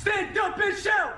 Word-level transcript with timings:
Stand 0.00 0.38
up 0.38 0.58
and 0.58 0.74
shout! 0.78 1.14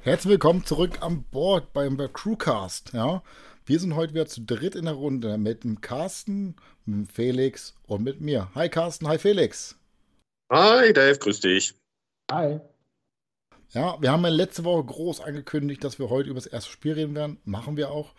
Herzlich 0.00 0.30
willkommen 0.30 0.64
zurück 0.64 1.00
an 1.00 1.22
Bord 1.30 1.72
beim 1.72 1.96
Crewcast. 2.12 2.92
Ja, 2.92 3.22
wir 3.66 3.78
sind 3.78 3.94
heute 3.94 4.14
wieder 4.14 4.26
zu 4.26 4.40
dritt 4.40 4.74
in 4.74 4.86
der 4.86 4.94
Runde 4.94 5.38
mit 5.38 5.62
dem 5.62 5.80
Carsten, 5.80 6.56
mit 6.86 6.96
dem 6.96 7.06
Felix 7.06 7.76
und 7.86 8.02
mit 8.02 8.20
mir. 8.20 8.48
Hi 8.56 8.68
Carsten, 8.68 9.06
hi 9.06 9.18
Felix. 9.18 9.78
Hi 10.50 10.92
Dave, 10.92 11.18
grüß 11.18 11.38
dich. 11.38 11.74
Hi. 12.32 12.60
Ja, 13.72 14.00
wir 14.00 14.10
haben 14.10 14.22
ja 14.22 14.30
letzte 14.30 14.64
Woche 14.64 14.84
groß 14.84 15.20
angekündigt, 15.20 15.84
dass 15.84 15.98
wir 15.98 16.08
heute 16.08 16.30
über 16.30 16.40
das 16.40 16.46
erste 16.46 16.70
Spiel 16.70 16.94
reden 16.94 17.14
werden. 17.14 17.38
Machen 17.44 17.76
wir 17.76 17.90
auch. 17.90 18.14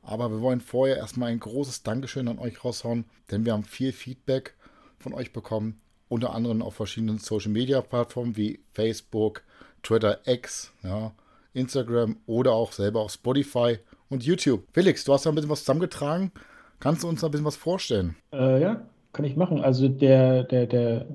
Aber 0.00 0.30
wir 0.30 0.40
wollen 0.40 0.60
vorher 0.60 0.96
erstmal 0.96 1.30
ein 1.30 1.40
großes 1.40 1.82
Dankeschön 1.82 2.28
an 2.28 2.38
euch 2.38 2.64
raushauen, 2.64 3.04
denn 3.30 3.44
wir 3.44 3.52
haben 3.52 3.64
viel 3.64 3.92
Feedback 3.92 4.54
von 4.98 5.14
euch 5.14 5.32
bekommen. 5.32 5.80
Unter 6.08 6.34
anderem 6.34 6.62
auf 6.62 6.74
verschiedenen 6.74 7.18
Social 7.18 7.50
Media 7.50 7.80
Plattformen 7.80 8.36
wie 8.36 8.60
Facebook, 8.72 9.42
Twitter, 9.82 10.20
X, 10.26 10.72
ja, 10.82 11.12
Instagram 11.52 12.16
oder 12.26 12.52
auch 12.52 12.72
selber 12.72 13.00
auf 13.00 13.12
Spotify 13.12 13.78
und 14.08 14.24
YouTube. 14.24 14.64
Felix, 14.72 15.04
du 15.04 15.12
hast 15.12 15.26
da 15.26 15.30
ein 15.30 15.34
bisschen 15.34 15.50
was 15.50 15.60
zusammengetragen. 15.60 16.32
Kannst 16.80 17.02
du 17.02 17.08
uns 17.08 17.20
da 17.20 17.28
ein 17.28 17.30
bisschen 17.30 17.46
was 17.46 17.56
vorstellen? 17.56 18.16
Äh, 18.32 18.60
ja, 18.60 18.86
kann 19.12 19.24
ich 19.24 19.36
machen. 19.36 19.60
Also 19.60 19.88
der, 19.88 20.44
der, 20.44 20.66
der 20.66 21.06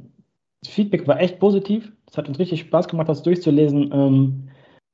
Feedback 0.66 1.08
war 1.08 1.20
echt 1.20 1.40
positiv. 1.40 1.92
Es 2.10 2.18
hat 2.18 2.28
uns 2.28 2.40
richtig 2.40 2.62
Spaß 2.62 2.88
gemacht, 2.88 3.10
das 3.10 3.24
durchzulesen. 3.24 3.92
Ähm, 3.94 4.50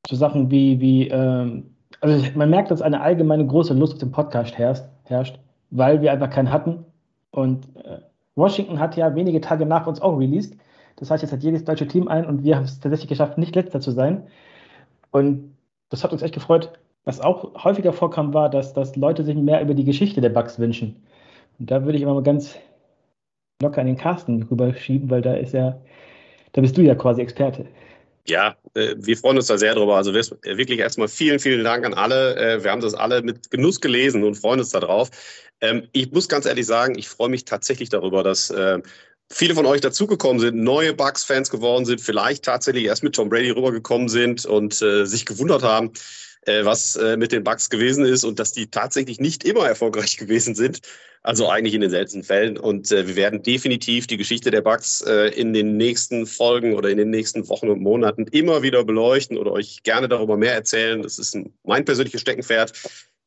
so 0.07 0.15
Sachen 0.15 0.51
wie, 0.51 0.79
wie 0.81 1.07
ähm, 1.07 1.75
also 2.01 2.25
man 2.35 2.49
merkt, 2.49 2.71
dass 2.71 2.81
eine 2.81 3.01
allgemeine 3.01 3.45
große 3.45 3.73
Lust 3.73 3.93
auf 3.93 3.99
den 3.99 4.11
Podcast 4.11 4.57
herrscht, 4.57 4.83
herrscht 5.05 5.39
weil 5.73 6.01
wir 6.01 6.11
einfach 6.11 6.29
keinen 6.29 6.51
hatten. 6.51 6.85
Und 7.31 7.75
äh, 7.77 7.99
Washington 8.35 8.79
hat 8.79 8.95
ja 8.95 9.15
wenige 9.15 9.41
Tage 9.41 9.65
nach 9.65 9.87
uns 9.87 10.01
auch 10.01 10.17
released. 10.17 10.55
Das 10.97 11.09
heißt, 11.09 11.23
jetzt 11.23 11.31
hat 11.31 11.43
jedes 11.43 11.65
deutsche 11.65 11.87
Team 11.87 12.07
ein 12.07 12.25
und 12.25 12.43
wir 12.43 12.55
haben 12.55 12.63
es 12.63 12.79
tatsächlich 12.79 13.09
geschafft, 13.09 13.37
nicht 13.37 13.55
letzter 13.55 13.81
zu 13.81 13.91
sein. 13.91 14.27
Und 15.11 15.55
das 15.89 16.03
hat 16.03 16.13
uns 16.13 16.21
echt 16.21 16.35
gefreut. 16.35 16.71
Was 17.05 17.19
auch 17.19 17.63
häufiger 17.63 17.91
vorkam, 17.91 18.33
war, 18.33 18.49
dass, 18.49 18.73
dass 18.73 18.95
Leute 18.95 19.23
sich 19.23 19.35
mehr 19.35 19.61
über 19.61 19.73
die 19.73 19.83
Geschichte 19.83 20.21
der 20.21 20.29
Bugs 20.29 20.59
wünschen. 20.59 21.03
Und 21.59 21.69
da 21.71 21.83
würde 21.83 21.97
ich 21.97 22.03
immer 22.03 22.13
mal 22.13 22.23
ganz 22.23 22.57
locker 23.61 23.81
an 23.81 23.87
den 23.87 23.97
Carsten 23.97 24.43
rüberschieben, 24.43 25.09
weil 25.09 25.21
da 25.21 25.33
ist 25.33 25.53
ja, 25.53 25.79
da 26.53 26.61
bist 26.61 26.77
du 26.77 26.81
ja 26.81 26.95
quasi 26.95 27.21
Experte. 27.21 27.65
Ja, 28.25 28.55
äh, 28.73 28.95
wir 28.97 29.17
freuen 29.17 29.37
uns 29.37 29.47
da 29.47 29.57
sehr 29.57 29.75
drüber. 29.75 29.97
Also 29.97 30.13
wirklich 30.13 30.79
erstmal 30.79 31.09
vielen, 31.09 31.39
vielen 31.39 31.63
Dank 31.63 31.85
an 31.85 31.93
alle. 31.93 32.37
Äh, 32.37 32.63
wir 32.63 32.71
haben 32.71 32.81
das 32.81 32.93
alle 32.93 33.21
mit 33.21 33.51
Genuss 33.51 33.81
gelesen 33.81 34.23
und 34.23 34.35
freuen 34.35 34.59
uns 34.59 34.69
darauf. 34.69 35.09
Ähm, 35.59 35.87
ich 35.91 36.11
muss 36.11 36.29
ganz 36.29 36.45
ehrlich 36.45 36.65
sagen, 36.65 36.97
ich 36.97 37.09
freue 37.09 37.29
mich 37.29 37.43
tatsächlich 37.43 37.89
darüber, 37.89 38.23
dass 38.23 38.49
äh, 38.49 38.79
viele 39.29 39.55
von 39.55 39.65
euch 39.65 39.81
dazugekommen 39.81 40.39
sind, 40.39 40.63
neue 40.63 40.93
Bucks-Fans 40.93 41.49
geworden 41.49 41.85
sind, 41.85 41.99
vielleicht 41.99 42.45
tatsächlich 42.45 42.85
erst 42.85 43.03
mit 43.03 43.15
Tom 43.15 43.29
Brady 43.29 43.49
rübergekommen 43.49 44.07
sind 44.07 44.45
und 44.45 44.81
äh, 44.81 45.05
sich 45.05 45.25
gewundert 45.25 45.63
haben, 45.63 45.91
äh, 46.45 46.65
was 46.65 46.95
äh, 46.95 47.17
mit 47.17 47.31
den 47.31 47.43
Bucks 47.43 47.69
gewesen 47.69 48.05
ist 48.05 48.23
und 48.23 48.39
dass 48.39 48.51
die 48.51 48.67
tatsächlich 48.67 49.19
nicht 49.19 49.43
immer 49.43 49.67
erfolgreich 49.67 50.17
gewesen 50.17 50.55
sind. 50.55 50.81
Also 51.25 51.47
eigentlich 51.47 51.73
in 51.73 51.79
den 51.79 51.89
seltensten 51.89 52.23
Fällen. 52.23 52.57
Und 52.57 52.91
äh, 52.91 53.07
wir 53.07 53.15
werden 53.15 53.43
definitiv 53.43 54.07
die 54.07 54.17
Geschichte 54.17 54.51
der 54.51 54.61
Bucks 54.61 55.01
äh, 55.01 55.29
in 55.29 55.53
den 55.53 55.77
nächsten 55.77 56.25
Folgen 56.25 56.75
oder 56.75 56.89
in 56.89 56.97
den 56.97 57.11
nächsten 57.11 57.47
Wochen 57.47 57.69
und 57.69 57.81
Monaten 57.81 58.27
immer 58.27 58.61
wieder 58.61 58.83
beleuchten 58.83 59.37
oder 59.37 59.53
euch 59.53 59.83
gerne 59.83 60.09
darüber 60.09 60.35
mehr 60.35 60.53
erzählen. 60.53 61.01
Das 61.01 61.19
ist 61.19 61.33
ein, 61.33 61.53
mein 61.63 61.85
persönliches 61.85 62.19
Steckenpferd. 62.19 62.73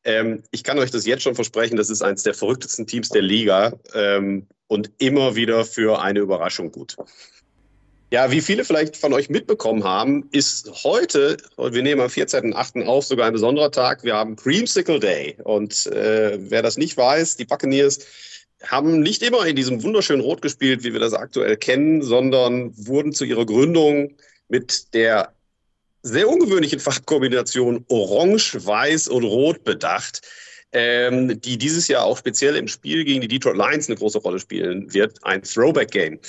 Ähm, 0.03 0.43
ich 0.51 0.63
kann 0.63 0.77
euch 0.77 0.91
das 0.91 1.05
jetzt 1.07 1.23
schon 1.23 1.35
versprechen, 1.35 1.75
das 1.75 1.89
ist 1.89 2.03
eines 2.03 2.23
der 2.23 2.35
verrücktesten 2.35 2.85
Teams 2.85 3.09
der 3.09 3.23
Liga 3.23 3.73
ähm, 3.93 4.47
und 4.67 4.91
immer 4.99 5.35
wieder 5.35 5.65
für 5.65 5.99
eine 5.99 6.19
Überraschung 6.19 6.71
gut. 6.71 6.95
Ja, 8.09 8.31
wie 8.31 8.39
viele 8.39 8.63
vielleicht 8.63 8.95
von 8.95 9.11
euch 9.11 9.29
mitbekommen 9.29 9.83
haben, 9.83 10.29
ist 10.31 10.71
heute, 10.85 11.35
wir 11.57 11.83
nehmen 11.83 11.99
am 11.99 12.07
14.8. 12.07 12.85
auf, 12.85 13.03
sogar 13.03 13.27
ein 13.27 13.33
besonderer 13.33 13.69
Tag. 13.69 14.03
Wir 14.05 14.15
haben 14.15 14.37
Creamsicle 14.37 14.99
Day. 14.99 15.35
Und 15.43 15.87
äh, 15.87 16.37
wer 16.39 16.61
das 16.61 16.77
nicht 16.77 16.95
weiß, 16.95 17.35
die 17.35 17.43
Buccaneers 17.43 17.99
haben 18.63 19.01
nicht 19.01 19.21
immer 19.23 19.45
in 19.45 19.57
diesem 19.57 19.83
wunderschönen 19.83 20.21
Rot 20.21 20.41
gespielt, 20.41 20.85
wie 20.85 20.93
wir 20.93 21.01
das 21.01 21.13
aktuell 21.13 21.57
kennen, 21.57 22.01
sondern 22.01 22.71
wurden 22.77 23.11
zu 23.11 23.25
ihrer 23.25 23.45
Gründung 23.45 24.15
mit 24.47 24.93
der 24.93 25.33
sehr 26.01 26.29
ungewöhnlichen 26.29 26.79
Farbkombination 26.79 27.83
Orange, 27.89 28.65
Weiß 28.65 29.09
und 29.09 29.25
Rot 29.25 29.65
bedacht, 29.65 30.21
ähm, 30.71 31.39
die 31.41 31.57
dieses 31.57 31.89
Jahr 31.89 32.03
auch 32.03 32.17
speziell 32.17 32.55
im 32.55 32.69
Spiel 32.69 33.03
gegen 33.03 33.21
die 33.21 33.27
Detroit 33.27 33.57
Lions 33.57 33.89
eine 33.89 33.97
große 33.97 34.19
Rolle 34.19 34.39
spielen 34.39 34.93
wird. 34.93 35.19
Ein 35.23 35.43
Throwback-Game. 35.43 36.19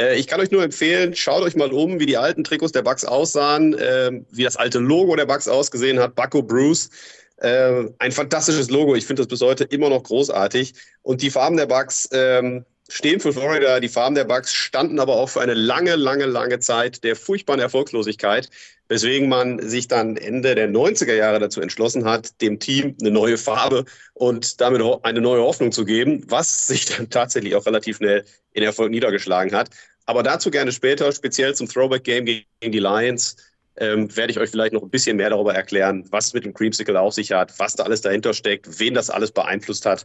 Äh, 0.00 0.18
ich 0.18 0.26
kann 0.26 0.40
euch 0.40 0.50
nur 0.50 0.62
empfehlen, 0.62 1.14
schaut 1.14 1.42
euch 1.42 1.56
mal 1.56 1.72
um, 1.72 2.00
wie 2.00 2.06
die 2.06 2.16
alten 2.16 2.44
Trikots 2.44 2.72
der 2.72 2.82
Bucks 2.82 3.04
aussahen, 3.04 3.74
äh, 3.74 4.10
wie 4.30 4.44
das 4.44 4.56
alte 4.56 4.78
Logo 4.78 5.14
der 5.16 5.26
Bucks 5.26 5.48
ausgesehen 5.48 5.98
hat. 5.98 6.14
Bucko 6.14 6.42
Bruce. 6.42 6.90
Äh, 7.38 7.88
ein 7.98 8.12
fantastisches 8.12 8.70
Logo. 8.70 8.94
Ich 8.94 9.06
finde 9.06 9.22
das 9.22 9.28
bis 9.28 9.40
heute 9.40 9.64
immer 9.64 9.88
noch 9.88 10.04
großartig. 10.04 10.74
Und 11.02 11.22
die 11.22 11.30
Farben 11.30 11.56
der 11.56 11.66
Bucks 11.66 12.08
ähm, 12.12 12.64
stehen 12.88 13.20
für 13.20 13.32
Florida. 13.32 13.80
Die 13.80 13.88
Farben 13.88 14.14
der 14.14 14.24
Bucks 14.24 14.52
standen 14.52 15.00
aber 15.00 15.14
auch 15.14 15.28
für 15.28 15.40
eine 15.40 15.54
lange, 15.54 15.96
lange, 15.96 16.26
lange 16.26 16.58
Zeit 16.58 17.04
der 17.04 17.16
furchtbaren 17.16 17.60
Erfolgslosigkeit, 17.60 18.50
weswegen 18.88 19.28
man 19.28 19.60
sich 19.66 19.88
dann 19.88 20.16
Ende 20.16 20.54
der 20.54 20.68
90er 20.68 21.14
Jahre 21.14 21.38
dazu 21.38 21.60
entschlossen 21.60 22.04
hat, 22.04 22.40
dem 22.40 22.60
Team 22.60 22.96
eine 23.00 23.10
neue 23.10 23.38
Farbe 23.38 23.84
und 24.12 24.60
damit 24.60 24.82
eine 25.02 25.20
neue 25.20 25.42
Hoffnung 25.42 25.72
zu 25.72 25.84
geben, 25.84 26.24
was 26.28 26.66
sich 26.66 26.84
dann 26.84 27.10
tatsächlich 27.10 27.54
auch 27.54 27.66
relativ 27.66 27.96
schnell 27.96 28.24
in 28.52 28.62
Erfolg 28.62 28.90
niedergeschlagen 28.90 29.54
hat. 29.54 29.70
Aber 30.06 30.22
dazu 30.22 30.50
gerne 30.50 30.72
später, 30.72 31.10
speziell 31.12 31.54
zum 31.54 31.68
Throwback-Game 31.68 32.26
gegen 32.26 32.44
die 32.60 32.78
Lions, 32.78 33.36
ähm, 33.76 34.14
werde 34.16 34.30
ich 34.30 34.38
euch 34.38 34.50
vielleicht 34.50 34.72
noch 34.72 34.82
ein 34.82 34.90
bisschen 34.90 35.16
mehr 35.16 35.30
darüber 35.30 35.54
erklären, 35.54 36.04
was 36.10 36.32
mit 36.32 36.44
dem 36.44 36.54
Creamsicle 36.54 36.98
auf 36.98 37.14
sich 37.14 37.32
hat, 37.32 37.58
was 37.58 37.74
da 37.74 37.84
alles 37.84 38.02
dahinter 38.02 38.34
steckt, 38.34 38.78
wen 38.78 38.94
das 38.94 39.10
alles 39.10 39.32
beeinflusst 39.32 39.86
hat. 39.86 40.04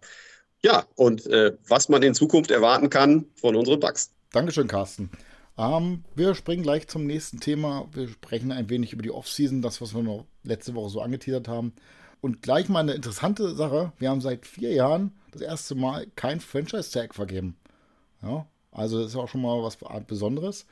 Ja, 0.64 0.86
und 0.96 1.25
äh, 1.28 1.58
was 1.68 1.88
man 1.90 2.03
in 2.03 2.14
Zukunft 2.14 2.52
erwarten 2.52 2.90
kann 2.90 3.25
von 3.36 3.56
unseren 3.56 3.80
Bugs. 3.80 4.12
Dankeschön, 4.31 4.68
Carsten. 4.68 5.09
Ähm, 5.58 6.03
wir 6.16 6.36
springen 6.36 6.64
gleich 6.64 6.88
zum 6.88 7.06
nächsten 7.06 7.40
Thema. 7.40 7.88
Wir 7.94 8.09
sprechen 8.09 8.52
ein 8.52 8.69
wenig 8.69 8.94
über 8.94 9.02
die 9.02 9.12
Offseason, 9.12 9.62
das, 9.62 9.81
was 9.81 9.96
wir 9.96 10.03
noch 10.03 10.25
letzte 10.44 10.75
Woche 10.75 10.90
so 10.90 11.02
angeteasert 11.02 11.48
haben. 11.48 11.74
Und 12.22 12.42
gleich 12.42 12.68
mal 12.68 12.80
eine 12.80 12.94
interessante 12.94 13.56
Sache. 13.56 13.94
Wir 14.00 14.09
haben 14.09 14.22
seit 14.22 14.46
vier 14.46 14.74
Jahren 14.74 15.14
das 15.31 15.42
erste 15.42 15.75
Mal 15.75 16.08
kein 16.16 16.42
Franchise-Tag 16.42 17.16
vergeben. 17.16 17.56
Ja, 18.22 18.46
also 18.72 19.00
das 19.00 19.12
ist 19.12 19.16
auch 19.16 19.30
schon 19.30 19.42
mal 19.42 19.64
was 19.64 19.78
Besonderes. 20.06 20.66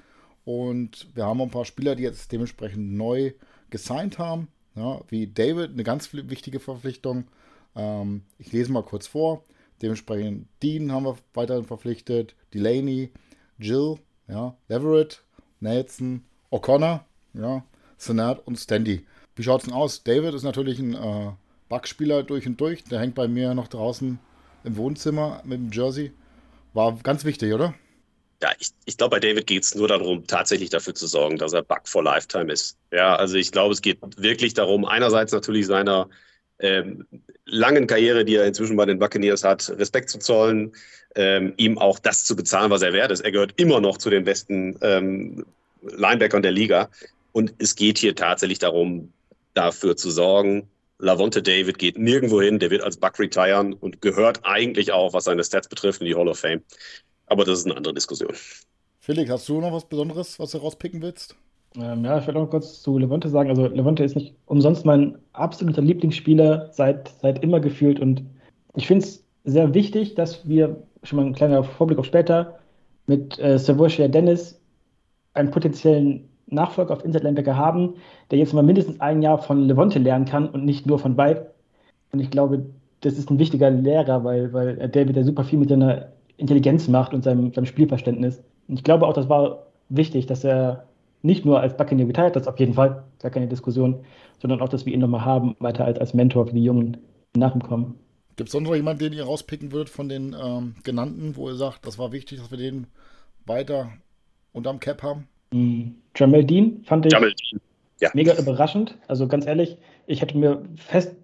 Und 0.44 1.08
wir 1.16 1.26
haben 1.26 1.42
ein 1.42 1.52
paar 1.52 1.66
Spieler, 1.66 1.96
die 1.96 2.04
jetzt 2.04 2.32
dementsprechend 2.32 2.94
neu 2.94 3.34
gesigned 3.70 4.20
haben. 4.20 4.50
Ja, 4.76 5.02
wie 5.08 5.28
David, 5.28 5.72
eine 5.72 5.84
ganz 5.84 6.14
wichtige 6.14 6.60
Verpflichtung. 6.60 7.28
Ähm, 7.76 8.24
ich 8.38 8.52
lese 8.52 8.72
mal 8.72 8.84
kurz 8.84 9.08
vor. 9.08 9.44
Dementsprechend 9.82 10.48
Dean 10.62 10.92
haben 10.92 11.06
wir 11.06 11.18
weiterhin 11.34 11.66
verpflichtet, 11.66 12.36
Delaney, 12.54 13.12
Jill, 13.60 13.98
ja, 14.28 14.56
Leverett, 14.68 15.24
Nelson, 15.60 16.24
O'Connor, 16.52 17.02
ja, 17.34 17.64
Senat 17.98 18.46
und 18.46 18.58
Standy. 18.58 19.06
Wie 19.36 19.44
schaut 19.44 19.62
es 19.62 19.66
denn 19.66 19.76
aus? 19.76 20.04
David 20.04 20.34
ist 20.34 20.44
natürlich 20.44 20.80
ein 20.80 20.94
äh, 20.94 21.32
Backspieler 21.70 22.24
durch 22.24 22.48
und 22.48 22.60
durch. 22.60 22.84
Der 22.84 23.00
hängt 23.00 23.16
bei 23.16 23.28
mir 23.28 23.54
noch 23.54 23.68
draußen 23.68 24.20
im 24.64 24.78
Wohnzimmer 24.78 25.42
mit 25.46 25.60
dem 25.60 25.72
Jersey. 25.72 26.12
War 26.74 26.98
ganz 27.04 27.24
wichtig, 27.24 27.54
oder? 27.54 27.74
Ja, 28.42 28.50
ich, 28.60 28.70
ich 28.86 28.98
glaube, 28.98 29.16
bei 29.16 29.20
David 29.20 29.48
geht 29.48 29.64
es 29.64 29.74
nur 29.74 29.88
darum, 29.88 30.26
tatsächlich 30.28 30.70
dafür 30.70 30.94
zu 30.94 31.08
sorgen, 31.08 31.38
dass 31.38 31.54
er 31.54 31.64
Bug 31.64 31.88
for 31.88 32.04
Lifetime 32.04 32.52
ist. 32.52 32.78
Ja, 32.92 33.16
also 33.16 33.36
ich 33.36 33.52
glaube, 33.52 33.74
es 33.74 33.82
geht 33.82 34.00
wirklich 34.18 34.54
darum, 34.54 34.86
einerseits 34.86 35.32
natürlich 35.32 35.66
seiner 35.66 36.08
ähm, 36.60 37.06
langen 37.46 37.88
Karriere, 37.88 38.26
die 38.26 38.36
er 38.36 38.46
inzwischen 38.46 38.76
bei 38.76 38.86
den 38.86 39.00
Buccaneers 39.00 39.44
hat, 39.44 39.70
Respekt 39.78 40.10
zu 40.10 40.20
zollen, 40.20 40.74
ähm, 41.16 41.54
ihm 41.58 41.78
auch 41.78 42.00
das 42.00 42.26
zu 42.26 42.36
bezahlen, 42.36 42.72
was 42.72 42.82
er 42.82 42.94
wert 42.94 43.12
ist. 43.12 43.22
Er 43.22 43.32
gehört 43.32 43.54
immer 43.58 43.80
noch 43.80 43.98
zu 43.98 44.10
den 44.10 44.24
besten 44.24 44.78
ähm, 44.82 45.46
Linebackern 45.82 46.42
der 46.42 46.52
Liga. 46.52 46.90
Und 47.32 47.54
es 47.60 47.76
geht 47.76 47.98
hier 47.98 48.16
tatsächlich 48.16 48.60
darum, 48.60 49.12
dafür 49.54 49.96
zu 49.96 50.12
sorgen, 50.12 50.68
Lavonte 51.00 51.44
David 51.44 51.78
geht 51.78 51.98
nirgendwo 51.98 52.42
hin, 52.42 52.58
der 52.58 52.72
wird 52.72 52.82
als 52.82 52.98
Buck 52.98 53.20
retiren 53.20 53.74
und 53.74 54.02
gehört 54.02 54.40
eigentlich 54.44 54.92
auch, 54.92 55.14
was 55.14 55.26
seine 55.26 55.44
Stats 55.44 55.68
betrifft, 55.68 56.02
in 56.02 56.08
die 56.08 56.16
Hall 56.16 56.28
of 56.28 56.40
Fame. 56.40 56.64
Aber 57.28 57.46
das 57.46 57.60
ist 57.60 57.66
eine 57.66 57.78
andere 57.78 57.94
Diskussion. 57.94 58.34
Felix, 59.00 59.30
hast 59.30 59.48
du 59.48 59.62
noch 59.62 59.72
was 59.72 59.88
Besonderes, 59.88 60.40
was 60.40 60.52
du 60.52 60.58
rauspicken 60.58 61.02
willst? 61.02 61.36
Ähm, 61.80 62.04
ja, 62.04 62.18
ich 62.18 62.28
will 62.28 62.34
noch 62.34 62.50
kurz 62.50 62.82
zu 62.82 62.98
Levante 62.98 63.30
sagen. 63.30 63.50
Also 63.50 63.68
Levante 63.68 64.04
ist 64.04 64.16
nicht 64.16 64.36
umsonst 64.46 64.86
mein 64.86 65.18
absoluter 65.34 65.82
Lieblingsspieler 65.82 66.70
seit, 66.72 67.10
seit 67.22 67.44
immer 67.44 67.60
gefühlt. 67.60 68.00
Und 68.00 68.24
ich 68.76 68.88
finde 68.88 69.06
es 69.06 69.24
sehr 69.44 69.74
wichtig, 69.74 70.16
dass 70.16 70.48
wir, 70.48 70.76
schon 71.04 71.18
mal 71.18 71.26
ein 71.26 71.34
kleiner 71.34 71.64
Vorblick 71.64 72.00
auf 72.00 72.06
später, 72.06 72.60
mit 73.06 73.40
äh, 73.40 73.58
Savoia 73.58 74.08
Dennis 74.08 74.60
einen 75.34 75.52
potenziellen 75.52 76.28
Nachfolger 76.48 76.94
auf 76.94 77.06
Inside 77.06 77.24
Linebacker 77.24 77.56
haben, 77.56 77.96
der 78.32 78.40
jetzt 78.40 78.54
mal 78.54 78.64
mindestens 78.64 79.00
ein 79.00 79.22
Jahr 79.22 79.38
von 79.38 79.68
Levante 79.68 80.00
lernen 80.00 80.26
kann 80.26 80.50
und 80.50 80.66
nicht 80.66 80.86
nur 80.86 81.00
von 81.00 81.18
Vibe. 81.18 81.52
Und 82.12 82.20
ich 82.20 82.32
glaube, 82.32 82.66
das 83.02 83.18
ist 83.18 83.30
ein 83.30 83.40
wichtiger 83.40 83.70
Lehrer, 83.70 84.24
weil, 84.24 84.52
weil 84.54 84.90
der 84.90 85.08
wieder 85.08 85.24
super 85.24 85.44
viel 85.44 85.60
mit 85.60 85.70
seiner 85.70 86.08
Intelligenz 86.38 86.88
macht 86.88 87.14
und 87.14 87.24
seinem, 87.24 87.54
seinem 87.54 87.66
Spielverständnis. 87.66 88.42
Und 88.68 88.76
ich 88.80 88.84
glaube 88.84 89.06
auch, 89.06 89.14
das 89.14 89.30
war 89.30 89.68
wichtig, 89.90 90.26
dass 90.26 90.44
er 90.44 90.87
nicht 91.22 91.46
nur 91.46 91.60
als 91.60 91.76
Buccaneer 91.76 92.08
retired, 92.08 92.36
das 92.36 92.48
auf 92.48 92.60
jeden 92.60 92.74
Fall, 92.74 93.04
gar 93.20 93.32
keine 93.32 93.48
Diskussion, 93.48 94.06
sondern 94.40 94.62
auch, 94.62 94.70
dass 94.70 94.86
wir 94.86 94.94
ihn 94.94 95.00
nochmal 95.00 95.26
haben, 95.26 95.56
weiter 95.60 95.86
als, 95.86 96.00
als 96.00 96.14
Mentor 96.14 96.48
für 96.48 96.54
die 96.54 96.64
Jungen 96.64 96.98
nach 97.36 97.56
ihm 97.56 97.64
kommen. 97.64 97.96
Gibt 98.36 98.50
es 98.50 98.54
sonst 98.54 98.68
noch 98.68 98.76
jemanden, 98.76 99.04
den 99.04 99.14
ihr 99.14 99.24
rauspicken 99.24 99.72
würdet 99.72 99.90
von 99.90 100.10
den 100.10 100.36
ähm, 100.40 100.76
genannten, 100.84 101.36
wo 101.36 101.50
ihr 101.50 101.56
sagt, 101.56 101.86
das 101.88 101.98
war 101.98 102.12
wichtig, 102.12 102.40
dass 102.40 102.52
wir 102.52 102.58
den 102.58 102.88
weiter 103.46 103.90
unterm 104.54 104.80
Cap 104.80 105.02
haben? 105.02 105.28
Mm, 105.52 105.92
Jamel 106.16 106.46
Dean 106.46 106.84
fand 106.84 107.06
ich 107.08 107.14
Jamel. 107.14 107.34
Ja. 108.00 108.12
mega 108.14 108.36
überraschend. 108.36 108.98
Also 109.08 109.28
ganz 109.28 109.48
ehrlich, 109.48 109.78
ich 110.06 110.22
hätte 110.22 110.38
mir 110.38 110.64
fest, 110.76 111.16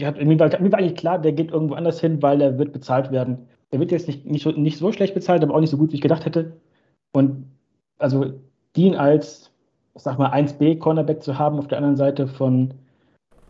hatte, 0.00 0.24
mir, 0.24 0.38
war, 0.38 0.48
mir 0.60 0.72
war 0.72 0.78
eigentlich 0.78 0.96
klar, 0.96 1.18
der 1.18 1.32
geht 1.32 1.50
irgendwo 1.50 1.74
anders 1.74 2.00
hin, 2.00 2.22
weil 2.22 2.40
er 2.40 2.58
wird 2.58 2.72
bezahlt 2.72 3.12
werden. 3.12 3.48
Er 3.70 3.80
wird 3.80 3.90
jetzt 3.90 4.06
nicht, 4.06 4.24
nicht, 4.24 4.42
so, 4.42 4.50
nicht 4.50 4.78
so 4.78 4.92
schlecht 4.92 5.14
bezahlt, 5.14 5.42
aber 5.42 5.54
auch 5.54 5.60
nicht 5.60 5.70
so 5.70 5.76
gut, 5.76 5.92
wie 5.92 5.96
ich 5.96 6.00
gedacht 6.00 6.24
hätte. 6.24 6.56
Und 7.12 7.50
also 7.98 8.32
Dean 8.76 8.94
als, 8.94 9.50
sag 9.94 10.18
mal, 10.18 10.32
1B 10.32 10.78
Cornerback 10.78 11.22
zu 11.22 11.38
haben 11.38 11.58
auf 11.58 11.68
der 11.68 11.78
anderen 11.78 11.96
Seite 11.96 12.28
von 12.28 12.74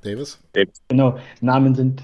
Davis. 0.03 0.39
Genau, 0.89 1.19
Namen 1.41 1.75
sind 1.75 2.03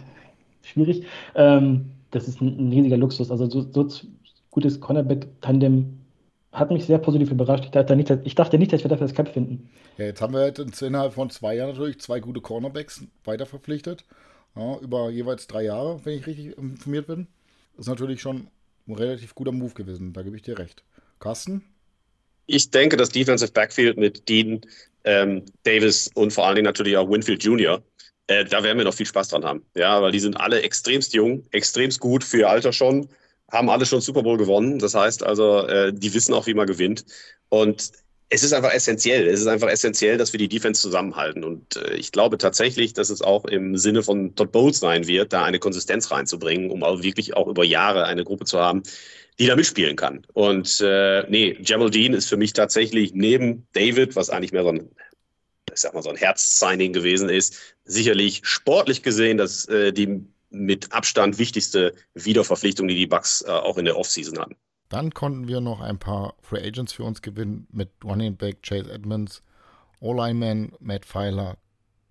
schwierig. 0.62 1.06
Ähm, 1.34 1.92
das 2.10 2.28
ist 2.28 2.40
ein, 2.40 2.58
ein, 2.58 2.72
riesiger 2.72 2.96
Luxus. 2.96 3.30
Also 3.30 3.48
so, 3.48 3.62
so 3.72 4.06
gutes 4.50 4.80
Cornerback-Tandem 4.80 5.98
hat 6.52 6.70
mich 6.70 6.84
sehr 6.84 6.98
positiv 6.98 7.30
überrascht. 7.30 7.64
Ich 7.64 7.70
dachte 7.70 7.96
nicht, 7.96 8.10
dass, 8.10 8.18
ich 8.24 8.34
dachte 8.34 8.58
nicht, 8.58 8.72
dass 8.72 8.84
wir 8.84 8.90
dafür 8.90 9.06
das 9.06 9.16
Cap 9.16 9.28
finden. 9.28 9.70
Ja, 9.96 10.04
jetzt 10.04 10.20
haben 10.20 10.34
wir 10.34 10.40
halt 10.40 10.58
innerhalb 10.58 11.14
von 11.14 11.30
zwei 11.30 11.54
Jahren 11.54 11.70
natürlich 11.70 12.00
zwei 12.00 12.20
gute 12.20 12.40
Cornerbacks 12.40 13.04
weiter 13.24 13.46
verpflichtet. 13.46 14.04
Ja, 14.54 14.76
über 14.78 15.08
jeweils 15.10 15.46
drei 15.46 15.64
Jahre, 15.64 16.04
wenn 16.04 16.18
ich 16.18 16.26
richtig 16.26 16.58
informiert 16.58 17.06
bin. 17.06 17.28
Das 17.76 17.86
ist 17.86 17.90
natürlich 17.90 18.20
schon 18.20 18.48
ein 18.86 18.94
relativ 18.94 19.34
guter 19.34 19.52
Move 19.52 19.72
gewesen. 19.72 20.12
Da 20.12 20.22
gebe 20.22 20.36
ich 20.36 20.42
dir 20.42 20.58
recht. 20.58 20.84
Carsten? 21.20 21.62
Ich 22.46 22.70
denke, 22.70 22.96
das 22.96 23.10
Defensive 23.10 23.52
Backfield 23.52 23.96
mit 23.96 24.28
Dean, 24.28 24.60
ähm, 25.04 25.44
Davis 25.64 26.10
und 26.14 26.32
vor 26.32 26.46
allen 26.46 26.56
Dingen 26.56 26.66
natürlich 26.66 26.96
auch 26.96 27.10
Winfield 27.10 27.42
Jr., 27.42 27.82
äh, 28.28 28.44
da 28.44 28.62
werden 28.62 28.78
wir 28.78 28.84
noch 28.84 28.94
viel 28.94 29.06
Spaß 29.06 29.28
dran 29.28 29.44
haben. 29.44 29.64
Ja, 29.74 30.00
weil 30.00 30.12
die 30.12 30.20
sind 30.20 30.36
alle 30.36 30.62
extremst 30.62 31.12
jung, 31.14 31.44
extremst 31.50 32.00
gut 32.00 32.24
für 32.24 32.38
ihr 32.38 32.50
Alter 32.50 32.72
schon, 32.72 33.08
haben 33.50 33.68
alle 33.68 33.86
schon 33.86 34.00
Super 34.00 34.22
Bowl 34.22 34.38
gewonnen. 34.38 34.78
Das 34.78 34.94
heißt 34.94 35.22
also, 35.22 35.66
äh, 35.66 35.92
die 35.92 36.14
wissen 36.14 36.34
auch, 36.34 36.46
wie 36.46 36.54
man 36.54 36.66
gewinnt. 36.66 37.04
Und 37.48 37.92
es 38.28 38.42
ist 38.42 38.54
einfach 38.54 38.72
essentiell. 38.72 39.26
Es 39.28 39.40
ist 39.40 39.46
einfach 39.46 39.68
essentiell, 39.68 40.16
dass 40.16 40.32
wir 40.32 40.38
die 40.38 40.48
Defense 40.48 40.80
zusammenhalten. 40.80 41.44
Und 41.44 41.76
äh, 41.76 41.94
ich 41.94 42.12
glaube 42.12 42.38
tatsächlich, 42.38 42.94
dass 42.94 43.10
es 43.10 43.20
auch 43.20 43.44
im 43.44 43.76
Sinne 43.76 44.02
von 44.02 44.34
Todd 44.34 44.52
Bowles 44.52 44.80
sein 44.80 45.06
wird, 45.06 45.34
da 45.34 45.44
eine 45.44 45.58
Konsistenz 45.58 46.10
reinzubringen, 46.10 46.70
um 46.70 46.82
auch 46.82 47.02
wirklich 47.02 47.36
auch 47.36 47.46
über 47.46 47.64
Jahre 47.64 48.06
eine 48.06 48.24
Gruppe 48.24 48.46
zu 48.46 48.58
haben, 48.58 48.82
die 49.38 49.46
da 49.46 49.56
mitspielen 49.56 49.96
kann. 49.96 50.26
Und 50.34 50.80
äh, 50.80 51.24
nee, 51.28 51.54
Dean 51.54 52.12
ist 52.14 52.28
für 52.28 52.36
mich 52.36 52.52
tatsächlich 52.52 53.14
neben 53.14 53.66
David, 53.72 54.14
was 54.16 54.30
eigentlich 54.30 54.52
mehr 54.52 54.62
so 54.62 54.70
ein 54.70 54.90
ich 55.72 55.80
sag 55.80 55.94
mal, 55.94 56.02
so 56.02 56.10
ein 56.10 56.16
Herz-Signing 56.16 56.92
gewesen 56.92 57.28
ist. 57.28 57.56
Sicherlich 57.84 58.42
sportlich 58.44 59.02
gesehen, 59.02 59.38
dass 59.38 59.66
äh, 59.66 59.92
die 59.92 60.24
mit 60.50 60.92
Abstand 60.92 61.38
wichtigste 61.38 61.94
Wiederverpflichtung, 62.14 62.88
die 62.88 62.94
die 62.94 63.06
Bucks 63.06 63.42
äh, 63.42 63.50
auch 63.50 63.78
in 63.78 63.86
der 63.86 63.96
Offseason 63.96 64.38
hatten. 64.38 64.56
Dann 64.88 65.12
konnten 65.12 65.48
wir 65.48 65.60
noch 65.60 65.80
ein 65.80 65.98
paar 65.98 66.34
Free 66.42 66.62
Agents 66.62 66.92
für 66.92 67.04
uns 67.04 67.22
gewinnen 67.22 67.66
mit 67.72 67.90
Running 68.04 68.36
Back 68.36 68.62
Chase 68.62 68.92
Edmonds, 68.92 69.42
O-Lineman 70.00 70.72
Matt 70.80 71.06
Pfeiler, 71.06 71.56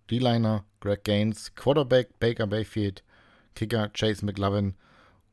D-Liner 0.09 0.65
Greg 0.79 1.03
Gaines, 1.03 1.53
Quarterback 1.53 2.19
Baker 2.19 2.47
Bayfield, 2.47 3.03
Kicker 3.53 3.89
Chase 3.89 4.25
McLovin, 4.25 4.73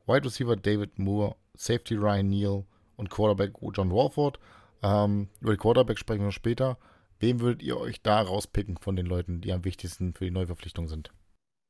Wide 0.06 0.26
Receiver 0.26 0.56
David 0.56 0.98
Moore, 0.98 1.36
Safety 1.58 1.96
Ryan 1.96 2.30
Neal 2.30 2.64
und 2.96 3.10
Quarterback 3.10 3.52
John 3.74 3.90
Walford. 3.90 4.38
Ähm, 4.82 5.28
über 5.40 5.52
die 5.52 5.58
Quarterback 5.58 5.98
sprechen 5.98 6.24
wir 6.24 6.32
später. 6.32 6.78
Wem 7.20 7.40
würdet 7.40 7.62
ihr 7.62 7.76
euch 7.76 8.00
da 8.00 8.20
rauspicken 8.20 8.78
von 8.78 8.96
den 8.96 9.06
Leuten, 9.06 9.40
die 9.40 9.52
am 9.52 9.64
wichtigsten 9.64 10.14
für 10.14 10.24
die 10.24 10.30
Neuverpflichtung 10.30 10.88
sind? 10.88 11.10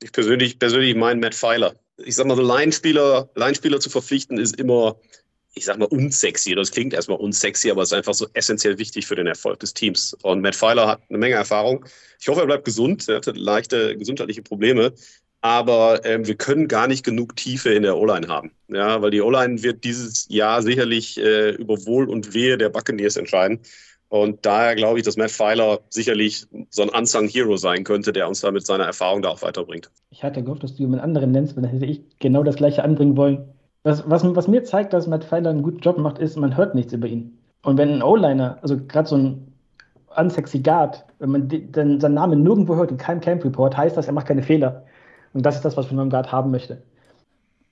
Ich 0.03 0.13
persönlich, 0.13 0.59
persönlich 0.59 0.95
meine 0.95 1.21
Matt 1.21 1.35
Pfeiler. 1.35 1.75
Ich 1.97 2.15
sag 2.15 2.27
mal, 2.27 2.37
so 2.37 2.43
Line-Spieler, 2.43 3.31
Line-Spieler 3.35 3.81
zu 3.81 3.91
verpflichten 3.91 4.39
ist 4.39 4.61
immer, 4.61 4.97
ich 5.55 5.65
sag 5.65 5.79
mal, 5.79 5.87
unsexy. 5.87 6.55
Das 6.55 6.71
klingt 6.71 6.93
erstmal 6.93 7.19
unsexy, 7.19 7.71
aber 7.71 7.83
es 7.83 7.89
ist 7.89 7.97
einfach 7.97 8.15
so 8.15 8.27
essentiell 8.35 8.79
wichtig 8.79 9.07
für 9.07 9.17
den 9.17 9.27
Erfolg 9.27 9.59
des 9.61 9.73
Teams. 9.73 10.15
Und 10.23 10.43
Matt 10.43 10.55
Pfeiler 10.55 10.87
hat 10.87 11.03
eine 11.09 11.19
Menge 11.19 11.35
Erfahrung. 11.35 11.85
Ich 12.21 12.29
hoffe, 12.29 12.41
er 12.41 12.47
bleibt 12.47 12.67
gesund. 12.67 13.09
Er 13.09 13.17
hatte 13.17 13.33
leichte 13.33 13.97
gesundheitliche 13.97 14.43
Probleme. 14.43 14.93
Aber 15.41 16.05
ähm, 16.05 16.27
wir 16.27 16.35
können 16.35 16.67
gar 16.67 16.89
nicht 16.89 17.05
genug 17.05 17.37
Tiefe 17.37 17.71
in 17.71 17.85
der 17.85 17.97
O-Line 17.97 18.27
haben. 18.27 18.51
Ja, 18.69 19.01
weil 19.01 19.11
die 19.11 19.21
O-Line 19.21 19.63
wird 19.63 19.85
dieses 19.85 20.27
Jahr 20.29 20.63
sicherlich 20.63 21.19
äh, 21.19 21.51
über 21.51 21.75
Wohl 21.87 22.09
und 22.09 22.35
Wehe 22.35 22.59
der 22.59 22.71
Buccaneers 22.71 23.17
entscheiden. 23.17 23.61
Und 24.09 24.45
daher 24.47 24.75
glaube 24.75 24.99
ich, 24.99 25.05
dass 25.05 25.17
Matt 25.17 25.31
Pfeiler 25.31 25.81
sicherlich 25.91 26.47
so 26.71 26.83
ein 26.83 26.89
Unsung 26.89 27.29
Hero 27.29 27.57
sein 27.57 27.85
könnte, 27.85 28.13
der 28.13 28.27
uns 28.27 28.41
da 28.41 28.51
mit 28.51 28.65
seiner 28.65 28.85
Erfahrung 28.85 29.23
da 29.23 29.29
auch 29.29 29.43
weiterbringt. 29.43 29.91
Ich 30.11 30.25
hatte 30.25 30.43
gehofft, 30.43 30.63
dass 30.63 30.75
du 30.75 30.83
jemand 30.83 31.03
anderen 31.03 31.31
nennst, 31.31 31.57
weil 31.57 31.63
dann 31.63 31.73
hätte 31.73 31.85
ich 31.87 32.03
genau 32.19 32.43
das 32.43 32.57
gleiche 32.57 32.83
anbringen 32.83 33.17
wollen. 33.17 33.49
Was, 33.83 34.09
was, 34.09 34.25
was 34.35 34.49
mir 34.49 34.65
zeigt, 34.65 34.93
dass 34.93 35.07
Matt 35.07 35.25
Pfeiler 35.25 35.51
einen 35.51 35.63
guten 35.63 35.79
Job 35.79 35.99
macht, 35.99 36.19
ist, 36.19 36.37
man 36.37 36.57
hört 36.57 36.75
nichts 36.75 36.93
über 36.93 37.07
ihn. 37.07 37.39
Und 37.63 37.77
wenn 37.77 37.91
ein 37.91 38.03
O-Liner, 38.03 38.59
also 38.63 38.77
gerade 38.77 39.09
so 39.09 39.17
ein 39.17 39.53
unsexy 40.17 40.61
Guard, 40.61 41.05
wenn 41.19 41.31
man 41.31 41.49
den, 41.49 42.01
seinen 42.01 42.15
Namen 42.15 42.43
nirgendwo 42.43 42.77
hört, 42.77 42.91
in 42.91 42.97
keinem 42.97 43.21
Camp 43.21 43.45
Report, 43.45 43.77
heißt 43.77 43.97
das, 43.97 44.07
er 44.07 44.15
macht 44.15 44.27
keine 44.27 44.43
Fehler. 44.43 44.85
Und 45.35 45.45
das 45.45 45.57
ist 45.57 45.65
das, 45.65 45.77
was 45.77 45.91
man 45.91 45.97
beim 45.97 46.11
Guard 46.11 46.33
haben 46.33 46.51
möchte. 46.51 46.83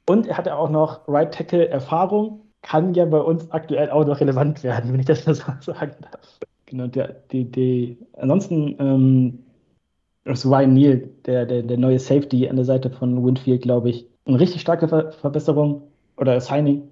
Und 0.09 0.27
er 0.27 0.37
hatte 0.37 0.57
auch 0.57 0.71
noch 0.71 1.09
Right 1.09 1.33
Tackle 1.35 1.69
Erfahrung 1.69 2.43
kann 2.63 2.95
ja 2.95 3.05
bei 3.05 3.21
uns 3.21 3.51
aktuell 3.53 3.91
auch 3.91 4.05
noch 4.05 4.21
relevant 4.21 4.65
werden, 4.65 4.93
wenn 4.93 5.01
ich 5.01 5.07
das 5.07 5.25
mal 5.25 5.35
so 5.35 5.53
sagen 5.73 5.95
darf. 6.01 6.39
Genau, 6.67 6.89
der, 6.89 7.15
die, 7.31 7.45
die, 7.45 7.99
ansonsten 8.15 8.75
ähm, 8.81 9.39
ist 10.25 10.45
Ryan 10.45 10.75
Neal, 10.75 11.09
der, 11.27 11.47
der, 11.47 11.63
der 11.63 11.79
neue 11.79 12.01
Safety 12.01 12.49
an 12.49 12.57
der 12.57 12.65
Seite 12.65 12.91
von 12.91 13.25
Winfield, 13.25 13.63
glaube 13.63 13.91
ich, 13.91 14.07
eine 14.25 14.41
richtig 14.41 14.61
starke 14.61 14.89
Ver 14.89 15.13
Verbesserung 15.13 15.83
oder 16.17 16.41
Signing. 16.41 16.91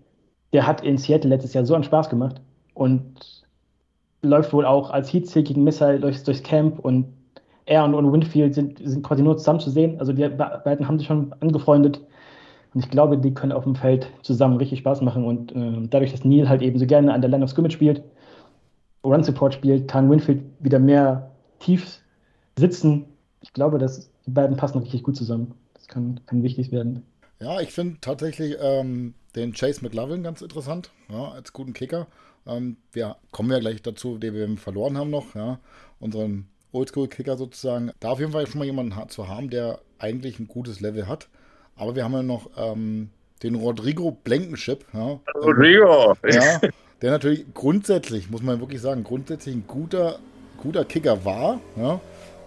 Der 0.52 0.64
hat 0.66 0.84
in 0.84 0.96
Seattle 0.96 1.30
letztes 1.30 1.54
Jahr 1.54 1.66
so 1.66 1.74
einen 1.74 1.82
Spaß 1.82 2.08
gemacht 2.08 2.40
und 2.74 3.44
läuft 4.22 4.52
wohl 4.52 4.64
auch 4.64 4.90
als 4.90 5.12
Heat-Seeking 5.12 5.64
Missile 5.64 5.98
durchs, 5.98 6.22
durchs 6.22 6.44
Camp 6.44 6.78
und 6.78 7.06
er 7.66 7.84
und, 7.84 7.94
und 7.94 8.12
Winfield 8.12 8.54
sind, 8.54 8.78
sind 8.82 9.02
quasi 9.02 9.22
nur 9.22 9.36
zusammen 9.36 9.60
zu 9.60 9.70
sehen. 9.70 9.98
Also 9.98 10.12
die 10.12 10.28
beiden 10.28 10.86
haben 10.86 10.98
sich 10.98 11.06
schon 11.06 11.32
angefreundet. 11.40 12.00
Und 12.74 12.84
ich 12.84 12.90
glaube, 12.90 13.16
die 13.18 13.32
können 13.32 13.52
auf 13.52 13.64
dem 13.64 13.76
Feld 13.76 14.08
zusammen 14.22 14.56
richtig 14.56 14.80
Spaß 14.80 15.00
machen. 15.00 15.24
Und 15.24 15.52
äh, 15.52 15.88
dadurch, 15.88 16.12
dass 16.12 16.24
Neil 16.24 16.48
halt 16.48 16.62
eben 16.62 16.78
so 16.78 16.86
gerne 16.86 17.12
an 17.12 17.20
der 17.20 17.30
Line 17.30 17.44
of 17.44 17.50
Scrimmage 17.50 17.74
spielt, 17.74 18.02
Run 19.04 19.22
Support 19.22 19.54
spielt, 19.54 19.88
kann 19.88 20.10
Winfield 20.10 20.42
wieder 20.60 20.78
mehr 20.78 21.30
tief 21.60 22.00
sitzen. 22.58 23.04
Ich 23.40 23.52
glaube, 23.52 23.78
dass 23.78 24.10
die 24.26 24.30
beiden 24.30 24.56
passen 24.56 24.78
richtig 24.78 25.02
gut 25.02 25.16
zusammen. 25.16 25.54
Das 25.74 25.88
kann, 25.88 26.20
kann 26.26 26.42
wichtig 26.42 26.72
werden. 26.72 27.04
Ja, 27.40 27.60
ich 27.60 27.72
finde 27.72 27.98
tatsächlich 28.00 28.56
ähm, 28.60 29.14
den 29.36 29.52
Chase 29.52 29.82
McLovin 29.82 30.22
ganz 30.22 30.40
interessant, 30.40 30.90
ja, 31.10 31.32
als 31.32 31.52
guten 31.52 31.74
Kicker. 31.74 32.06
Ähm, 32.46 32.78
wir 32.92 33.16
kommen 33.32 33.50
ja 33.50 33.58
gleich 33.58 33.82
dazu, 33.82 34.18
den 34.18 34.34
wir 34.34 34.56
verloren 34.56 34.96
haben 34.96 35.10
noch, 35.10 35.34
ja, 35.34 35.58
unseren 35.98 36.48
Oldschool-Kicker 36.74 37.36
sozusagen. 37.36 37.92
Da 38.00 38.10
auf 38.10 38.20
jeden 38.20 38.32
Fall 38.32 38.46
schon 38.46 38.58
mal 38.58 38.64
jemanden 38.64 38.94
zu 39.08 39.28
haben, 39.28 39.50
der 39.50 39.78
eigentlich 39.98 40.38
ein 40.38 40.48
gutes 40.48 40.80
Level 40.80 41.06
hat. 41.08 41.28
Aber 41.76 41.96
wir 41.96 42.04
haben 42.04 42.12
ja 42.12 42.22
noch 42.22 42.50
ähm, 42.56 43.10
den 43.42 43.54
Rodrigo 43.54 44.10
Blankenship. 44.10 44.84
Ja, 44.92 45.20
Rodrigo! 45.34 46.14
Ja, 46.28 46.60
der 47.02 47.10
natürlich 47.10 47.44
grundsätzlich, 47.54 48.30
muss 48.30 48.42
man 48.42 48.60
wirklich 48.60 48.80
sagen, 48.80 49.04
grundsätzlich 49.04 49.54
ein 49.54 49.64
guter, 49.66 50.18
guter 50.62 50.84
Kicker 50.84 51.24
war. 51.24 51.60
Ja, 51.76 52.00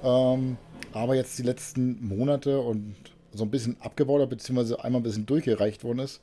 ähm, 0.04 0.58
aber 0.94 1.16
jetzt 1.16 1.38
die 1.38 1.44
letzten 1.44 2.06
Monate 2.08 2.60
und 2.60 2.96
so 3.34 3.44
ein 3.44 3.52
bisschen 3.52 3.78
abgebaut 3.82 4.22
hat, 4.22 4.30
beziehungsweise 4.30 4.84
einmal 4.84 5.02
ein 5.02 5.04
bisschen 5.04 5.26
durchgereicht 5.26 5.84
worden 5.84 6.00
ist. 6.00 6.22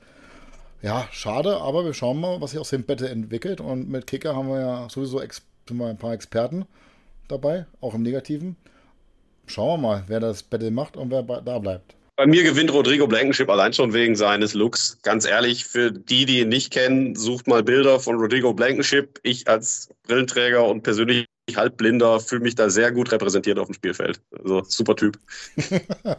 Ja, 0.83 1.09
schade, 1.13 1.61
aber 1.61 1.85
wir 1.85 1.95
schauen 1.95 2.21
mal, 2.21 2.41
was 2.41 2.51
sich 2.51 2.61
aus 2.61 2.71
dem 2.71 2.85
Bette 2.85 3.09
entwickelt. 3.09 3.61
Und 3.61 3.89
mit 3.89 4.07
Kicker 4.07 4.37
haben 4.37 4.49
wir 4.49 4.61
ja 4.61 4.89
sowieso 4.91 5.19
ein 5.19 5.97
paar 5.97 6.13
Experten 6.13 6.67
dabei, 7.29 7.67
auch 7.81 7.95
im 7.95 8.03
Negativen. 8.03 8.57
Schauen 9.47 9.81
wir 9.81 9.89
mal, 9.89 10.05
wer 10.07 10.21
das 10.21 10.43
Battle 10.43 10.71
macht 10.71 10.97
und 10.97 11.11
wer 11.11 11.23
da 11.23 11.59
bleibt. 11.59 11.95
Bei 12.17 12.27
mir 12.27 12.45
gewinnt 12.45 12.73
Rodrigo 12.73 13.09
Blankenship 13.09 13.51
allein 13.51 13.73
schon 13.73 13.93
wegen 13.93 14.15
seines 14.15 14.55
Looks. 14.55 14.99
Ganz 15.03 15.27
ehrlich, 15.27 15.65
für 15.65 15.91
die, 15.91 16.27
die 16.27 16.41
ihn 16.41 16.49
nicht 16.49 16.73
kennen, 16.73 17.17
sucht 17.17 17.49
mal 17.49 17.65
Bilder 17.65 17.99
von 17.99 18.17
Rodrigo 18.17 18.55
Blankenship. 18.55 19.19
Ich 19.25 19.49
als 19.49 19.89
Brillenträger 20.05 20.65
und 20.65 20.83
persönlich 20.83 21.27
halbblinder 21.55 22.21
fühle 22.21 22.43
mich 22.43 22.55
da 22.55 22.71
sehr 22.71 22.93
gut 22.93 23.11
repräsentiert 23.11 23.59
auf 23.59 23.67
dem 23.67 23.75
Spielfeld. 23.75 24.21
Also 24.39 24.63
super 24.63 24.95
Typ. 24.95 25.19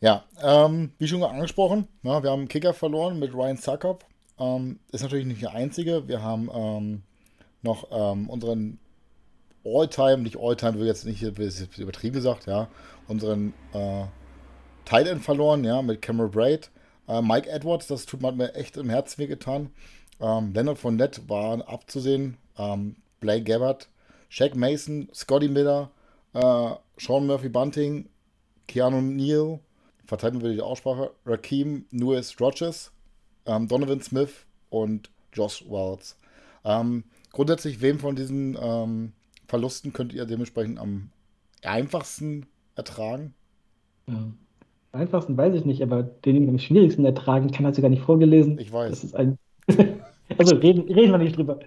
ja, 0.00 0.24
ähm, 0.42 0.92
wie 0.98 1.08
schon 1.08 1.22
angesprochen, 1.22 1.88
ja, 2.02 2.22
wir 2.22 2.30
haben 2.30 2.46
Kicker 2.48 2.74
verloren 2.74 3.18
mit 3.18 3.32
Ryan 3.34 3.56
Suckup. 3.56 4.04
Ähm, 4.38 4.80
ist 4.92 5.02
natürlich 5.02 5.26
nicht 5.26 5.40
der 5.40 5.54
einzige. 5.54 6.06
Wir 6.08 6.20
haben 6.20 6.50
ähm, 6.54 7.02
noch 7.62 7.88
ähm, 7.90 8.28
unseren 8.28 8.78
All-Time, 9.64 10.18
nicht 10.18 10.38
All-Time, 10.38 10.78
will 10.78 10.86
jetzt 10.86 11.06
nicht 11.06 11.22
übertrieben 11.22 12.14
gesagt, 12.14 12.46
ja, 12.46 12.68
unseren 13.08 13.54
äh, 13.72 14.04
Tight 14.84 15.06
End 15.06 15.22
verloren, 15.22 15.64
ja, 15.64 15.82
mit 15.82 16.02
Cameron 16.02 16.30
Braid. 16.30 16.70
Äh, 17.08 17.22
Mike 17.22 17.48
Edwards, 17.48 17.86
das 17.86 18.06
tut 18.06 18.20
mir 18.20 18.54
echt 18.54 18.76
im 18.76 18.90
Herzen 18.90 19.18
wehgetan. 19.18 19.70
Ähm, 20.20 20.52
Leonard 20.54 20.78
Fournette 20.78 21.28
war 21.28 21.66
abzusehen. 21.68 22.36
Ähm, 22.56 22.96
Blake 23.20 23.44
Gabbard, 23.44 23.88
Shaq 24.28 24.54
Mason, 24.54 25.08
Scotty 25.14 25.48
Miller, 25.48 25.90
äh, 26.34 26.70
Sean 26.98 27.26
Murphy 27.26 27.48
Bunting, 27.48 28.08
Keanu 28.68 29.00
Neal, 29.00 29.60
verteidigen 30.06 30.42
wir 30.42 30.52
die 30.52 30.60
Aussprache, 30.60 31.12
Raheem 31.24 31.86
Lewis 31.90 32.38
Rogers, 32.40 32.92
ähm, 33.46 33.66
Donovan 33.68 34.02
Smith 34.02 34.44
und 34.70 35.10
Josh 35.32 35.64
Wells. 35.68 36.16
Ähm, 36.64 37.04
grundsätzlich, 37.32 37.80
wem 37.80 37.98
von 37.98 38.16
diesen 38.16 38.58
ähm, 38.60 39.12
Verlusten 39.54 39.92
könnt 39.92 40.12
ihr 40.12 40.24
dementsprechend 40.26 40.80
am 40.80 41.10
einfachsten 41.62 42.46
ertragen? 42.74 43.34
Ja. 44.08 44.14
Am 44.16 44.36
einfachsten 44.90 45.36
weiß 45.36 45.54
ich 45.54 45.64
nicht, 45.64 45.80
aber 45.80 46.02
den 46.02 46.48
am 46.48 46.58
schwierigsten 46.58 47.04
ertragen 47.04 47.52
kann, 47.52 47.64
hast 47.64 47.78
du 47.78 47.82
gar 47.82 47.88
nicht 47.88 48.02
vorgelesen. 48.02 48.58
Ich 48.58 48.72
weiß. 48.72 48.90
Das 48.90 49.04
ist 49.04 49.14
ein 49.14 49.38
also 50.38 50.56
reden, 50.56 50.92
reden 50.92 51.12
wir 51.12 51.18
nicht 51.18 51.36
drüber. 51.36 51.60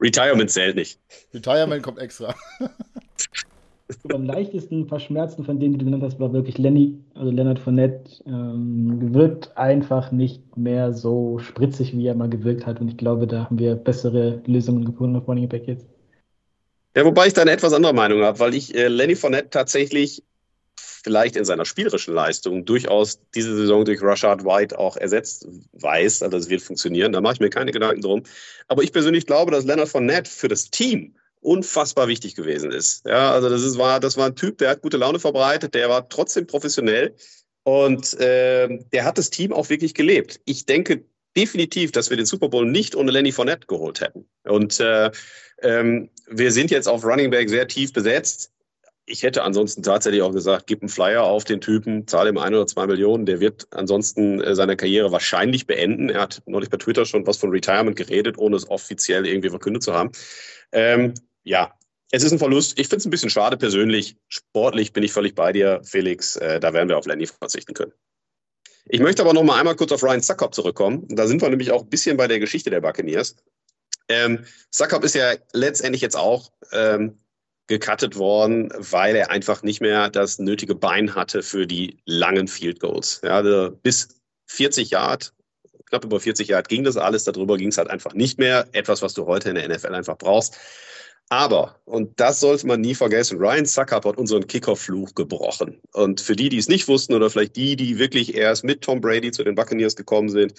Retirement 0.00 0.50
zählt 0.50 0.76
nicht. 0.76 1.00
Retirement 1.34 1.82
kommt 1.82 1.98
extra. 1.98 2.34
am 4.12 4.24
leichtesten 4.24 4.88
verschmerzten 4.88 5.44
von 5.44 5.60
denen, 5.60 5.74
die 5.74 5.78
du 5.78 5.84
genannt 5.84 6.02
hast, 6.02 6.18
war 6.18 6.32
wirklich 6.32 6.58
Lenny, 6.58 6.98
also 7.14 7.30
Leonard 7.30 7.58
Fournette. 7.58 8.22
Ähm, 8.26 9.14
wirkt 9.14 9.56
einfach 9.56 10.10
nicht 10.10 10.56
mehr 10.56 10.92
so 10.92 11.38
spritzig, 11.38 11.96
wie 11.96 12.06
er 12.06 12.14
mal 12.14 12.28
gewirkt 12.28 12.66
hat. 12.66 12.80
Und 12.80 12.88
ich 12.88 12.96
glaube, 12.96 13.26
da 13.26 13.44
haben 13.44 13.58
wir 13.58 13.76
bessere 13.76 14.42
Lösungen 14.46 14.84
gefunden 14.84 15.16
auf 15.16 15.28
Running 15.28 15.48
Back 15.48 15.68
jetzt. 15.68 15.86
Ja, 16.96 17.04
wobei 17.04 17.26
ich 17.26 17.34
da 17.34 17.42
eine 17.42 17.52
etwas 17.52 17.72
andere 17.72 17.92
Meinung 17.92 18.22
habe, 18.22 18.38
weil 18.40 18.54
ich 18.54 18.74
äh, 18.74 18.88
Lenny 18.88 19.14
Fournette 19.14 19.50
tatsächlich 19.50 20.22
vielleicht 20.76 21.36
in 21.36 21.44
seiner 21.44 21.64
spielerischen 21.64 22.14
Leistung 22.14 22.64
durchaus 22.64 23.20
diese 23.34 23.54
Saison 23.56 23.84
durch 23.84 24.02
Rashad 24.02 24.44
White 24.44 24.76
auch 24.76 24.96
ersetzt 24.96 25.46
weiß. 25.74 26.22
Also 26.22 26.36
es 26.36 26.48
wird 26.48 26.62
funktionieren, 26.62 27.12
da 27.12 27.20
mache 27.20 27.34
ich 27.34 27.40
mir 27.40 27.50
keine 27.50 27.70
Gedanken 27.70 28.00
drum. 28.00 28.22
Aber 28.66 28.82
ich 28.82 28.92
persönlich 28.92 29.26
glaube, 29.26 29.52
dass 29.52 29.64
Leonard 29.64 29.88
Fournette 29.88 30.28
für 30.28 30.48
das 30.48 30.70
Team 30.70 31.14
unfassbar 31.46 32.08
wichtig 32.08 32.34
gewesen 32.34 32.72
ist. 32.72 33.06
Ja, 33.06 33.32
also 33.32 33.48
das 33.48 33.62
ist, 33.62 33.78
war, 33.78 34.00
das 34.00 34.16
war 34.16 34.26
ein 34.26 34.36
Typ, 34.36 34.58
der 34.58 34.70
hat 34.70 34.82
gute 34.82 34.96
Laune 34.96 35.18
verbreitet, 35.18 35.74
der 35.74 35.88
war 35.88 36.08
trotzdem 36.08 36.46
professionell 36.46 37.14
und 37.62 38.18
äh, 38.20 38.78
der 38.92 39.04
hat 39.04 39.18
das 39.18 39.30
Team 39.30 39.52
auch 39.52 39.68
wirklich 39.68 39.94
gelebt. 39.94 40.40
Ich 40.44 40.66
denke 40.66 41.04
definitiv, 41.36 41.92
dass 41.92 42.10
wir 42.10 42.16
den 42.16 42.26
Super 42.26 42.48
Bowl 42.48 42.66
nicht 42.66 42.96
ohne 42.96 43.12
Lenny 43.12 43.30
Fournette 43.30 43.66
geholt 43.66 44.00
hätten. 44.00 44.28
Und 44.44 44.80
äh, 44.80 45.10
ähm, 45.62 46.10
wir 46.28 46.50
sind 46.50 46.70
jetzt 46.70 46.88
auf 46.88 47.04
Running 47.04 47.30
Back 47.30 47.48
sehr 47.48 47.68
tief 47.68 47.92
besetzt 47.92 48.50
ich 49.06 49.22
hätte 49.22 49.44
ansonsten 49.44 49.82
tatsächlich 49.82 50.22
auch 50.22 50.32
gesagt, 50.32 50.66
gib 50.66 50.82
einen 50.82 50.88
Flyer 50.88 51.22
auf 51.22 51.44
den 51.44 51.60
Typen, 51.60 52.06
zahle 52.08 52.30
ihm 52.30 52.38
ein 52.38 52.52
oder 52.52 52.66
zwei 52.66 52.86
Millionen. 52.86 53.24
Der 53.24 53.38
wird 53.38 53.68
ansonsten 53.70 54.40
äh, 54.40 54.54
seine 54.54 54.76
Karriere 54.76 55.12
wahrscheinlich 55.12 55.66
beenden. 55.66 56.10
Er 56.10 56.22
hat 56.22 56.42
neulich 56.46 56.70
bei 56.70 56.76
Twitter 56.76 57.06
schon 57.06 57.26
was 57.26 57.36
von 57.36 57.50
Retirement 57.50 57.96
geredet, 57.96 58.36
ohne 58.36 58.56
es 58.56 58.68
offiziell 58.68 59.26
irgendwie 59.26 59.50
verkündet 59.50 59.84
zu 59.84 59.94
haben. 59.94 60.10
Ähm, 60.72 61.14
ja, 61.46 61.72
es 62.10 62.22
ist 62.22 62.32
ein 62.32 62.38
Verlust. 62.38 62.78
Ich 62.78 62.88
finde 62.88 62.98
es 62.98 63.06
ein 63.06 63.10
bisschen 63.10 63.30
schade 63.30 63.56
persönlich. 63.56 64.16
Sportlich 64.28 64.92
bin 64.92 65.02
ich 65.02 65.12
völlig 65.12 65.34
bei 65.34 65.52
dir, 65.52 65.80
Felix. 65.84 66.36
Äh, 66.36 66.60
da 66.60 66.72
werden 66.72 66.88
wir 66.88 66.98
auf 66.98 67.06
Lenny 67.06 67.26
verzichten 67.26 67.74
können. 67.74 67.92
Ich 68.88 69.00
möchte 69.00 69.22
aber 69.22 69.32
noch 69.32 69.42
mal 69.42 69.58
einmal 69.58 69.76
kurz 69.76 69.92
auf 69.92 70.02
Ryan 70.02 70.20
Suckup 70.20 70.54
zurückkommen. 70.54 71.06
Da 71.08 71.26
sind 71.26 71.42
wir 71.42 71.48
nämlich 71.48 71.72
auch 71.72 71.82
ein 71.82 71.88
bisschen 71.88 72.16
bei 72.16 72.28
der 72.28 72.38
Geschichte 72.38 72.70
der 72.70 72.80
Buccaneers. 72.80 73.36
Ähm, 74.08 74.44
Suckup 74.70 75.04
ist 75.04 75.14
ja 75.14 75.34
letztendlich 75.52 76.02
jetzt 76.02 76.16
auch 76.16 76.52
ähm, 76.72 77.18
gecuttet 77.66 78.16
worden, 78.16 78.72
weil 78.76 79.16
er 79.16 79.30
einfach 79.30 79.62
nicht 79.62 79.80
mehr 79.80 80.08
das 80.08 80.38
nötige 80.38 80.76
Bein 80.76 81.14
hatte 81.14 81.42
für 81.42 81.66
die 81.66 81.98
langen 82.04 82.46
Field 82.46 82.78
Goals. 82.78 83.20
Ja, 83.24 83.36
also 83.36 83.76
bis 83.82 84.20
40 84.46 84.90
Yard, 84.90 85.32
knapp 85.86 86.04
über 86.04 86.20
40 86.20 86.48
Yard 86.48 86.68
ging 86.68 86.84
das 86.84 86.96
alles, 86.96 87.24
darüber 87.24 87.56
ging 87.56 87.68
es 87.68 87.78
halt 87.78 87.90
einfach 87.90 88.14
nicht 88.14 88.38
mehr. 88.38 88.68
Etwas, 88.72 89.02
was 89.02 89.14
du 89.14 89.26
heute 89.26 89.50
in 89.50 89.56
der 89.56 89.68
NFL 89.68 89.94
einfach 89.94 90.18
brauchst. 90.18 90.56
Aber, 91.28 91.80
und 91.86 92.20
das 92.20 92.38
sollte 92.38 92.68
man 92.68 92.80
nie 92.80 92.94
vergessen, 92.94 93.38
Ryan 93.38 93.66
Suckup 93.66 94.04
hat 94.04 94.16
unseren 94.16 94.46
Kickerfluch 94.46 95.14
gebrochen. 95.14 95.80
Und 95.92 96.20
für 96.20 96.36
die, 96.36 96.48
die 96.48 96.58
es 96.58 96.68
nicht 96.68 96.86
wussten 96.86 97.14
oder 97.14 97.30
vielleicht 97.30 97.56
die, 97.56 97.74
die 97.74 97.98
wirklich 97.98 98.34
erst 98.34 98.62
mit 98.62 98.82
Tom 98.82 99.00
Brady 99.00 99.32
zu 99.32 99.42
den 99.42 99.56
Buccaneers 99.56 99.96
gekommen 99.96 100.28
sind, 100.28 100.54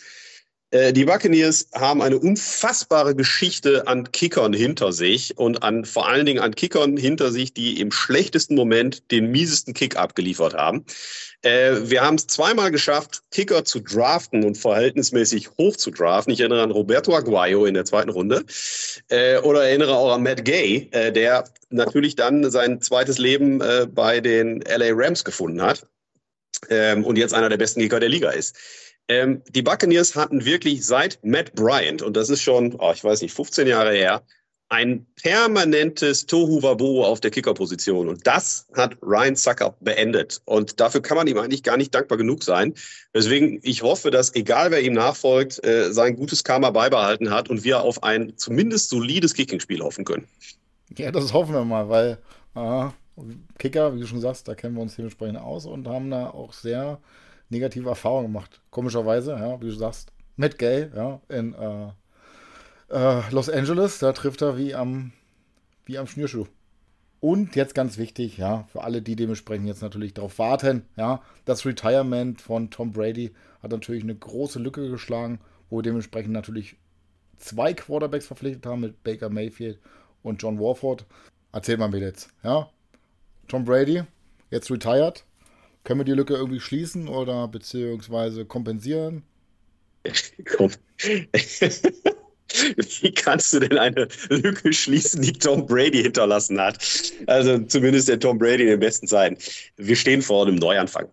die 0.74 1.06
Buccaneers 1.06 1.70
haben 1.74 2.02
eine 2.02 2.20
unfassbare 2.20 3.16
Geschichte 3.16 3.88
an 3.88 4.12
Kickern 4.12 4.52
hinter 4.52 4.92
sich 4.92 5.38
und 5.38 5.64
an 5.64 5.86
vor 5.86 6.10
allen 6.10 6.26
Dingen 6.26 6.40
an 6.40 6.56
Kickern 6.56 6.98
hinter 6.98 7.32
sich, 7.32 7.54
die 7.54 7.80
im 7.80 7.92
schlechtesten 7.92 8.56
Moment 8.56 9.10
den 9.12 9.32
miesesten 9.32 9.74
Kick 9.74 9.96
abgeliefert 9.96 10.56
haben. 10.56 10.86
Äh, 11.42 11.76
wir 11.84 12.02
haben 12.02 12.16
es 12.16 12.28
zweimal 12.28 12.72
geschafft, 12.72 13.24
Kicker 13.32 13.64
zu 13.64 13.80
draften 13.80 14.44
und 14.44 14.58
verhältnismäßig 14.58 15.52
hoch 15.58 15.78
zu 15.78 15.92
draften. 15.92 16.34
Ich 16.34 16.42
erinnere 16.42 16.64
an 16.64 16.72
Roberto 16.72 17.16
Aguayo 17.16 17.66
in 17.66 17.74
der 17.74 17.86
zweiten 17.86 18.10
Runde 18.10 18.44
äh, 19.08 19.38
oder 19.38 19.64
erinnere 19.64 19.96
auch 19.96 20.14
an 20.14 20.24
Matt 20.24 20.44
Gay, 20.44 20.90
der 20.92 21.46
natürlich 21.70 22.16
dann 22.16 22.50
sein 22.52 22.82
zweites 22.82 23.18
Leben 23.18 23.62
bei 23.94 24.20
den 24.20 24.62
LA 24.62 24.92
Rams 24.92 25.24
gefunden 25.24 25.62
hat 25.62 25.88
ähm, 26.70 27.06
und 27.06 27.18
jetzt 27.18 27.34
einer 27.34 27.50
der 27.50 27.58
besten 27.58 27.82
Kicker 27.82 28.00
der 28.00 28.10
Liga 28.10 28.32
ist. 28.32 28.56
Ähm, 29.10 29.42
die 29.50 29.62
Buccaneers 29.62 30.16
hatten 30.16 30.44
wirklich 30.44 30.86
seit 30.86 31.24
Matt 31.24 31.56
Bryant, 31.56 32.02
und 32.02 32.18
das 32.18 32.30
ist 32.30 32.42
schon, 32.42 32.76
oh, 32.80 32.92
ich 32.94 33.04
weiß 33.04 33.22
nicht, 33.22 33.34
15 33.34 33.68
Jahre 33.68 33.94
her, 33.94 34.24
ein 34.70 35.06
permanentes 35.22 36.26
Tohu 36.26 36.62
Wabohu 36.62 37.04
auf 37.04 37.22
der 37.22 37.32
Kickerposition. 37.32 38.10
Und 38.10 38.28
das 38.28 38.68
hat 38.76 38.98
Ryan 39.02 39.36
Sucker 39.36 39.76
beendet. 39.80 40.42
Und 40.46 40.80
dafür 40.80 41.02
kann 41.02 41.16
man 41.16 41.28
ihm 41.28 41.38
eigentlich 41.38 41.64
gar 41.64 41.78
nicht 41.78 41.96
dankbar 41.96 42.18
genug 42.18 42.44
sein. 42.44 42.74
Deswegen, 43.14 43.60
ich 43.64 43.82
hoffe, 43.82 44.12
dass 44.12 44.36
egal 44.36 44.72
wer 44.72 44.82
ihm 44.82 44.94
nachfolgt, 44.94 45.64
äh, 45.66 45.94
sein 45.94 46.18
gutes 46.18 46.44
Karma 46.44 46.72
beibehalten 46.72 47.30
hat 47.30 47.50
und 47.50 47.64
wir 47.64 47.82
auf 47.82 48.04
ein 48.04 48.34
zumindest 48.36 48.90
solides 48.90 49.34
Kickingspiel 49.34 49.80
hoffen 49.80 50.04
können. 50.04 50.28
Ja, 50.98 51.12
das 51.12 51.32
hoffen 51.32 51.54
wir 51.54 51.64
mal, 51.64 51.88
weil 51.88 52.18
äh, 52.56 52.90
Kicker, 53.58 53.96
wie 53.96 54.02
du 54.02 54.08
schon 54.08 54.22
sagst, 54.22 54.48
da 54.48 54.56
kennen 54.56 54.76
wir 54.76 54.82
uns 54.82 54.96
dementsprechend 54.96 55.38
aus 55.38 55.66
und 55.66 55.88
haben 55.88 56.12
da 56.12 56.30
auch 56.30 56.52
sehr 56.52 57.00
negative 57.50 57.90
Erfahrungen 57.90 58.28
gemacht. 58.28 58.62
Komischerweise, 58.70 59.32
ja, 59.32 59.60
wie 59.62 59.66
du 59.66 59.72
sagst, 59.72 60.12
Matt 60.36 60.58
Gay, 60.58 60.90
ja, 60.96 61.22
in 61.30 61.54
äh, 61.54 61.90
äh, 62.90 63.22
Los 63.32 63.50
Angeles, 63.50 64.00
da 64.00 64.14
trifft 64.14 64.42
er 64.42 64.58
wie 64.58 64.76
am, 64.76 65.12
wie 65.86 65.98
am 65.98 66.08
Schnürschuh. 66.08 66.46
Und 67.20 67.56
jetzt 67.56 67.74
ganz 67.74 67.98
wichtig, 67.98 68.38
ja, 68.38 68.68
für 68.72 68.84
alle, 68.84 69.02
die 69.02 69.16
dementsprechend 69.16 69.68
jetzt 69.68 69.82
natürlich 69.82 70.14
darauf 70.14 70.38
warten, 70.38 70.84
ja, 70.96 71.22
das 71.46 71.66
Retirement 71.66 72.40
von 72.42 72.70
Tom 72.70 72.92
Brady 72.92 73.34
hat 73.64 73.72
natürlich 73.72 74.04
eine 74.04 74.16
große 74.16 74.60
Lücke 74.60 74.90
geschlagen, 74.90 75.40
wo 75.70 75.82
dementsprechend 75.82 76.32
natürlich 76.32 76.76
zwei 77.38 77.74
Quarterbacks 77.74 78.28
verpflichtet 78.28 78.66
haben 78.66 78.82
mit 78.82 79.04
Baker 79.04 79.30
Mayfield 79.30 79.80
und 80.22 80.42
John 80.42 80.60
Warford. 80.60 81.06
Erzähl 81.52 81.78
mal 81.78 81.90
mir 81.90 82.00
jetzt, 82.00 82.30
ja. 82.44 82.70
Tom 83.48 83.66
Brady, 83.66 84.04
jetzt 84.52 84.70
retired, 84.70 85.24
können 85.88 86.02
wir 86.02 86.06
die 86.06 86.12
Lücke 86.12 86.34
irgendwie 86.34 86.60
schließen 86.60 87.08
oder 87.08 87.48
beziehungsweise 87.48 88.44
kompensieren? 88.44 89.24
Wie 93.00 93.14
kannst 93.14 93.54
du 93.54 93.60
denn 93.62 93.78
eine 93.78 94.10
Lücke 94.28 94.74
schließen, 94.74 95.22
die 95.22 95.32
Tom 95.32 95.66
Brady 95.66 96.04
hinterlassen 96.04 96.60
hat? 96.60 96.86
Also 97.28 97.60
zumindest 97.60 98.10
der 98.10 98.20
Tom 98.20 98.38
Brady 98.38 98.64
in 98.64 98.70
den 98.72 98.82
besten 98.82 99.08
Zeiten. 99.08 99.38
Wir 99.78 99.96
stehen 99.96 100.22
vor 100.22 100.46
einem 100.46 100.56
Neuanfang. 100.56 101.08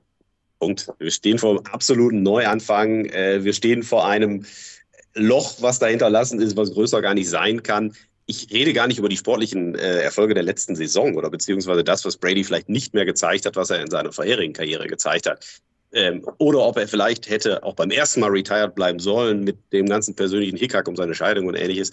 Punkt. 0.59 0.89
Wir 0.99 1.13
stehen 1.13 1.39
vor 1.39 1.51
einem 1.51 1.67
absoluten 1.67 2.25
Neuanfang. 2.25 3.05
Äh, 3.07 3.45
wir 3.45 3.53
stehen 3.53 3.85
vor 3.85 4.09
einem 4.09 4.45
Loch, 5.15 5.55
was 5.61 5.79
da 5.79 5.87
hinterlassen 5.87 6.41
ist, 6.41 6.57
was 6.57 6.73
größer 6.73 7.01
gar 7.01 7.15
nicht 7.15 7.29
sein 7.29 7.63
kann 7.63 7.95
ich 8.27 8.51
rede 8.53 8.73
gar 8.73 8.87
nicht 8.87 8.99
über 8.99 9.09
die 9.09 9.17
sportlichen 9.17 9.75
äh, 9.75 10.01
Erfolge 10.01 10.35
der 10.35 10.43
letzten 10.43 10.77
Saison 10.77 11.15
oder 11.15 11.31
beziehungsweise 11.31 11.85
das, 11.85 12.05
was 12.05 12.17
Brady 12.17 12.45
vielleicht 12.45 12.69
nicht 12.69 12.95
mehr 12.95 13.05
gezeigt 13.05 13.45
hat, 13.47 13.57
was 13.57 13.71
er 13.71 13.83
in 13.83 13.91
seiner 13.91 14.13
vorherigen 14.13 14.55
Karriere 14.55 14.87
gezeigt 14.87 15.27
hat. 15.29 15.45
Ähm, 15.93 16.27
oder 16.39 16.61
ob 16.61 16.77
er 16.77 16.89
vielleicht 16.89 17.29
hätte 17.29 17.63
auch 17.63 17.75
beim 17.75 17.91
ersten 17.91 18.21
Mal 18.21 18.31
retired 18.31 18.75
bleiben 18.75 18.99
sollen 18.99 19.45
mit 19.45 19.57
dem 19.73 19.87
ganzen 19.87 20.15
persönlichen 20.15 20.57
Hickhack 20.57 20.89
um 20.89 20.97
seine 20.97 21.15
Scheidung 21.15 21.47
und 21.47 21.55
ähnliches. 21.55 21.93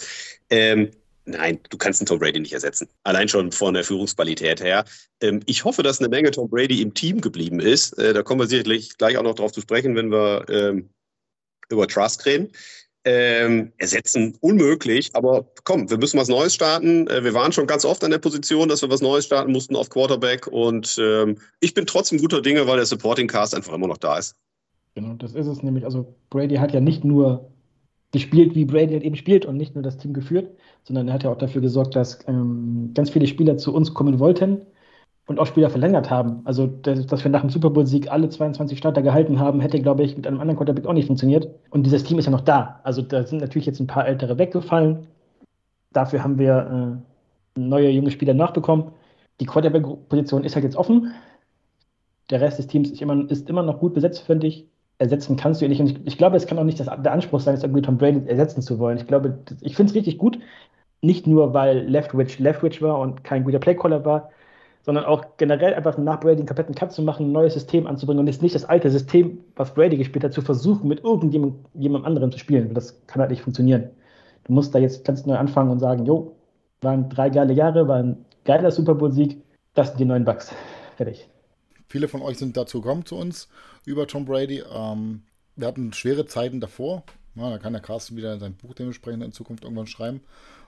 Ähm, 0.49 0.89
nein, 1.25 1.59
du 1.69 1.77
kannst 1.77 2.01
einen 2.01 2.07
Tom 2.07 2.19
Brady 2.19 2.39
nicht 2.39 2.53
ersetzen. 2.53 2.87
Allein 3.03 3.27
schon 3.27 3.51
von 3.51 3.73
der 3.73 3.83
Führungsqualität 3.83 4.61
her. 4.61 4.85
Ähm, 5.19 5.41
ich 5.45 5.65
hoffe, 5.65 5.83
dass 5.83 5.99
eine 5.99 6.09
Menge 6.09 6.31
Tom 6.31 6.49
Brady 6.49 6.81
im 6.81 6.93
Team 6.93 7.21
geblieben 7.21 7.59
ist. 7.59 7.97
Äh, 7.99 8.13
da 8.13 8.23
kommen 8.23 8.39
wir 8.39 8.47
sicherlich 8.47 8.97
gleich 8.97 9.17
auch 9.17 9.23
noch 9.23 9.35
drauf 9.35 9.51
zu 9.51 9.61
sprechen, 9.61 9.95
wenn 9.95 10.11
wir 10.11 10.45
ähm, 10.49 10.89
über 11.69 11.87
Trust 11.87 12.25
reden 12.25 12.51
ähm, 13.05 13.71
ersetzen 13.77 14.37
unmöglich. 14.41 15.11
Aber 15.13 15.45
komm, 15.63 15.89
wir 15.89 15.97
müssen 15.97 16.19
was 16.19 16.27
Neues 16.27 16.53
starten. 16.53 17.07
Äh, 17.07 17.23
wir 17.23 17.33
waren 17.33 17.51
schon 17.51 17.67
ganz 17.67 17.85
oft 17.85 18.03
an 18.03 18.11
der 18.11 18.19
Position, 18.19 18.69
dass 18.69 18.81
wir 18.81 18.89
was 18.89 19.01
Neues 19.01 19.25
starten 19.25 19.51
mussten 19.51 19.75
auf 19.75 19.89
Quarterback. 19.89 20.47
Und 20.47 20.97
ähm, 21.01 21.37
ich 21.59 21.73
bin 21.73 21.85
trotzdem 21.85 22.19
guter 22.19 22.41
Dinge, 22.41 22.67
weil 22.67 22.77
der 22.77 22.85
Supporting 22.85 23.27
Cast 23.27 23.55
einfach 23.55 23.73
immer 23.73 23.87
noch 23.87 23.97
da 23.97 24.17
ist. 24.17 24.35
Genau, 24.95 25.13
das 25.13 25.33
ist 25.33 25.47
es 25.47 25.63
nämlich. 25.63 25.85
Also 25.85 26.15
Brady 26.29 26.55
hat 26.55 26.73
ja 26.73 26.81
nicht 26.81 27.03
nur 27.03 27.51
gespielt, 28.11 28.55
wie 28.55 28.65
Brady 28.65 28.93
halt 28.93 29.03
eben 29.03 29.15
spielt 29.15 29.45
und 29.45 29.57
nicht 29.57 29.73
nur 29.73 29.83
das 29.83 29.97
Team 29.97 30.13
geführt, 30.13 30.49
sondern 30.83 31.07
er 31.07 31.13
hat 31.13 31.23
ja 31.23 31.31
auch 31.31 31.37
dafür 31.37 31.61
gesorgt, 31.61 31.95
dass 31.95 32.19
ähm, 32.27 32.91
ganz 32.93 33.09
viele 33.09 33.27
Spieler 33.27 33.57
zu 33.57 33.73
uns 33.73 33.93
kommen 33.93 34.19
wollten 34.19 34.65
und 35.31 35.39
auch 35.39 35.47
Spieler 35.47 35.69
verlängert 35.69 36.09
haben. 36.09 36.41
Also, 36.45 36.67
dass, 36.67 37.23
wir 37.23 37.31
nach 37.31 37.41
dem 37.41 37.49
Super 37.49 37.69
Bowl-Sieg 37.69 38.11
alle 38.11 38.29
22 38.29 38.77
Starter 38.77 39.01
gehalten 39.01 39.39
haben, 39.39 39.61
hätte, 39.61 39.81
glaube 39.81 40.03
ich, 40.03 40.15
mit 40.15 40.27
einem 40.27 40.39
anderen 40.39 40.57
Quarterback 40.57 40.85
auch 40.85 40.93
nicht 40.93 41.07
funktioniert. 41.07 41.47
Und 41.71 41.85
dieses 41.85 42.03
Team 42.03 42.19
ist 42.19 42.25
ja 42.25 42.31
noch 42.31 42.41
da. 42.41 42.81
Also, 42.83 43.01
da 43.01 43.25
sind 43.25 43.41
natürlich 43.41 43.65
jetzt 43.65 43.79
ein 43.79 43.87
paar 43.87 44.05
ältere 44.05 44.37
weggefallen. 44.37 45.07
Dafür 45.93 46.23
haben 46.23 46.37
wir 46.37 47.01
äh, 47.57 47.59
neue 47.59 47.89
junge 47.89 48.11
Spieler 48.11 48.33
nachbekommen. 48.33 48.91
Die 49.39 49.45
Quarterback-Position 49.45 50.43
ist 50.43 50.55
halt 50.55 50.65
jetzt 50.65 50.75
offen. 50.75 51.13
Der 52.29 52.41
Rest 52.41 52.59
des 52.59 52.67
Teams 52.67 52.91
ist 52.91 53.01
immer, 53.01 53.29
ist 53.29 53.49
immer 53.49 53.63
noch 53.63 53.79
gut 53.79 53.93
besetzt, 53.93 54.21
finde 54.21 54.47
ich 54.47 54.67
ersetzen 55.01 55.35
kannst 55.35 55.59
du 55.59 55.65
ihn 55.65 55.71
nicht. 55.71 55.81
Und 55.81 55.87
ich, 55.87 55.97
ich, 56.05 56.17
glaube, 56.17 56.37
es 56.37 56.45
kann 56.45 56.59
auch 56.59 56.63
nicht 56.63 56.79
das, 56.79 56.85
der 56.85 57.11
Anspruch 57.11 57.39
sein, 57.39 57.55
jetzt 57.55 57.63
irgendwie 57.63 57.81
Tom 57.81 57.97
Brady 57.97 58.21
ersetzen 58.27 58.61
zu 58.61 58.77
wollen. 58.77 58.97
Ich 58.97 59.07
glaube, 59.07 59.39
ich 59.61 59.75
finde 59.75 59.89
es 59.89 59.95
richtig 59.95 60.19
gut, 60.19 60.37
nicht 61.01 61.25
nur, 61.25 61.53
weil 61.53 61.79
Leftwich 61.79 62.37
Leftwich 62.39 62.81
war 62.81 62.99
und 62.99 63.23
kein 63.23 63.43
guter 63.43 63.59
Playcaller 63.59 64.05
war, 64.05 64.29
sondern 64.83 65.05
auch 65.05 65.37
generell 65.37 65.73
einfach 65.73 65.97
nach 65.97 66.19
Brady 66.19 66.37
einen 66.37 66.47
kompletten 66.47 66.75
Cut 66.75 66.91
zu 66.91 67.01
machen, 67.01 67.27
ein 67.27 67.31
neues 67.31 67.53
System 67.53 67.87
anzubringen 67.87 68.19
und 68.19 68.27
jetzt 68.27 68.41
nicht 68.41 68.55
das 68.55 68.65
alte 68.65 68.89
System, 68.89 69.39
was 69.55 69.73
Brady 69.73 69.97
gespielt 69.97 70.23
hat, 70.23 70.33
zu 70.33 70.41
versuchen, 70.41 70.87
mit 70.87 71.03
irgendjemandem 71.03 72.05
anderen 72.05 72.31
zu 72.31 72.39
spielen. 72.39 72.73
Das 72.73 73.05
kann 73.07 73.21
halt 73.21 73.31
nicht 73.31 73.43
funktionieren. 73.43 73.89
Du 74.45 74.53
musst 74.53 74.73
da 74.73 74.79
jetzt 74.79 75.05
ganz 75.05 75.25
neu 75.25 75.35
anfangen 75.35 75.69
und 75.71 75.79
sagen, 75.79 76.05
jo, 76.05 76.35
waren 76.81 77.09
drei 77.09 77.29
geile 77.29 77.53
Jahre, 77.53 77.87
war 77.87 77.97
ein 77.97 78.25
geiler 78.43 78.71
Super 78.71 78.95
Bowl-Sieg, 78.95 79.41
das 79.73 79.89
sind 79.89 79.99
die 79.99 80.05
neuen 80.05 80.25
Bugs. 80.25 80.51
Fertig. 80.97 81.29
Viele 81.87 82.07
von 82.07 82.21
euch 82.21 82.37
sind 82.37 82.57
dazu 82.57 82.81
gekommen 82.81 83.05
zu 83.05 83.17
uns 83.17 83.49
über 83.85 84.07
Tom 84.07 84.25
Brady. 84.25 84.63
Ähm, 84.73 85.23
wir 85.55 85.67
hatten 85.67 85.93
schwere 85.93 86.25
Zeiten 86.25 86.59
davor. 86.59 87.03
Ja, 87.35 87.49
da 87.49 87.57
kann 87.59 87.73
der 87.73 87.81
Carsten 87.81 88.17
wieder 88.17 88.39
sein 88.39 88.55
Buch 88.55 88.73
dementsprechend 88.73 89.23
in 89.23 89.31
Zukunft 89.31 89.63
irgendwann 89.63 89.87
schreiben. 89.87 90.21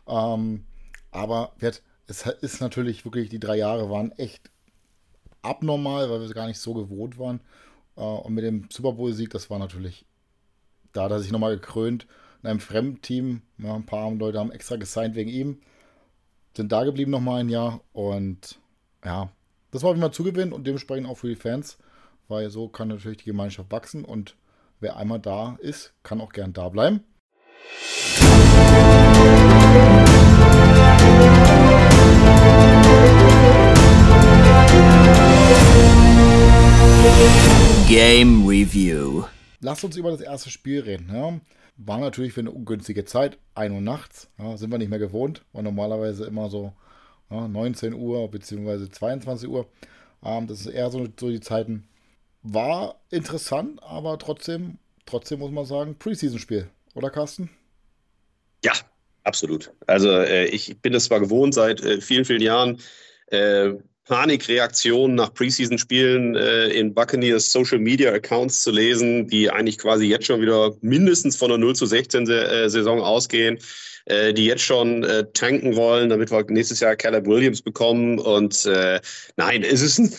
Ähm, 0.07 0.65
aber 1.11 1.53
wird, 1.59 1.81
es 2.07 2.25
ist 2.25 2.61
natürlich 2.61 3.05
wirklich, 3.05 3.29
die 3.29 3.39
drei 3.39 3.57
Jahre 3.57 3.89
waren 3.89 4.11
echt 4.13 4.51
abnormal, 5.41 6.09
weil 6.09 6.21
wir 6.21 6.33
gar 6.33 6.47
nicht 6.47 6.59
so 6.59 6.73
gewohnt 6.73 7.17
waren. 7.17 7.41
Äh, 7.95 8.01
und 8.01 8.33
mit 8.33 8.43
dem 8.43 8.67
Super 8.71 8.93
Bowl-Sieg, 8.93 9.29
das 9.29 9.49
war 9.49 9.59
natürlich, 9.59 10.05
da 10.91 11.03
hat 11.03 11.11
er 11.11 11.19
sich 11.19 11.31
nochmal 11.31 11.55
gekrönt 11.55 12.07
in 12.41 12.49
einem 12.49 12.59
fremden 12.59 13.01
Team. 13.01 13.41
Ja, 13.57 13.75
ein 13.75 13.85
paar 13.85 14.11
Leute 14.11 14.39
haben 14.39 14.51
extra 14.51 14.75
gesigned 14.75 15.15
wegen 15.15 15.29
ihm, 15.29 15.61
sind 16.55 16.71
da 16.71 16.83
geblieben 16.83 17.11
nochmal 17.11 17.41
ein 17.41 17.49
Jahr 17.49 17.81
und 17.93 18.59
ja, 19.03 19.29
das 19.71 19.83
war 19.83 19.89
auf 19.89 19.95
jeden 19.95 20.03
Fall 20.03 20.13
Zugewinn 20.13 20.53
und 20.53 20.67
dementsprechend 20.67 21.07
auch 21.07 21.17
für 21.17 21.29
die 21.29 21.35
Fans, 21.35 21.77
weil 22.27 22.49
so 22.49 22.67
kann 22.67 22.89
natürlich 22.89 23.19
die 23.19 23.25
Gemeinschaft 23.25 23.71
wachsen 23.71 24.05
und 24.05 24.35
wer 24.79 24.97
einmal 24.97 25.19
da 25.19 25.57
ist, 25.61 25.93
kann 26.03 26.21
auch 26.21 26.31
gern 26.31 26.53
da 26.53 26.69
bleiben. 26.69 27.03
Game 37.87 38.47
Review. 38.47 39.23
Lasst 39.59 39.83
uns 39.83 39.97
über 39.97 40.11
das 40.11 40.21
erste 40.21 40.49
Spiel 40.49 40.81
reden. 40.81 41.09
Ja. 41.13 41.39
War 41.77 41.99
natürlich 41.99 42.33
für 42.33 42.41
eine 42.41 42.51
ungünstige 42.51 43.05
Zeit, 43.05 43.37
1 43.55 43.73
Uhr 43.73 43.81
nachts. 43.81 44.29
Ja, 44.37 44.57
sind 44.57 44.71
wir 44.71 44.77
nicht 44.77 44.89
mehr 44.89 44.99
gewohnt. 44.99 45.43
War 45.53 45.61
normalerweise 45.61 46.25
immer 46.25 46.49
so 46.49 46.73
ja, 47.29 47.47
19 47.47 47.93
Uhr 47.93 48.29
bzw. 48.29 48.89
22 48.89 49.49
Uhr. 49.49 49.67
Ähm, 50.23 50.47
das 50.47 50.61
ist 50.61 50.67
eher 50.67 50.89
so, 50.91 51.07
so 51.19 51.29
die 51.29 51.39
Zeiten. 51.39 51.87
War 52.43 52.99
interessant, 53.09 53.81
aber 53.83 54.17
trotzdem, 54.19 54.77
trotzdem 55.05 55.39
muss 55.39 55.51
man 55.51 55.65
sagen, 55.65 55.95
Preseason-Spiel, 55.97 56.69
oder 56.93 57.09
Carsten? 57.09 57.49
Ja, 58.63 58.73
absolut. 59.23 59.71
Also 59.87 60.09
äh, 60.09 60.45
ich 60.45 60.79
bin 60.81 60.93
es 60.93 61.05
zwar 61.05 61.19
gewohnt 61.19 61.53
seit 61.53 61.81
äh, 61.81 62.01
vielen, 62.01 62.25
vielen 62.25 62.41
Jahren, 62.41 62.79
äh, 63.27 63.71
Panikreaktionen 64.05 65.15
nach 65.15 65.33
Preseason-Spielen 65.33 66.35
äh, 66.35 66.67
in 66.67 66.93
Buccaneers 66.93 67.51
Social 67.51 67.79
Media 67.79 68.11
Accounts 68.11 68.63
zu 68.63 68.71
lesen, 68.71 69.27
die 69.27 69.49
eigentlich 69.49 69.77
quasi 69.77 70.05
jetzt 70.05 70.25
schon 70.25 70.41
wieder 70.41 70.73
mindestens 70.81 71.37
von 71.37 71.49
der 71.49 71.57
0 71.57 71.75
zu 71.75 71.85
16 71.85 72.29
äh, 72.29 72.69
Saison 72.69 73.01
ausgehen, 73.01 73.59
äh, 74.05 74.33
die 74.33 74.45
jetzt 74.45 74.63
schon 74.63 75.03
äh, 75.03 75.25
tanken 75.33 75.75
wollen, 75.75 76.09
damit 76.09 76.31
wir 76.31 76.43
nächstes 76.49 76.81
Jahr 76.81 76.95
Caleb 76.95 77.25
Williams 77.25 77.61
bekommen. 77.61 78.19
Und 78.19 78.65
äh, 78.65 78.99
nein, 79.37 79.63
es 79.63 79.81
ist 79.81 79.99
ein 79.99 80.13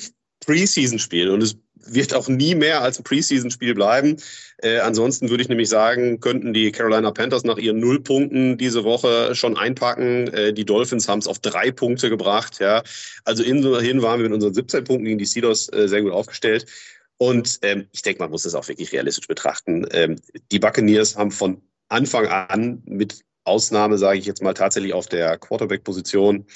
Preseason-Spiel 0.47 1.29
und 1.29 1.43
es 1.43 1.57
wird 1.87 2.15
auch 2.15 2.29
nie 2.29 2.55
mehr 2.55 2.83
als 2.83 2.99
ein 2.99 3.05
Preseason-Spiel 3.05 3.75
bleiben. 3.75 4.17
Äh, 4.59 4.79
ansonsten 4.79 5.31
würde 5.31 5.43
ich 5.43 5.49
nämlich 5.49 5.69
sagen, 5.69 6.21
könnten 6.21 6.53
die 6.53 6.73
Carolina 6.73 7.11
Panthers 7.11 7.45
nach 7.45 7.59
ihren 7.59 7.81
Nullpunkten 7.81 8.57
diese 8.59 8.85
Woche 8.85 9.35
schon 9.35 9.57
einpacken. 9.57 10.29
Äh, 10.29 10.53
die 10.53 10.65
Dolphins 10.65 11.09
haben 11.09 11.19
es 11.19 11.27
auf 11.27 11.39
drei 11.39 11.71
Punkte 11.71 12.11
gebracht. 12.11 12.61
Ja. 12.61 12.83
Also 13.25 13.43
immerhin 13.43 14.03
waren 14.03 14.21
wir 14.21 14.29
mit 14.29 14.35
unseren 14.35 14.55
17 14.55 14.85
Punkten 14.85 15.05
gegen 15.05 15.19
die 15.19 15.27
Steelers 15.27 15.73
äh, 15.73 15.89
sehr 15.89 16.03
gut 16.03 16.13
aufgestellt. 16.13 16.67
Und 17.17 17.59
ähm, 17.63 17.87
ich 17.93 18.03
denke, 18.03 18.23
man 18.23 18.31
muss 18.31 18.45
es 18.45 18.55
auch 18.55 18.69
wirklich 18.69 18.93
realistisch 18.93 19.29
betrachten. 19.29 19.87
Ähm, 19.93 20.17
die 20.51 20.59
Buccaneers 20.59 21.17
haben 21.17 21.31
von 21.31 21.63
Anfang 21.89 22.27
an, 22.27 22.83
mit 22.87 23.25
Ausnahme 23.45 23.99
sage 23.99 24.19
ich 24.19 24.27
jetzt 24.27 24.43
mal 24.43 24.55
tatsächlich 24.55 24.95
auf 24.95 25.07
der 25.07 25.39
Quarterback-Position, 25.39 26.47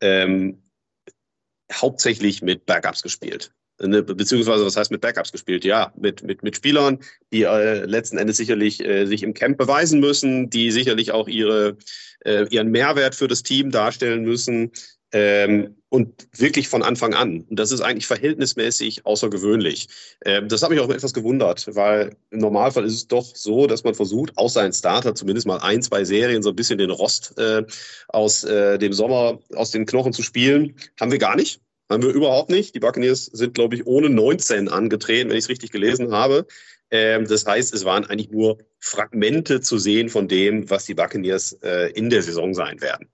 ähm, 0.00 0.62
hauptsächlich 1.72 2.42
mit 2.42 2.66
Backups 2.66 3.02
gespielt. 3.02 3.52
Ne, 3.84 4.02
beziehungsweise 4.02 4.64
was 4.64 4.76
heißt 4.76 4.92
mit 4.92 5.00
Backups 5.00 5.32
gespielt? 5.32 5.64
Ja, 5.64 5.92
mit, 5.96 6.22
mit, 6.22 6.42
mit 6.44 6.54
Spielern, 6.54 6.98
die 7.32 7.42
äh, 7.42 7.84
letzten 7.84 8.16
Endes 8.16 8.36
sicherlich 8.36 8.84
äh, 8.84 9.06
sich 9.06 9.24
im 9.24 9.34
Camp 9.34 9.58
beweisen 9.58 9.98
müssen, 9.98 10.50
die 10.50 10.70
sicherlich 10.70 11.10
auch 11.10 11.26
ihre, 11.26 11.76
äh, 12.24 12.46
ihren 12.50 12.70
Mehrwert 12.70 13.16
für 13.16 13.26
das 13.26 13.42
Team 13.42 13.72
darstellen 13.72 14.22
müssen 14.22 14.70
ähm, 15.12 15.76
und 15.88 16.28
wirklich 16.36 16.68
von 16.68 16.82
Anfang 16.82 17.12
an. 17.12 17.44
Und 17.48 17.58
das 17.58 17.72
ist 17.72 17.80
eigentlich 17.80 18.06
verhältnismäßig 18.06 19.04
außergewöhnlich. 19.04 19.88
Ähm, 20.24 20.48
das 20.48 20.62
hat 20.62 20.70
mich 20.70 20.80
auch 20.80 20.88
etwas 20.88 21.12
gewundert, 21.12 21.66
weil 21.74 22.16
im 22.30 22.38
Normalfall 22.38 22.84
ist 22.84 22.94
es 22.94 23.08
doch 23.08 23.34
so, 23.34 23.66
dass 23.66 23.84
man 23.84 23.94
versucht, 23.94 24.36
außer 24.38 24.62
ein 24.62 24.72
Starter 24.72 25.14
zumindest 25.14 25.46
mal 25.46 25.58
ein, 25.58 25.82
zwei 25.82 26.04
Serien 26.04 26.42
so 26.42 26.50
ein 26.50 26.56
bisschen 26.56 26.78
den 26.78 26.90
Rost 26.90 27.38
äh, 27.38 27.64
aus 28.08 28.44
äh, 28.44 28.78
dem 28.78 28.92
Sommer 28.92 29.40
aus 29.54 29.70
den 29.70 29.86
Knochen 29.86 30.12
zu 30.12 30.22
spielen. 30.22 30.76
Haben 31.00 31.10
wir 31.10 31.18
gar 31.18 31.36
nicht. 31.36 31.60
Haben 31.92 32.02
wir 32.02 32.10
überhaupt 32.10 32.50
nicht. 32.50 32.74
Die 32.74 32.80
Buccaneers 32.80 33.26
sind, 33.26 33.54
glaube 33.54 33.74
ich, 33.74 33.86
ohne 33.86 34.08
19 34.08 34.68
angetreten, 34.68 35.28
wenn 35.28 35.36
ich 35.36 35.44
es 35.44 35.50
richtig 35.50 35.70
gelesen 35.70 36.12
habe. 36.12 36.46
Ähm, 36.90 37.26
das 37.26 37.44
heißt, 37.44 37.74
es 37.74 37.84
waren 37.84 38.04
eigentlich 38.06 38.30
nur 38.30 38.58
Fragmente 38.78 39.60
zu 39.60 39.78
sehen 39.78 40.08
von 40.08 40.26
dem, 40.26 40.70
was 40.70 40.86
die 40.86 40.94
Buccaneers 40.94 41.52
äh, 41.62 41.92
in 41.92 42.08
der 42.08 42.22
Saison 42.22 42.54
sein 42.54 42.80
werden. 42.80 43.08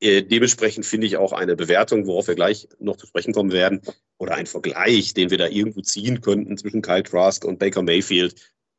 Äh, 0.00 0.22
dementsprechend 0.22 0.86
finde 0.86 1.06
ich 1.06 1.16
auch 1.16 1.32
eine 1.32 1.56
Bewertung, 1.56 2.06
worauf 2.06 2.26
wir 2.26 2.34
gleich 2.34 2.68
noch 2.78 2.96
zu 2.96 3.06
sprechen 3.06 3.32
kommen 3.32 3.52
werden, 3.52 3.82
oder 4.18 4.34
ein 4.34 4.46
Vergleich, 4.46 5.14
den 5.14 5.30
wir 5.30 5.38
da 5.38 5.48
irgendwo 5.48 5.80
ziehen 5.80 6.20
könnten 6.20 6.56
zwischen 6.56 6.80
Kyle 6.80 7.02
Trask 7.02 7.44
und 7.44 7.58
Baker 7.58 7.82
Mayfield, 7.82 8.34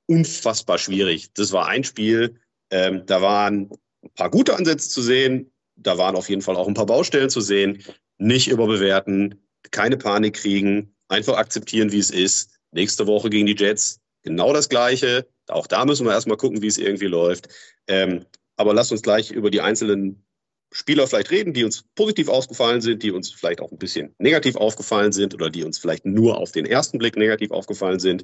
unfassbar 0.07 0.77
schwierig. 0.77 1.31
Das 1.33 1.51
war 1.51 1.67
ein 1.67 1.83
Spiel, 1.83 2.39
ähm, 2.71 3.03
da 3.05 3.21
waren 3.21 3.69
ein 4.03 4.13
paar 4.15 4.31
gute 4.31 4.55
Ansätze 4.55 4.89
zu 4.89 5.01
sehen, 5.01 5.51
da 5.75 5.97
waren 5.97 6.15
auf 6.15 6.29
jeden 6.29 6.41
Fall 6.41 6.55
auch 6.55 6.67
ein 6.67 6.73
paar 6.73 6.85
Baustellen 6.85 7.29
zu 7.29 7.41
sehen. 7.41 7.83
Nicht 8.23 8.47
überbewerten, 8.47 9.35
keine 9.71 9.97
Panik 9.97 10.35
kriegen, 10.35 10.95
einfach 11.09 11.35
akzeptieren, 11.35 11.91
wie 11.91 11.99
es 11.99 12.09
ist. 12.09 12.57
Nächste 12.71 13.05
Woche 13.05 13.29
gegen 13.29 13.47
die 13.47 13.55
Jets 13.55 13.99
genau 14.23 14.53
das 14.53 14.69
Gleiche. 14.69 15.27
Auch 15.47 15.67
da 15.67 15.83
müssen 15.83 16.05
wir 16.05 16.13
erstmal 16.13 16.37
gucken, 16.37 16.61
wie 16.61 16.67
es 16.67 16.77
irgendwie 16.77 17.07
läuft. 17.07 17.49
Ähm, 17.87 18.25
aber 18.55 18.73
lasst 18.73 18.93
uns 18.93 19.01
gleich 19.01 19.29
über 19.31 19.51
die 19.51 19.59
einzelnen 19.59 20.25
Spieler 20.71 21.05
vielleicht 21.05 21.31
reden, 21.31 21.53
die 21.53 21.65
uns 21.65 21.83
positiv 21.95 22.29
aufgefallen 22.29 22.79
sind, 22.79 23.03
die 23.03 23.11
uns 23.11 23.29
vielleicht 23.29 23.59
auch 23.59 23.73
ein 23.73 23.77
bisschen 23.77 24.15
negativ 24.19 24.55
aufgefallen 24.55 25.11
sind 25.11 25.33
oder 25.33 25.49
die 25.49 25.65
uns 25.65 25.77
vielleicht 25.77 26.05
nur 26.05 26.37
auf 26.37 26.53
den 26.53 26.65
ersten 26.65 26.99
Blick 26.99 27.17
negativ 27.17 27.51
aufgefallen 27.51 27.99
sind. 27.99 28.23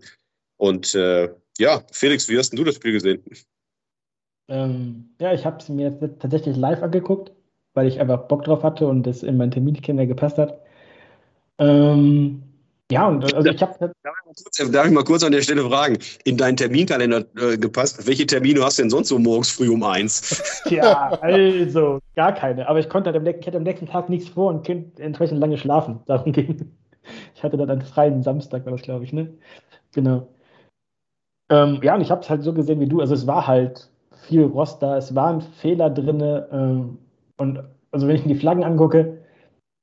Und 0.55 0.95
äh, 0.95 1.29
ja, 1.57 1.83
Felix, 1.91 2.29
wie 2.29 2.38
hast 2.38 2.57
du 2.57 2.63
das 2.63 2.75
Spiel 2.75 2.93
gesehen? 2.93 3.21
Ähm, 4.47 5.13
ja, 5.19 5.33
ich 5.33 5.45
habe 5.45 5.57
es 5.57 5.67
mir 5.67 5.89
jetzt 5.89 6.21
tatsächlich 6.21 6.55
live 6.55 6.81
angeguckt, 6.81 7.33
weil 7.73 7.88
ich 7.88 7.99
einfach 7.99 8.27
Bock 8.27 8.43
drauf 8.43 8.63
hatte 8.63 8.88
und 8.88 9.05
es 9.08 9.23
in 9.23 9.38
meinen 9.38 9.51
Terminkalender 9.51 10.05
gepasst 10.05 10.38
hat. 10.38 10.60
Ähm, 11.58 12.43
ja, 12.91 13.08
und 13.08 13.34
also 13.36 13.49
ich 13.49 13.62
habe. 13.62 13.91
Darf, 14.01 14.71
darf 14.71 14.86
ich 14.88 14.91
mal 14.91 15.03
kurz 15.03 15.23
an 15.23 15.32
der 15.32 15.43
Stelle 15.43 15.63
fragen? 15.63 15.97
In 16.23 16.38
deinen 16.38 16.58
Terminkalender 16.58 17.23
äh, 17.38 17.58
gepasst, 17.58 18.08
welche 18.08 18.25
Termine 18.25 18.63
hast 18.63 18.79
du 18.79 18.84
denn 18.84 18.89
sonst 18.89 19.10
so 19.10 19.19
morgens 19.19 19.51
früh 19.51 19.69
um 19.69 19.84
eins? 19.84 20.41
Tja, 20.65 21.10
also 21.21 21.99
gar 22.15 22.34
keine. 22.34 22.67
Aber 22.67 22.79
ich 22.79 22.89
konnte 22.89 23.12
halt 23.12 23.17
am, 23.17 23.27
ich 23.27 23.45
hatte 23.45 23.58
am 23.58 23.63
nächsten 23.63 23.86
Tag 23.86 24.10
nichts 24.10 24.29
vor 24.29 24.49
und 24.49 24.65
konnte 24.65 25.03
entsprechend 25.03 25.39
lange 25.39 25.58
schlafen. 25.58 25.99
Darum 26.08 26.32
ging. 26.32 26.71
Ich 27.36 27.43
hatte 27.43 27.58
dann 27.58 27.69
einen 27.69 27.82
freien 27.82 28.23
Samstag, 28.23 28.65
war 28.65 28.71
das, 28.71 28.82
glaube 28.82 29.03
ich, 29.03 29.13
ne? 29.13 29.34
Genau. 29.93 30.27
Ähm, 31.49 31.79
ja, 31.84 31.95
und 31.95 32.01
ich 32.01 32.10
habe 32.10 32.21
es 32.21 32.29
halt 32.29 32.43
so 32.43 32.53
gesehen 32.53 32.79
wie 32.79 32.88
du. 32.88 33.01
Also 33.01 33.13
es 33.13 33.27
war 33.27 33.45
halt 33.45 33.89
viel 34.27 34.43
Rost 34.43 34.82
da, 34.82 34.97
es 34.97 35.13
waren 35.13 35.41
Fehler 35.41 35.89
drin. 35.91 36.21
Ähm, 36.51 36.97
und 37.39 37.63
also 37.91 38.08
wenn 38.08 38.15
ich 38.15 38.25
mir 38.25 38.34
die 38.34 38.39
Flaggen 38.39 38.63
angucke, 38.63 39.19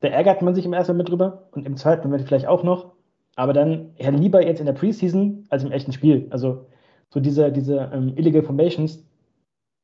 da 0.00 0.08
ärgert 0.08 0.42
man 0.42 0.54
sich 0.54 0.64
im 0.64 0.72
ersten 0.72 0.92
Moment 0.92 1.08
drüber 1.08 1.48
und 1.52 1.66
im 1.66 1.76
zweiten 1.76 2.06
Moment 2.06 2.26
vielleicht 2.26 2.46
auch 2.46 2.62
noch. 2.62 2.92
Aber 3.34 3.52
dann 3.52 3.94
ja 3.98 4.10
lieber 4.10 4.44
jetzt 4.46 4.60
in 4.60 4.66
der 4.66 4.72
Preseason 4.74 5.44
als 5.50 5.64
im 5.64 5.72
echten 5.72 5.92
Spiel. 5.92 6.26
Also 6.30 6.66
so 7.10 7.20
diese, 7.20 7.50
diese 7.52 7.90
ähm, 7.92 8.12
Illegal 8.16 8.42
Formations, 8.42 9.04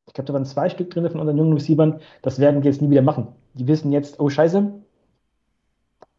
Ich 0.06 0.14
glaube, 0.14 0.26
da 0.26 0.34
waren 0.34 0.44
zwei 0.44 0.68
Stück 0.68 0.90
drin 0.90 1.08
von 1.10 1.20
unseren 1.20 1.38
jungen 1.38 1.54
Receivern. 1.54 2.00
Das 2.22 2.38
werden 2.38 2.62
wir 2.62 2.70
jetzt 2.70 2.82
nie 2.82 2.90
wieder 2.90 3.02
machen. 3.02 3.28
Die 3.54 3.66
wissen 3.68 3.92
jetzt, 3.92 4.20
oh 4.20 4.28
Scheiße, 4.28 4.72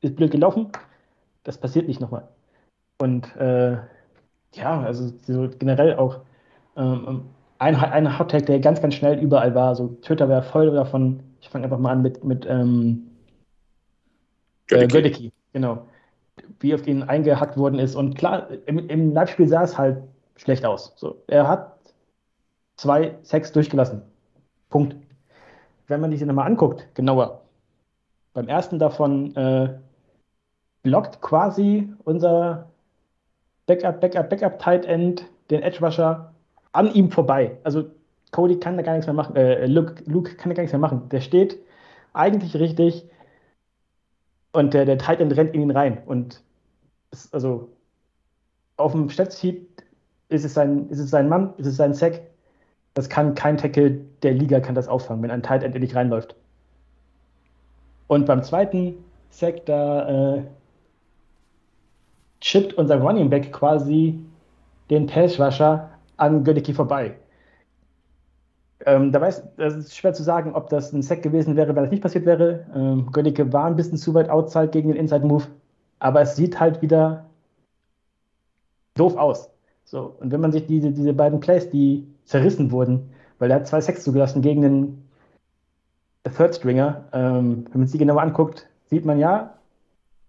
ist 0.01 0.15
blöd 0.15 0.31
gelaufen. 0.31 0.67
Das 1.43 1.57
passiert 1.57 1.87
nicht 1.87 2.01
nochmal. 2.01 2.27
Und 3.01 3.35
äh, 3.35 3.77
ja, 4.55 4.81
also 4.81 5.11
so 5.23 5.49
generell 5.59 5.95
auch 5.97 6.21
ähm, 6.77 7.25
ein, 7.59 7.75
ein 7.75 8.19
Hottag, 8.19 8.45
der 8.45 8.59
ganz, 8.59 8.81
ganz 8.81 8.95
schnell 8.95 9.19
überall 9.19 9.55
war. 9.55 9.75
So 9.75 9.89
Twitter 10.01 10.29
wäre 10.29 10.43
voll 10.43 10.71
davon. 10.71 11.23
Ich 11.43 11.49
fange 11.49 11.65
einfach 11.65 11.77
mal 11.77 11.91
an 11.91 12.01
mit, 12.01 12.23
mit 12.23 12.45
ähm, 12.47 13.11
äh, 14.69 14.87
Gödecki. 14.87 15.33
Genau. 15.51 15.85
Wie 16.61 16.73
auf 16.73 16.87
ihn 16.87 17.03
eingehackt 17.03 17.57
worden 17.57 17.79
ist. 17.79 17.95
Und 17.95 18.15
klar, 18.15 18.47
im, 18.65 18.87
im 18.87 19.11
Live-Spiel 19.11 19.49
sah 19.49 19.63
es 19.63 19.77
halt 19.77 20.01
schlecht 20.37 20.65
aus. 20.65 20.93
So, 20.95 21.21
er 21.27 21.49
hat 21.49 21.77
zwei 22.77 23.17
Sex 23.23 23.51
durchgelassen. 23.51 24.03
Punkt. 24.69 24.95
Wenn 25.87 25.99
man 25.99 26.11
sich 26.11 26.19
den 26.19 26.29
nochmal 26.29 26.47
anguckt, 26.47 26.87
genauer. 26.95 27.41
Beim 28.33 28.47
ersten 28.47 28.79
davon 28.79 29.35
äh, 29.35 29.77
blockt 30.81 31.19
quasi 31.19 31.93
unser 32.05 32.71
Backup, 33.65 33.99
Backup, 33.99 34.29
Backup 34.29 34.59
Tight 34.59 34.85
End 34.85 35.29
den 35.51 35.61
Edge 35.61 35.85
Rusher 35.85 36.33
an 36.71 36.93
ihm 36.93 37.11
vorbei. 37.11 37.57
Also 37.65 37.91
Cody 38.33 38.59
kann 38.59 38.75
da 38.75 38.83
gar 38.83 38.93
nichts 38.93 39.07
mehr 39.07 39.13
machen, 39.13 39.35
äh, 39.37 39.65
Luke, 39.67 40.03
Luke 40.05 40.35
kann 40.35 40.49
da 40.49 40.55
gar 40.55 40.63
nichts 40.63 40.73
mehr 40.73 40.79
machen. 40.79 41.07
Der 41.09 41.21
steht 41.21 41.57
eigentlich 42.11 42.55
richtig 42.55 43.09
und 44.51 44.73
der, 44.73 44.85
der 44.85 44.97
Tight 44.97 45.21
End 45.21 45.35
rennt 45.37 45.53
in 45.53 45.61
ihn 45.61 45.71
rein. 45.71 46.03
Und 46.05 46.43
ist, 47.11 47.33
also 47.33 47.69
auf 48.75 48.91
dem 48.91 49.09
Statsheet 49.09 49.67
ist 50.29 50.43
es 50.43 50.53
sein, 50.53 50.89
ist 50.89 50.99
es 50.99 51.09
sein 51.09 51.29
Mann, 51.29 51.53
ist 51.57 51.67
es 51.67 51.77
sein 51.77 51.93
Sack. 51.93 52.21
Das 52.95 53.07
kann 53.09 53.35
kein 53.35 53.57
Tackle 53.57 54.01
der 54.23 54.33
Liga 54.33 54.59
kann 54.59 54.75
das 54.75 54.87
auffangen, 54.87 55.23
wenn 55.23 55.31
ein 55.31 55.43
Tight 55.43 55.63
End 55.63 55.75
in 55.75 55.81
dich 55.81 55.95
reinläuft. 55.95 56.35
Und 58.07 58.25
beim 58.25 58.43
zweiten 58.43 58.95
Sack, 59.29 59.65
da 59.65 60.35
äh, 60.35 60.43
chippt 62.41 62.73
unser 62.73 62.99
Running 62.99 63.29
Back 63.29 63.51
quasi 63.51 64.19
den 64.89 65.07
Passrusher 65.07 65.89
an 66.17 66.43
Gödecki 66.43 66.73
vorbei. 66.73 67.15
Ähm, 68.85 69.11
da 69.11 69.25
ist 69.25 69.95
schwer 69.95 70.13
zu 70.13 70.23
sagen, 70.23 70.53
ob 70.55 70.69
das 70.69 70.91
ein 70.91 71.01
Sack 71.01 71.23
gewesen 71.23 71.55
wäre, 71.55 71.75
wenn 71.75 71.83
das 71.83 71.91
nicht 71.91 72.03
passiert 72.03 72.25
wäre. 72.25 72.65
Ähm, 72.75 73.11
Gödecke 73.11 73.51
war 73.53 73.65
ein 73.65 73.75
bisschen 73.75 73.97
zu 73.97 74.13
weit 74.13 74.29
outside 74.29 74.69
gegen 74.69 74.89
den 74.89 74.97
Inside 74.97 75.25
Move, 75.25 75.45
aber 75.99 76.21
es 76.21 76.35
sieht 76.35 76.59
halt 76.59 76.81
wieder 76.81 77.25
doof 78.95 79.15
aus. 79.15 79.49
So, 79.85 80.15
und 80.19 80.31
wenn 80.31 80.41
man 80.41 80.51
sich 80.51 80.65
diese, 80.65 80.91
diese 80.91 81.13
beiden 81.13 81.39
Plays, 81.39 81.69
die 81.69 82.07
zerrissen 82.25 82.71
wurden, 82.71 83.09
weil 83.39 83.51
er 83.51 83.57
hat 83.57 83.67
zwei 83.67 83.81
Sacks 83.81 84.03
zugelassen 84.03 84.41
gegen 84.41 84.61
den 84.61 85.03
Third 86.35 86.55
Stringer, 86.55 87.05
ähm, 87.13 87.65
wenn 87.71 87.81
man 87.81 87.89
die 87.89 87.97
genauer 87.97 88.21
anguckt, 88.21 88.67
sieht 88.85 89.05
man 89.05 89.19
ja, 89.19 89.55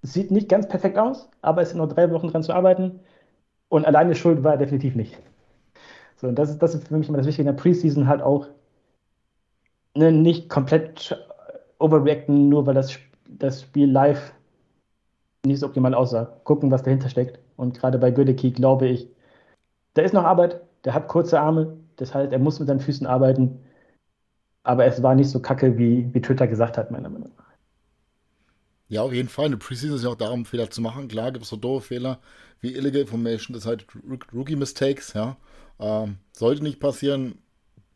es 0.03 0.13
sieht 0.13 0.31
nicht 0.31 0.49
ganz 0.49 0.69
perfekt 0.69 0.99
aus, 0.99 1.29
aber 1.41 1.63
es 1.63 1.71
sind 1.71 1.79
nur 1.79 1.89
drei 1.89 2.11
Wochen 2.11 2.29
dran 2.29 2.43
zu 2.43 2.53
arbeiten. 2.53 3.01
Und 3.69 3.87
alleine 3.87 4.15
schuld 4.15 4.45
war 4.45 4.53
er 4.53 4.59
definitiv 4.59 4.95
nicht. 4.95 5.19
So, 6.17 6.31
das 6.31 6.51
ist, 6.51 6.59
das 6.59 6.75
ist 6.75 6.89
für 6.89 6.97
mich 6.97 7.09
immer 7.09 7.19
das 7.19 7.27
Wichtige 7.27 7.49
in 7.49 7.55
der 7.55 7.63
Preseason 7.63 8.09
halt 8.09 8.23
auch 8.23 8.49
ne, 9.97 10.13
nicht 10.13 10.49
komplett 10.49 11.19
overreacten, 11.79 12.49
nur 12.49 12.67
weil 12.67 12.75
das, 12.75 12.99
das 13.29 13.63
Spiel 13.63 13.91
live 13.91 14.33
nicht 15.45 15.61
so 15.61 15.67
optimal 15.67 15.95
aussah. 15.95 16.25
Gucken, 16.45 16.71
was 16.71 16.83
dahinter 16.83 17.09
steckt. 17.09 17.39
Und 17.57 17.79
gerade 17.79 17.99
bei 17.99 18.11
Gödecki 18.11 18.51
glaube 18.51 18.89
ich, 18.89 19.09
da 19.95 20.03
ist 20.03 20.15
noch 20.15 20.25
Arbeit, 20.25 20.61
der 20.85 20.95
hat 20.95 21.09
kurze 21.09 21.41
Arme, 21.41 21.77
das 21.97 22.15
heißt, 22.15 22.33
er 22.33 22.39
muss 22.39 22.59
mit 22.59 22.69
seinen 22.69 22.81
Füßen 22.81 23.07
arbeiten. 23.07 23.61
Aber 24.63 24.87
es 24.87 25.03
war 25.03 25.15
nicht 25.15 25.29
so 25.29 25.41
kacke, 25.41 25.77
wie, 25.79 26.13
wie 26.13 26.21
Twitter 26.21 26.47
gesagt 26.47 26.79
hat, 26.79 26.91
meiner 26.91 27.11
Meinung 27.11 27.31
nach. 27.37 27.45
Ja, 28.89 29.03
auf 29.03 29.13
jeden 29.13 29.29
Fall. 29.29 29.47
Eine 29.47 29.57
Preseason 29.57 29.97
ist 29.97 30.05
ja 30.05 30.11
auch 30.11 30.15
darum, 30.15 30.45
Fehler 30.45 30.71
zu 30.71 30.81
machen. 30.81 31.09
Klar 31.09 31.33
gibt 31.33 31.45
es 31.45 31.51
so 31.51 31.57
doofe 31.57 31.89
Fehler 31.89 32.19
wie 32.61 32.75
Illegal 32.75 33.03
Information, 33.03 33.55
das 33.55 33.67
halt 33.67 33.87
Rookie 34.33 34.57
Mistakes, 34.57 35.13
ja. 35.13 35.37
Ähm, 35.79 36.19
sollte 36.33 36.63
nicht 36.63 36.81
passieren, 36.81 37.39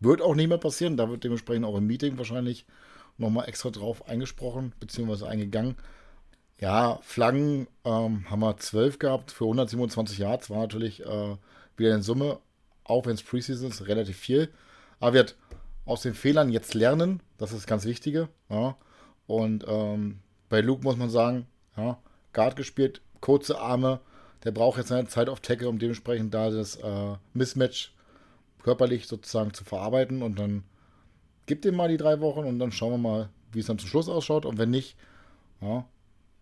wird 0.00 0.20
auch 0.22 0.34
nicht 0.34 0.48
mehr 0.48 0.58
passieren. 0.58 0.96
Da 0.96 1.08
wird 1.08 1.24
dementsprechend 1.24 1.64
auch 1.64 1.76
im 1.76 1.86
Meeting 1.86 2.18
wahrscheinlich 2.18 2.66
nochmal 3.16 3.48
extra 3.48 3.70
drauf 3.70 4.08
eingesprochen, 4.08 4.72
beziehungsweise 4.80 5.28
eingegangen. 5.28 5.76
Ja, 6.60 6.98
Flaggen 7.02 7.68
ähm, 7.84 8.28
haben 8.30 8.40
wir 8.40 8.56
12 8.56 8.98
gehabt 8.98 9.30
für 9.30 9.44
127 9.44 10.18
Yards, 10.18 10.50
war 10.50 10.58
natürlich 10.58 11.04
äh, 11.04 11.36
wieder 11.76 11.94
in 11.94 12.02
Summe, 12.02 12.40
auch 12.84 13.06
wenn 13.06 13.14
es 13.14 13.22
Preseason 13.22 13.68
ist, 13.68 13.86
relativ 13.86 14.16
viel. 14.16 14.50
Aber 14.98 15.14
wir 15.14 15.26
aus 15.84 16.02
den 16.02 16.14
Fehlern 16.14 16.50
jetzt 16.50 16.74
lernen, 16.74 17.22
das 17.38 17.50
ist 17.50 17.58
das 17.58 17.66
ganz 17.66 17.84
Wichtige. 17.84 18.28
Ja. 18.48 18.76
Und 19.26 19.64
ähm, 19.68 20.18
bei 20.48 20.60
Luke 20.60 20.82
muss 20.82 20.96
man 20.96 21.10
sagen, 21.10 21.46
ja, 21.76 21.98
Guard 22.32 22.56
gespielt, 22.56 23.02
kurze 23.20 23.60
Arme, 23.60 24.00
der 24.44 24.52
braucht 24.52 24.78
jetzt 24.78 24.88
seine 24.88 25.08
Zeit 25.08 25.28
auf 25.28 25.40
Tackle, 25.40 25.68
um 25.68 25.78
dementsprechend 25.78 26.32
da 26.34 26.50
das 26.50 26.76
äh, 26.76 27.16
Mismatch 27.34 27.92
körperlich 28.62 29.06
sozusagen 29.06 29.52
zu 29.54 29.64
verarbeiten. 29.64 30.22
Und 30.22 30.38
dann 30.38 30.64
gibt 31.46 31.64
ihm 31.64 31.76
mal 31.76 31.88
die 31.88 31.96
drei 31.96 32.20
Wochen 32.20 32.44
und 32.44 32.58
dann 32.58 32.72
schauen 32.72 32.92
wir 32.92 32.98
mal, 32.98 33.28
wie 33.52 33.60
es 33.60 33.66
dann 33.66 33.78
zum 33.78 33.88
Schluss 33.88 34.08
ausschaut. 34.08 34.44
Und 34.44 34.58
wenn 34.58 34.70
nicht, 34.70 34.96
ja, 35.60 35.86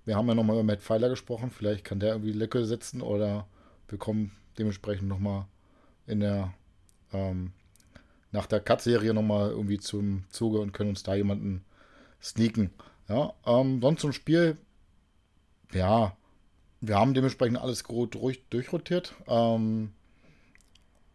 wir 0.04 0.16
haben 0.16 0.28
ja 0.28 0.35
nochmal 0.35 0.56
über 0.56 0.64
Matt 0.64 0.82
Pfeiler 0.82 1.09
gesprochen, 1.09 1.50
vielleicht 1.50 1.85
kann 1.85 2.00
der 2.00 2.12
irgendwie 2.12 2.32
Lücke 2.32 2.64
setzen 2.64 3.00
oder 3.00 3.46
wir 3.88 3.98
kommen 3.98 4.32
dementsprechend 4.59 5.09
nochmal 5.09 5.46
in 6.06 6.20
der 6.20 6.52
ähm, 7.12 7.52
nach 8.32 8.46
der 8.46 8.61
Cut-Serie 8.61 9.14
nochmal 9.14 9.50
irgendwie 9.50 9.78
zum 9.78 10.24
Zuge 10.30 10.59
und 10.61 10.72
können 10.72 10.90
uns 10.90 11.02
da 11.02 11.14
jemanden 11.14 11.64
sneaken. 12.22 12.70
Ja, 13.09 13.35
ähm, 13.46 13.80
sonst 13.80 14.00
zum 14.00 14.12
Spiel, 14.12 14.56
ja, 15.72 16.16
wir 16.80 16.96
haben 16.96 17.14
dementsprechend 17.14 17.58
alles 17.58 17.84
gut 17.84 18.14
durch, 18.14 18.42
durchrotiert. 18.50 19.14
Ähm, 19.26 19.92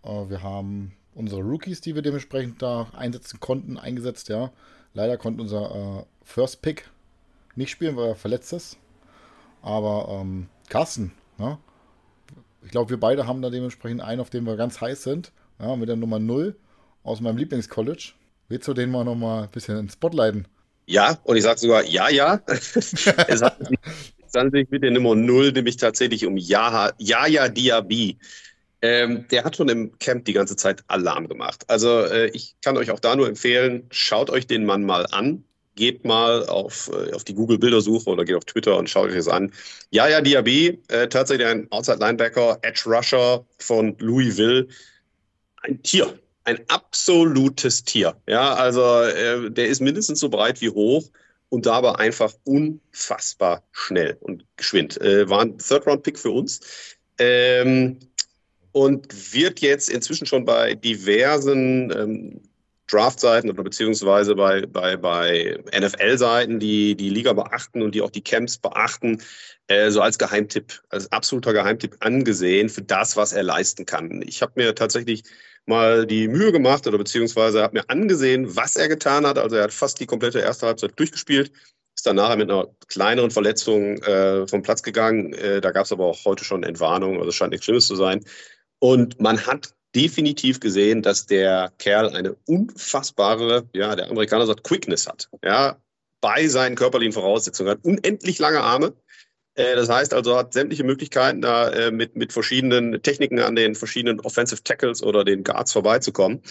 äh, 0.04 0.30
wir 0.30 0.44
haben 0.44 0.94
unsere 1.14 1.42
Rookies, 1.42 1.82
die 1.82 1.96
wir 1.96 2.02
dementsprechend 2.02 2.62
da 2.62 2.88
einsetzen 2.94 3.40
konnten, 3.40 3.78
eingesetzt, 3.78 4.30
ja. 4.30 4.52
Leider 4.94 5.18
konnte 5.18 5.42
unser 5.42 6.00
äh, 6.00 6.04
First 6.24 6.62
Pick 6.62 6.90
nicht 7.56 7.72
spielen, 7.72 7.96
weil 7.96 8.10
er 8.10 8.16
verletzt 8.16 8.54
ist. 8.54 8.78
Aber 9.62 10.08
ähm, 10.10 10.48
Carsten, 10.70 11.14
ne? 11.38 11.58
ich 12.64 12.72
glaube, 12.72 12.90
wir 12.90 13.00
beide 13.00 13.28
haben 13.28 13.42
da 13.42 13.50
dementsprechend 13.50 14.02
einen, 14.02 14.22
auf 14.22 14.30
den 14.30 14.46
wir 14.46 14.56
ganz 14.56 14.82
heiß 14.82 15.04
sind, 15.04 15.32
ja, 15.60 15.76
mit 15.76 15.90
der 15.90 15.96
Nummer 15.96 16.20
0 16.20 16.56
aus 17.04 17.22
meinem 17.22 17.38
Lieblingscollege. 17.38 18.14
Willst 18.50 18.68
du 18.68 18.74
den 18.74 18.92
mal 18.92 19.04
nochmal 19.04 19.44
ein 19.44 19.50
bisschen 19.50 19.78
ins 19.78 19.94
Spotlighten? 19.94 20.48
Ja, 20.88 21.20
und 21.24 21.38
ich 21.38 21.44
sage 21.44 21.60
sogar 21.60 21.84
ja, 21.84 22.10
ja. 22.10 22.42
es 22.48 23.42
hat 23.42 23.58
sich 24.32 24.70
mit 24.70 24.84
der 24.84 24.92
Nummer 24.92 25.16
0 25.16 25.52
nämlich 25.52 25.78
tatsächlich 25.78 26.26
um 26.26 26.38
Yaya 26.38 27.50
Diaby. 27.50 28.18
Ähm, 28.82 29.28
der 29.30 29.44
hat 29.44 29.56
schon 29.56 29.70
im 29.70 29.98
Camp 30.00 30.26
die 30.26 30.34
ganze 30.34 30.56
Zeit 30.56 30.84
Alarm 30.88 31.28
gemacht. 31.28 31.64
Also 31.68 32.00
äh, 32.06 32.30
ich 32.30 32.56
kann 32.64 32.78
euch 32.78 32.90
auch 32.90 33.00
da 33.00 33.16
nur 33.16 33.28
empfehlen, 33.28 33.88
schaut 33.92 34.30
euch 34.30 34.48
den 34.48 34.66
Mann 34.66 34.84
mal 34.84 35.06
an. 35.12 35.44
Geht 35.76 36.04
mal 36.04 36.48
auf, 36.48 36.90
äh, 36.92 37.14
auf 37.14 37.24
die 37.24 37.34
Google-Bildersuche 37.34 38.10
oder 38.10 38.26
geht 38.26 38.36
auf 38.36 38.46
Twitter 38.46 38.78
und 38.78 38.90
schaut 38.90 39.10
euch 39.10 39.16
das 39.16 39.28
an. 39.28 39.52
Yaya 39.92 40.22
Diaby, 40.22 40.82
äh, 40.88 41.08
tatsächlich 41.08 41.48
ein 41.48 41.72
Outside-Linebacker, 41.72 42.60
Edge-Rusher 42.64 43.46
von 43.60 43.96
Louisville. 44.00 44.68
Ein 45.62 45.82
Tier, 45.84 46.18
ein 46.44 46.60
absolutes 46.68 47.84
Tier. 47.84 48.16
Ja, 48.28 48.56
also 48.56 48.82
äh, 49.04 49.52
der 49.52 49.68
ist 49.68 49.80
mindestens 49.80 50.20
so 50.20 50.30
breit 50.30 50.60
wie 50.60 50.70
hoch 50.70 51.04
und 51.52 51.66
dabei 51.66 51.96
einfach 51.96 52.34
unfassbar 52.46 53.62
schnell 53.74 54.18
und 54.22 54.46
geschwind. 54.56 55.00
Äh, 55.02 55.30
war 55.30 55.42
ein 55.42 55.58
Third-Round-Pick 55.58 56.18
für 56.18 56.32
uns. 56.32 56.62
Ähm, 57.20 58.00
und 58.72 59.34
wird 59.34 59.60
jetzt 59.60 59.90
inzwischen 59.90 60.26
schon 60.26 60.46
bei 60.46 60.76
diversen 60.76 61.92
ähm, 61.92 62.42
Draft-Seiten 62.90 63.50
oder 63.50 63.64
beziehungsweise 63.64 64.34
bei, 64.34 64.66
bei, 64.66 64.96
bei 64.96 65.60
NFL-Seiten, 65.78 66.60
die 66.60 66.96
die 66.96 67.10
Liga 67.10 67.34
beachten 67.34 67.82
und 67.82 67.94
die 67.96 68.02
auch 68.02 68.12
die 68.12 68.24
Camps 68.24 68.58
beachten, 68.58 69.22
äh, 69.68 69.92
so 69.92 70.02
als 70.02 70.18
Geheimtipp, 70.18 70.82
als 70.88 71.12
absoluter 71.12 71.52
Geheimtipp 71.52 71.98
angesehen 72.00 72.70
für 72.70 72.82
das, 72.82 73.18
was 73.18 73.34
er 73.34 73.44
leisten 73.44 73.86
kann. 73.86 74.22
Ich 74.26 74.42
habe 74.42 74.54
mir 74.56 74.74
tatsächlich 74.74 75.24
mal 75.66 76.06
die 76.06 76.28
Mühe 76.28 76.52
gemacht 76.52 76.88
oder 76.88 76.98
beziehungsweise 76.98 77.62
habe 77.62 77.80
mir 77.80 77.90
angesehen, 77.90 78.56
was 78.56 78.76
er 78.76 78.88
getan 78.88 79.26
hat. 79.26 79.38
Also 79.38 79.56
er 79.56 79.64
hat 79.64 79.74
fast 79.74 80.00
die 80.00 80.06
komplette 80.06 80.40
erste 80.40 80.68
Halbzeit 80.68 80.94
durchgespielt, 80.98 81.52
ist 81.96 82.06
dann 82.06 82.16
nachher 82.16 82.38
mit 82.38 82.50
einer 82.50 82.68
kleineren 82.88 83.32
Verletzung 83.32 83.98
äh, 84.04 84.48
vom 84.48 84.62
Platz 84.62 84.84
gegangen. 84.84 85.34
Äh, 85.34 85.62
da 85.62 85.72
gab 85.72 85.86
es 85.86 85.92
aber 85.92 86.06
auch 86.06 86.26
heute 86.26 86.44
schon 86.44 86.64
Entwarnung, 86.64 87.20
also 87.20 87.32
scheint 87.32 87.52
nichts 87.52 87.66
Schlimmes 87.66 87.88
zu 87.88 87.96
sein. 87.96 88.24
Und 88.80 89.20
man 89.20 89.46
hat 89.46 89.74
definitiv 89.96 90.60
gesehen, 90.60 91.02
dass 91.02 91.26
der 91.26 91.72
Kerl 91.78 92.10
eine 92.10 92.36
unfassbare, 92.48 93.68
ja, 93.74 93.96
der 93.96 94.10
Amerikaner 94.10 94.46
sagt 94.46 94.64
Quickness 94.64 95.08
hat, 95.08 95.30
ja, 95.44 95.78
bei 96.22 96.48
seinen 96.48 96.76
körperlichen 96.76 97.14
Voraussetzungen, 97.14 97.72
hat 97.72 97.84
unendlich 97.84 98.40
lange 98.40 98.62
Arme, 98.62 98.94
das 99.56 99.90
heißt 99.90 100.14
also, 100.14 100.38
hat 100.38 100.54
sämtliche 100.54 100.84
Möglichkeiten, 100.84 101.42
da 101.42 101.70
äh, 101.70 101.92
mit, 101.92 102.16
mit 102.16 102.32
verschiedenen 102.34 103.02
Techniken 103.02 103.40
an 103.40 103.56
den 103.56 103.76
verschiedenen 103.76 104.20
Offensive 104.22 104.64
Tackles 104.64 105.04
oder 105.04 105.26
den 105.26 105.44
Guards 105.44 105.74
vorbeizukommen. 105.74 106.42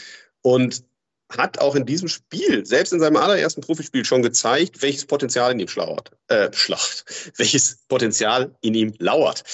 Und 0.42 0.84
hat 1.30 1.60
auch 1.60 1.76
in 1.76 1.86
diesem 1.86 2.08
Spiel, 2.08 2.66
selbst 2.66 2.92
in 2.92 3.00
seinem 3.00 3.16
allerersten 3.16 3.60
Profispiel, 3.60 4.04
schon 4.04 4.22
gezeigt, 4.22 4.82
welches 4.82 5.06
Potenzial 5.06 5.52
in 5.52 5.60
ihm 5.60 5.68
schlauert, 5.68 6.10
äh, 6.28 6.50
schlacht, 6.52 7.04
welches 7.36 7.78
Potenzial 7.88 8.54
in 8.60 8.74
ihm 8.74 8.94
lauert. 8.98 9.44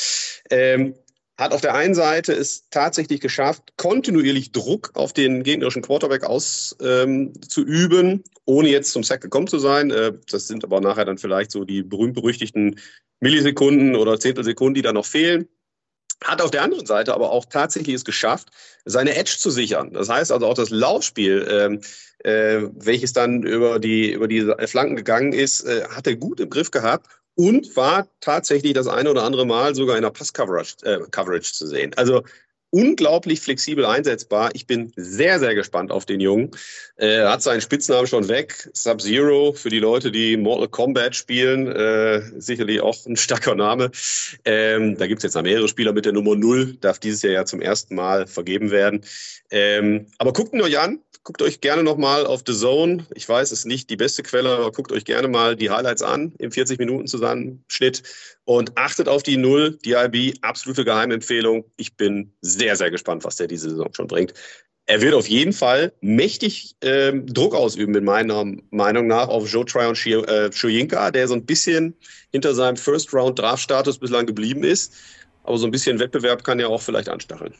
Ähm, 0.51 0.95
hat 1.39 1.53
auf 1.53 1.61
der 1.61 1.75
einen 1.75 1.95
Seite 1.95 2.33
es 2.33 2.69
tatsächlich 2.71 3.21
geschafft, 3.21 3.75
kontinuierlich 3.77 4.53
Druck 4.53 4.91
auf 4.95 5.13
den 5.13 5.43
gegnerischen 5.43 5.83
Quarterback 5.83 6.25
auszuüben, 6.25 8.11
ähm, 8.11 8.25
ohne 8.47 8.69
jetzt 8.71 8.93
zum 8.93 9.05
Sack 9.05 9.21
gekommen 9.21 9.47
zu 9.47 9.59
sein. 9.59 9.91
Äh, 9.91 10.13
das 10.31 10.49
sind 10.49 10.65
aber 10.65 10.81
nachher 10.81 11.05
dann 11.05 11.19
vielleicht 11.19 11.51
so 11.51 11.65
die 11.65 11.83
berühmt-berüchtigten 11.83 12.81
Millisekunden 13.21 13.97
oder 13.97 14.19
Zehntelsekunden, 14.19 14.75
die 14.75 14.83
da 14.83 14.93
noch 14.93 15.07
fehlen. 15.07 15.47
Hat 16.25 16.41
auf 16.41 16.51
der 16.51 16.63
anderen 16.63 16.87
Seite 16.87 17.13
aber 17.13 17.31
auch 17.31 17.45
tatsächlich 17.45 17.95
es 17.95 18.07
geschafft, 18.07 18.49
seine 18.87 19.15
Edge 19.15 19.37
zu 19.39 19.51
sichern. 19.51 19.93
Das 19.93 20.09
heißt 20.09 20.33
also 20.33 20.47
auch 20.47 20.55
das 20.55 20.71
Laufspiel, 20.71 21.47
ähm, 21.51 21.81
äh, 22.21 22.67
welches 22.73 23.13
dann 23.13 23.43
über 23.43 23.79
die, 23.79 24.13
über 24.13 24.27
die 24.27 24.51
Flanken 24.67 24.97
gegangen 24.97 25.35
ist, 25.35 25.65
äh, 25.65 25.85
hat 25.91 26.07
er 26.07 26.17
gut 26.17 26.41
im 26.41 26.49
Griff 26.49 26.71
gehabt 26.71 27.09
und 27.37 27.77
war 27.77 28.09
tatsächlich 28.21 28.73
das 28.73 28.89
eine 28.89 29.11
oder 29.11 29.23
andere 29.23 29.47
Mal 29.47 29.75
sogar 29.75 29.97
in 29.97 30.03
der 30.03 30.11
Pass-Coverage 30.11 30.77
äh, 30.83 31.41
zu 31.41 31.67
sehen. 31.67 31.93
Also 31.97 32.23
unglaublich 32.77 33.41
flexibel 33.41 33.87
einsetzbar. 33.87 34.51
Ich 34.53 34.67
bin 34.67 34.93
sehr, 34.97 35.39
sehr 35.39 35.55
gespannt 35.55 35.91
auf 35.91 36.05
den 36.05 36.21
Jungen. 36.21 36.51
Er 36.97 37.31
hat 37.31 37.41
seinen 37.41 37.63
Spitznamen 37.63 38.07
schon 38.07 38.29
weg. 38.29 38.69
Sub-Zero 38.75 39.55
für 39.55 39.71
die 39.71 39.79
Leute, 39.79 40.13
die 40.13 40.37
Mortal 40.37 40.69
Kombat 40.69 41.17
spielen. 41.17 41.69
Äh, 41.69 42.21
sicherlich 42.39 42.83
auch 42.83 42.95
ein 43.07 43.17
starker 43.17 43.55
Name. 43.55 43.91
Ähm, 44.45 44.99
da 44.99 45.07
gibt 45.07 45.21
es 45.21 45.23
jetzt 45.23 45.37
noch 45.37 45.43
mehrere 45.43 45.69
Spieler 45.69 45.95
mit 45.95 46.05
der 46.05 46.13
Nummer 46.13 46.37
0. 46.37 46.75
Darf 46.83 46.99
dieses 46.99 47.23
Jahr 47.23 47.33
ja 47.33 47.45
zum 47.47 47.63
ersten 47.63 47.95
Mal 47.95 48.27
vergeben 48.27 48.71
werden. 48.71 49.01
Ähm, 49.51 50.09
aber 50.19 50.35
guckt 50.35 50.53
ihn 50.53 50.61
euch 50.61 50.79
an. 50.79 51.01
Guckt 51.27 51.43
euch 51.43 51.61
gerne 51.61 51.83
nochmal 51.83 52.25
auf 52.25 52.45
The 52.47 52.55
Zone. 52.55 53.05
Ich 53.15 53.29
weiß, 53.29 53.51
es 53.51 53.61
ist 53.61 53.65
nicht 53.65 53.91
die 53.91 53.97
beste 53.97 54.23
Quelle, 54.23 54.51
aber 54.51 54.71
guckt 54.71 54.93
euch 54.93 55.05
gerne 55.05 55.27
mal 55.27 55.57
die 55.57 55.71
Highlights 55.71 56.03
an 56.03 56.33
im 56.39 56.51
40-Minuten-Zusammenschnitt 56.51 58.05
und 58.45 58.79
achtet 58.79 59.09
auf 59.09 59.25
die 59.25 59.37
Null, 59.37 59.77
die 59.85 59.95
IB, 59.95 60.39
absolute 60.43 60.85
Geheimempfehlung. 60.85 61.65
Ich 61.77 61.97
bin 61.97 62.33
sehr, 62.43 62.66
sehr 62.75 62.91
gespannt, 62.91 63.25
was 63.25 63.37
der 63.37 63.47
diese 63.47 63.71
Saison 63.71 63.93
schon 63.93 64.09
bringt. 64.09 64.35
Er 64.87 65.01
wird 65.01 65.15
auf 65.15 65.29
jeden 65.29 65.53
Fall 65.53 65.93
mächtig 66.01 66.77
äh, 66.81 67.13
Druck 67.13 67.55
ausüben, 67.55 67.95
in 67.95 68.05
meiner 68.05 68.45
Meinung 68.71 69.07
nach, 69.07 69.29
auf 69.29 69.49
Joe 69.49 69.65
Tryon 69.65 69.95
äh, 69.95 70.53
Schuyinka, 70.53 71.11
der 71.11 71.29
so 71.29 71.35
ein 71.35 71.45
bisschen 71.45 71.95
hinter 72.31 72.55
seinem 72.55 72.77
First-Round-Draft-Status 72.77 73.99
bislang 73.99 74.27
geblieben 74.27 74.65
ist. 74.65 74.95
Aber 75.43 75.59
so 75.59 75.67
ein 75.67 75.71
bisschen 75.71 75.99
Wettbewerb 75.99 76.45
kann 76.45 76.59
ja 76.59 76.69
auch 76.69 76.81
vielleicht 76.81 77.09
anstacheln. 77.09 77.55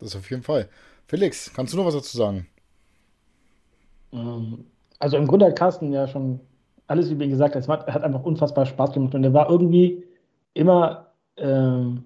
Das 0.00 0.16
auf 0.16 0.30
jeden 0.30 0.42
Fall. 0.42 0.68
Felix, 1.06 1.50
kannst 1.54 1.72
du 1.72 1.78
noch 1.78 1.86
was 1.86 1.94
dazu 1.94 2.16
sagen? 2.16 2.46
Ähm, 4.12 4.66
also 4.98 5.16
im 5.16 5.26
Grunde 5.26 5.46
hat 5.46 5.56
Carsten 5.56 5.92
ja 5.92 6.08
schon 6.08 6.40
alles 6.86 7.10
über 7.10 7.24
ihn 7.24 7.30
gesagt. 7.30 7.56
Es 7.56 7.68
hat, 7.68 7.88
einfach 7.88 8.22
unfassbar 8.22 8.66
Spaß 8.66 8.92
gemacht 8.92 9.14
und 9.14 9.24
er 9.24 9.32
war 9.32 9.50
irgendwie 9.50 10.04
immer, 10.54 11.12
ähm, 11.36 12.04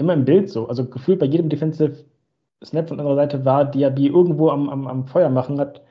immer 0.00 0.14
im 0.14 0.24
Bild 0.24 0.50
so. 0.50 0.68
Also 0.68 0.84
gefühlt 0.86 1.20
bei 1.20 1.26
jedem 1.26 1.48
Defensive 1.48 2.04
Snap 2.64 2.88
von 2.88 2.98
unserer 2.98 3.16
Seite 3.16 3.44
war 3.44 3.64
Diaby 3.64 4.08
irgendwo 4.08 4.50
am, 4.50 4.68
am, 4.68 4.86
am 4.86 5.06
Feuer 5.06 5.30
machen, 5.30 5.58
hat 5.58 5.82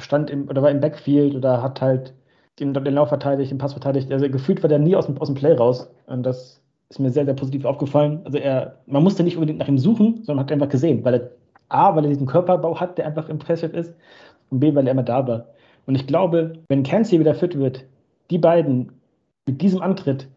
stand 0.00 0.30
im, 0.30 0.48
oder 0.48 0.62
war 0.62 0.70
im 0.70 0.80
Backfield 0.80 1.34
oder 1.34 1.62
hat 1.62 1.80
halt 1.80 2.14
den, 2.58 2.72
den 2.72 2.94
Lauf 2.94 3.08
verteidigt, 3.08 3.50
den 3.50 3.58
Pass 3.58 3.72
verteidigt. 3.72 4.10
Also 4.10 4.28
gefühlt 4.28 4.62
war 4.62 4.68
der 4.68 4.78
nie 4.78 4.96
aus 4.96 5.06
dem, 5.06 5.18
aus 5.18 5.28
dem 5.28 5.34
Play 5.34 5.52
raus. 5.52 5.90
Und 6.06 6.24
das 6.24 6.62
ist 6.88 6.98
mir 6.98 7.10
sehr, 7.10 7.24
sehr 7.24 7.34
positiv 7.34 7.64
aufgefallen. 7.64 8.20
Also 8.24 8.38
er, 8.38 8.78
man 8.86 9.02
musste 9.02 9.22
nicht 9.22 9.36
unbedingt 9.36 9.58
nach 9.58 9.68
ihm 9.68 9.78
suchen, 9.78 10.22
sondern 10.24 10.44
hat 10.44 10.52
einfach 10.52 10.68
gesehen, 10.68 11.04
weil 11.04 11.14
er 11.14 11.30
A, 11.68 11.94
weil 11.94 12.04
er 12.04 12.10
diesen 12.10 12.26
Körperbau 12.26 12.80
hat, 12.80 12.98
der 12.98 13.06
einfach 13.06 13.28
impressive 13.28 13.76
ist, 13.76 13.94
und 14.50 14.60
B, 14.60 14.74
weil 14.74 14.86
er 14.86 14.92
immer 14.92 15.04
da 15.04 15.26
war. 15.26 15.46
Und 15.86 15.94
ich 15.94 16.06
glaube, 16.06 16.54
wenn 16.68 16.82
Kenzie 16.82 17.20
wieder 17.20 17.34
fit 17.34 17.56
wird, 17.56 17.84
die 18.30 18.38
beiden 18.38 18.92
mit 19.46 19.62
diesem 19.62 19.80
Antritt, 19.80 20.28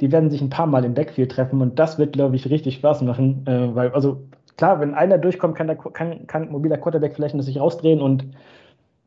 die 0.00 0.10
werden 0.12 0.30
sich 0.30 0.40
ein 0.40 0.50
paar 0.50 0.66
Mal 0.66 0.84
im 0.84 0.94
Backfield 0.94 1.30
treffen 1.30 1.60
und 1.60 1.78
das 1.78 1.98
wird, 1.98 2.14
glaube 2.14 2.36
ich, 2.36 2.48
richtig 2.48 2.76
Spaß 2.76 3.02
machen. 3.02 3.46
Äh, 3.46 3.74
weil, 3.74 3.90
also 3.90 4.22
klar, 4.56 4.80
wenn 4.80 4.94
einer 4.94 5.18
durchkommt, 5.18 5.56
kann, 5.56 5.66
der, 5.66 5.76
kann, 5.76 6.26
kann 6.26 6.50
mobiler 6.50 6.78
Quarterback 6.78 7.14
vielleicht 7.14 7.40
sich 7.42 7.58
rausdrehen 7.58 8.00
und 8.00 8.26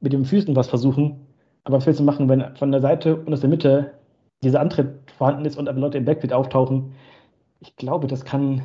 mit 0.01 0.13
den 0.13 0.25
Füßen 0.25 0.55
was 0.55 0.67
versuchen. 0.67 1.27
Aber 1.63 1.77
was 1.77 1.85
willst 1.85 1.99
du 1.99 2.03
machen, 2.03 2.29
wenn 2.29 2.55
von 2.55 2.71
der 2.71 2.81
Seite 2.81 3.15
und 3.15 3.33
aus 3.33 3.41
der 3.41 3.49
Mitte 3.49 3.93
dieser 4.43 4.59
Antritt 4.59 5.11
vorhanden 5.17 5.45
ist 5.45 5.57
und 5.57 5.67
aber 5.67 5.79
Leute 5.79 5.97
im 5.97 6.05
Backfield 6.05 6.33
auftauchen, 6.33 6.93
ich 7.61 7.75
glaube, 7.77 8.07
das 8.07 8.25
kann, 8.25 8.61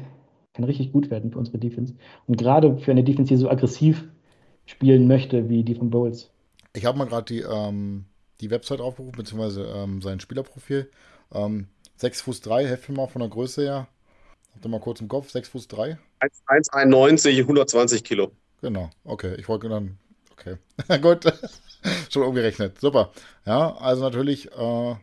kann 0.52 0.64
richtig 0.64 0.92
gut 0.92 1.10
werden 1.10 1.30
für 1.30 1.38
unsere 1.38 1.58
Defense. 1.58 1.94
Und 2.26 2.36
gerade 2.36 2.76
für 2.78 2.90
eine 2.90 3.04
Defense, 3.04 3.28
die 3.28 3.36
so 3.36 3.48
aggressiv 3.48 4.04
spielen 4.66 5.06
möchte 5.06 5.48
wie 5.48 5.62
die 5.62 5.76
von 5.76 5.90
Bowles. 5.90 6.30
Ich 6.74 6.84
habe 6.84 6.98
mal 6.98 7.06
gerade 7.06 7.24
die, 7.32 7.40
ähm, 7.40 8.06
die 8.40 8.50
Website 8.50 8.80
aufgerufen, 8.80 9.16
beziehungsweise 9.16 9.64
ähm, 9.74 10.02
sein 10.02 10.20
Spielerprofil. 10.20 10.90
Ähm, 11.32 11.68
6 11.98 12.22
Fuß 12.22 12.40
3, 12.42 12.66
helft 12.66 12.88
mir 12.88 12.94
mal 12.94 13.08
von 13.08 13.20
der 13.20 13.28
Größe 13.28 13.62
her. 13.62 13.88
Habt 14.54 14.64
ihr 14.64 14.68
mal 14.68 14.80
kurz 14.80 15.00
im 15.00 15.08
Kopf, 15.08 15.30
6 15.30 15.48
Fuß 15.48 15.68
3? 15.68 15.98
1,91, 16.20 17.40
120 17.40 18.04
Kilo. 18.04 18.32
Genau, 18.60 18.90
okay. 19.04 19.34
Ich 19.38 19.48
wollte 19.48 19.68
dann, 19.68 19.98
okay. 20.32 20.56
Gut, 21.02 21.24
schon 22.10 22.22
umgerechnet. 22.22 22.80
Super. 22.80 23.12
Ja, 23.44 23.76
also 23.76 24.02
natürlich 24.02 24.50
äh, 24.52 24.94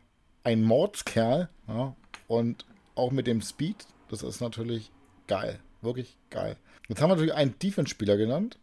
ein 0.43 0.63
Mordskerl. 0.63 1.49
Ja, 1.67 1.95
und 2.27 2.65
auch 2.95 3.11
mit 3.11 3.27
dem 3.27 3.41
Speed, 3.41 3.85
das 4.09 4.23
ist 4.23 4.39
natürlich 4.39 4.91
geil. 5.27 5.59
Wirklich 5.81 6.17
geil. 6.29 6.55
Jetzt 6.87 7.01
haben 7.01 7.09
wir 7.09 7.15
natürlich 7.15 7.33
einen 7.33 7.59
Defense-Spieler 7.59 8.17
genannt. 8.17 8.57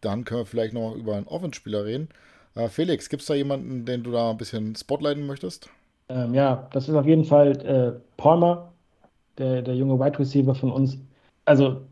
Dann 0.00 0.24
können 0.24 0.40
wir 0.40 0.46
vielleicht 0.46 0.74
noch 0.74 0.94
über 0.94 1.16
einen 1.16 1.26
Offense-Spieler 1.26 1.84
reden. 1.84 2.08
Äh, 2.54 2.68
Felix, 2.68 3.08
gibt 3.08 3.22
es 3.22 3.28
da 3.28 3.34
jemanden, 3.34 3.84
den 3.84 4.02
du 4.02 4.10
da 4.10 4.30
ein 4.30 4.38
bisschen 4.38 4.74
spotlighten 4.74 5.26
möchtest? 5.26 5.70
Ähm, 6.08 6.34
ja, 6.34 6.68
das 6.72 6.88
ist 6.88 6.94
auf 6.94 7.06
jeden 7.06 7.24
Fall 7.24 7.52
äh, 7.64 8.00
Palmer, 8.16 8.72
der, 9.36 9.62
der 9.62 9.74
junge 9.74 9.98
Wide 9.98 10.18
Receiver 10.18 10.54
von 10.54 10.72
uns. 10.72 10.98
Also, 11.44 11.82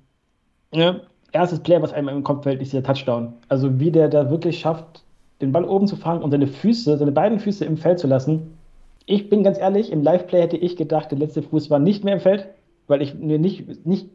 ne, 0.73 1.03
erstes 1.33 1.61
Player, 1.61 1.83
was 1.83 1.93
einem 1.93 2.09
im 2.09 2.25
Kopf 2.25 2.45
fällt, 2.45 2.61
ist 2.63 2.73
der 2.73 2.83
Touchdown. 2.83 3.35
Also, 3.49 3.79
wie 3.79 3.91
der 3.91 4.09
da 4.09 4.31
wirklich 4.31 4.59
schafft, 4.59 5.05
den 5.41 5.53
Ball 5.53 5.65
oben 5.65 5.87
zu 5.87 5.97
fangen 5.97 6.23
und 6.23 6.31
seine 6.31 6.47
Füße, 6.47 6.97
seine 6.97 7.13
beiden 7.13 7.39
Füße 7.39 7.65
im 7.65 7.77
Feld 7.77 7.99
zu 7.99 8.07
lassen, 8.07 8.57
ich 9.05 9.29
bin 9.29 9.45
ganz 9.45 9.59
ehrlich, 9.59 9.93
im 9.93 10.03
Live-Play 10.03 10.43
hätte 10.43 10.57
ich 10.57 10.77
gedacht, 10.77 11.11
der 11.13 11.19
letzte 11.19 11.43
Fuß 11.43 11.71
war 11.71 11.79
nicht 11.79 12.03
mehr 12.05 12.15
im 12.15 12.21
Feld, 12.21 12.49
weil 12.89 13.03
ich 13.03 13.15
mir 13.15 13.39
nicht, 13.39 13.87
nicht 13.87 14.11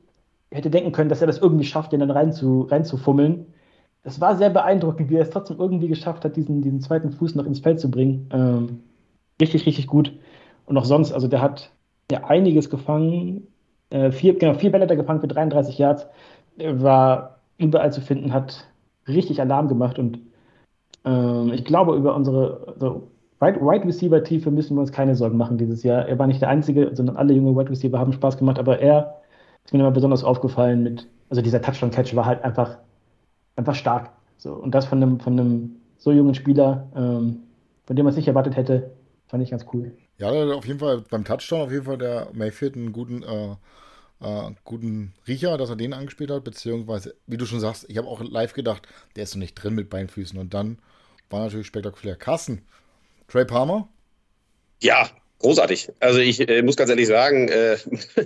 hätte 0.51 0.69
denken 0.69 0.91
können, 0.91 1.09
dass 1.09 1.21
er 1.21 1.27
das 1.27 1.37
irgendwie 1.37 1.63
schafft, 1.63 1.93
den 1.93 2.01
dann 2.01 2.11
rein 2.11 2.33
zu, 2.33 2.63
reinzufummeln. 2.63 3.45
Das 4.03 4.19
war 4.19 4.35
sehr 4.35 4.49
beeindruckend, 4.49 5.09
wie 5.09 5.15
er 5.15 5.21
es 5.21 5.29
trotzdem 5.29 5.59
irgendwie 5.59 5.87
geschafft 5.87 6.25
hat, 6.25 6.35
diesen, 6.35 6.61
diesen 6.61 6.81
zweiten 6.81 7.11
Fuß 7.11 7.35
noch 7.35 7.45
ins 7.45 7.59
Feld 7.59 7.79
zu 7.79 7.89
bringen. 7.89 8.27
Ähm, 8.33 8.79
richtig, 9.41 9.65
richtig 9.65 9.87
gut. 9.87 10.13
Und 10.65 10.77
auch 10.77 10.85
sonst, 10.85 11.11
also 11.11 11.27
der 11.27 11.41
hat 11.41 11.71
ja 12.11 12.23
einiges 12.25 12.69
gefangen. 12.69 13.47
Äh, 13.89 14.11
vier, 14.11 14.37
genau, 14.37 14.53
vier 14.53 14.71
Bälle 14.71 14.83
hat 14.83 14.91
er 14.91 14.97
gefangen 14.97 15.21
für 15.21 15.27
33 15.27 15.77
Yards. 15.77 16.07
War 16.57 17.39
überall 17.57 17.91
zu 17.91 18.01
finden, 18.01 18.33
hat 18.33 18.65
richtig 19.07 19.41
Alarm 19.41 19.67
gemacht 19.67 19.99
und 19.99 20.19
ähm, 21.05 21.51
ich 21.53 21.65
glaube, 21.65 21.95
über 21.95 22.15
unsere 22.15 22.75
also 22.79 23.07
Wide 23.39 23.85
Receiver 23.85 24.23
Tiefe 24.23 24.51
müssen 24.51 24.75
wir 24.75 24.81
uns 24.81 24.91
keine 24.91 25.15
Sorgen 25.15 25.37
machen 25.37 25.57
dieses 25.57 25.81
Jahr. 25.83 26.07
Er 26.07 26.19
war 26.19 26.27
nicht 26.27 26.41
der 26.41 26.49
Einzige, 26.49 26.91
sondern 26.93 27.17
alle 27.17 27.33
junge 27.33 27.57
Wide 27.57 27.71
Receiver 27.71 27.97
haben 27.97 28.13
Spaß 28.13 28.37
gemacht, 28.37 28.59
aber 28.59 28.79
er 28.79 29.15
ist 29.65 29.73
mir 29.73 29.79
immer 29.79 29.91
besonders 29.91 30.23
aufgefallen 30.23 30.83
mit, 30.83 31.07
also 31.29 31.41
dieser 31.41 31.61
Touchdown-Catch 31.61 32.15
war 32.15 32.25
halt 32.25 32.43
einfach, 32.43 32.77
einfach 33.55 33.75
stark. 33.75 34.11
So, 34.37 34.53
und 34.53 34.75
das 34.75 34.85
von 34.85 35.01
einem, 35.01 35.19
von 35.19 35.39
einem 35.39 35.75
so 35.97 36.11
jungen 36.11 36.35
Spieler, 36.35 36.87
ähm, 36.95 37.39
von 37.85 37.95
dem 37.95 38.05
man 38.05 38.11
es 38.11 38.17
nicht 38.17 38.27
erwartet 38.27 38.55
hätte, 38.55 38.91
fand 39.31 39.43
ich 39.43 39.49
ganz 39.49 39.65
cool. 39.73 39.97
Ja, 40.17 40.29
auf 40.29 40.65
jeden 40.65 40.79
Fall 40.79 41.03
beim 41.09 41.23
Touchdown 41.23 41.61
auf 41.61 41.71
jeden 41.71 41.85
Fall 41.85 41.97
der 41.97 42.27
Mayfield 42.33 42.75
einen 42.75 42.91
guten, 42.91 43.23
äh, 43.23 43.55
äh, 44.21 44.51
guten 44.65 45.13
Riecher, 45.25 45.57
dass 45.57 45.69
er 45.69 45.77
den 45.77 45.93
angespielt 45.93 46.29
hat, 46.29 46.43
beziehungsweise, 46.43 47.15
wie 47.27 47.37
du 47.37 47.45
schon 47.45 47.61
sagst, 47.61 47.85
ich 47.87 47.97
habe 47.97 48.07
auch 48.07 48.21
live 48.21 48.53
gedacht, 48.53 48.87
der 49.15 49.23
ist 49.23 49.33
noch 49.33 49.39
nicht 49.39 49.55
drin 49.55 49.73
mit 49.73 49.89
Beinfüßen 49.89 50.37
und 50.37 50.53
dann 50.53 50.79
war 51.29 51.45
natürlich 51.45 51.67
spektakulär. 51.67 52.17
Carsten, 52.17 52.61
Trey 53.29 53.45
Palmer? 53.45 53.87
Ja, 54.81 55.09
großartig. 55.39 55.93
Also 56.01 56.19
ich 56.19 56.47
äh, 56.47 56.61
muss 56.61 56.75
ganz 56.75 56.89
ehrlich 56.89 57.07
sagen, 57.07 57.47
äh, 57.47 57.77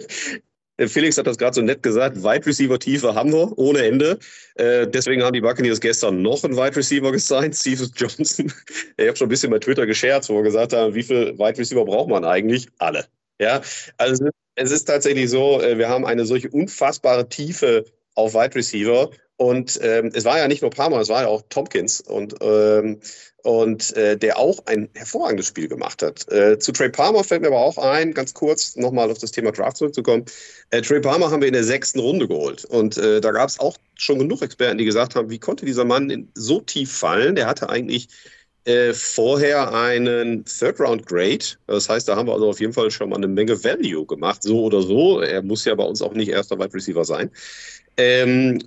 Felix 0.77 1.17
hat 1.17 1.27
das 1.27 1.37
gerade 1.37 1.55
so 1.55 1.61
nett 1.61 1.81
gesagt, 1.83 2.17
Wide 2.17 2.45
Receiver 2.45 2.77
Tiefe 2.77 3.15
haben 3.15 3.31
wir 3.31 3.57
ohne 3.57 3.85
Ende. 3.85 4.19
Äh, 4.55 4.87
deswegen 4.87 5.23
haben 5.23 5.33
die 5.33 5.41
Buccaneers 5.41 5.79
gestern 5.79 6.21
noch 6.21 6.43
einen 6.43 6.57
Wide 6.57 6.75
Receiver 6.75 7.11
gesigned, 7.11 7.55
Steve 7.55 7.87
Johnson. 7.95 8.51
ich 8.97 9.07
habe 9.07 9.15
schon 9.17 9.27
ein 9.27 9.29
bisschen 9.29 9.51
bei 9.51 9.59
Twitter 9.59 9.85
gescherzt, 9.85 10.29
wo 10.29 10.35
wir 10.35 10.43
gesagt 10.43 10.73
haben, 10.73 10.93
wie 10.93 11.03
viele 11.03 11.37
Wide 11.37 11.57
Receiver 11.57 11.85
braucht 11.85 12.09
man 12.09 12.25
eigentlich? 12.25 12.67
Alle. 12.77 13.05
Ja, 13.39 13.61
also 13.97 14.25
es 14.55 14.71
ist 14.71 14.85
tatsächlich 14.85 15.29
so, 15.29 15.61
äh, 15.61 15.77
wir 15.77 15.89
haben 15.89 16.05
eine 16.05 16.25
solche 16.25 16.49
unfassbare 16.49 17.27
Tiefe 17.29 17.85
auf 18.15 18.33
Wide 18.33 18.55
Receiver 18.55 19.09
Und 19.37 19.79
ähm, 19.81 20.11
es 20.13 20.23
war 20.23 20.37
ja 20.37 20.47
nicht 20.47 20.61
nur 20.61 20.71
Palmer, 20.71 20.99
es 21.01 21.09
war 21.09 21.23
ja 21.23 21.27
auch 21.27 21.43
Tompkins 21.49 22.01
und, 22.01 22.35
ähm, 22.41 23.01
und 23.45 23.95
äh, 23.95 24.17
der 24.17 24.39
auch 24.39 24.65
ein 24.65 24.89
hervorragendes 24.95 25.45
Spiel 25.45 25.67
gemacht 25.67 26.01
hat. 26.01 26.27
Äh, 26.31 26.57
zu 26.57 26.71
Trey 26.71 26.89
Palmer 26.89 27.23
fällt 27.23 27.41
mir 27.43 27.49
aber 27.49 27.59
auch 27.59 27.77
ein, 27.77 28.11
ganz 28.11 28.33
kurz 28.33 28.75
nochmal 28.75 29.11
auf 29.11 29.19
das 29.19 29.31
Thema 29.31 29.51
Draft 29.51 29.77
zurückzukommen. 29.77 30.25
Äh, 30.71 30.81
Trey 30.81 30.99
Palmer 30.99 31.29
haben 31.29 31.41
wir 31.41 31.47
in 31.47 31.53
der 31.53 31.63
sechsten 31.63 31.99
Runde 31.99 32.27
geholt. 32.27 32.65
Und 32.65 32.97
äh, 32.97 33.21
da 33.21 33.31
gab 33.31 33.47
es 33.47 33.59
auch 33.59 33.77
schon 33.93 34.17
genug 34.17 34.41
Experten, 34.41 34.79
die 34.79 34.85
gesagt 34.85 35.13
haben, 35.13 35.29
wie 35.29 35.37
konnte 35.37 35.63
dieser 35.63 35.85
Mann 35.85 36.09
in, 36.09 36.31
so 36.33 36.59
tief 36.59 36.91
fallen? 36.91 37.35
Der 37.35 37.45
hatte 37.45 37.69
eigentlich 37.69 38.07
äh, 38.63 38.93
vorher 38.93 39.71
einen 39.75 40.43
Third-Round-Grade. 40.45 41.45
Das 41.67 41.87
heißt, 41.87 42.07
da 42.07 42.15
haben 42.15 42.27
wir 42.27 42.33
also 42.33 42.49
auf 42.49 42.59
jeden 42.59 42.73
Fall 42.73 42.89
schon 42.89 43.09
mal 43.09 43.17
eine 43.17 43.27
Menge 43.27 43.63
Value 43.63 44.07
gemacht, 44.07 44.41
so 44.41 44.63
oder 44.63 44.81
so. 44.81 45.19
Er 45.21 45.43
muss 45.43 45.65
ja 45.65 45.75
bei 45.75 45.83
uns 45.83 46.01
auch 46.01 46.13
nicht 46.13 46.29
erster 46.29 46.57
Wide 46.57 46.73
Receiver 46.73 47.05
sein. 47.05 47.29
Ähm, 47.95 48.59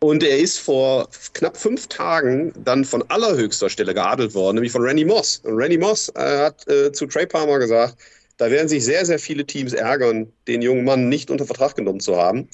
und 0.00 0.22
er 0.22 0.38
ist 0.38 0.58
vor 0.58 1.08
knapp 1.32 1.56
fünf 1.56 1.88
Tagen 1.88 2.52
dann 2.64 2.84
von 2.84 3.02
allerhöchster 3.08 3.68
Stelle 3.68 3.94
geadelt 3.94 4.34
worden, 4.34 4.56
nämlich 4.56 4.72
von 4.72 4.82
Randy 4.82 5.04
Moss. 5.04 5.40
Und 5.44 5.56
Randy 5.56 5.78
Moss 5.78 6.08
äh, 6.14 6.38
hat 6.38 6.68
äh, 6.68 6.92
zu 6.92 7.06
Trey 7.06 7.26
Palmer 7.26 7.58
gesagt, 7.58 7.96
da 8.36 8.50
werden 8.50 8.68
sich 8.68 8.84
sehr, 8.84 9.04
sehr 9.04 9.18
viele 9.18 9.44
Teams 9.44 9.72
ärgern, 9.72 10.32
den 10.46 10.62
jungen 10.62 10.84
Mann 10.84 11.08
nicht 11.08 11.30
unter 11.30 11.44
Vertrag 11.44 11.74
genommen 11.74 12.00
zu 12.00 12.16
haben. 12.16 12.48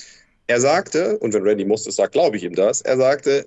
Er 0.46 0.61
sagte, 0.61 1.18
und 1.18 1.35
wenn 1.35 1.42
Randy 1.42 1.64
Moss 1.64 1.85
das 1.85 1.96
sagt, 1.96 2.12
glaube 2.12 2.37
ich 2.38 2.44
ihm 2.44 2.54
das, 2.54 2.80
er 2.80 2.96
sagte, 2.96 3.46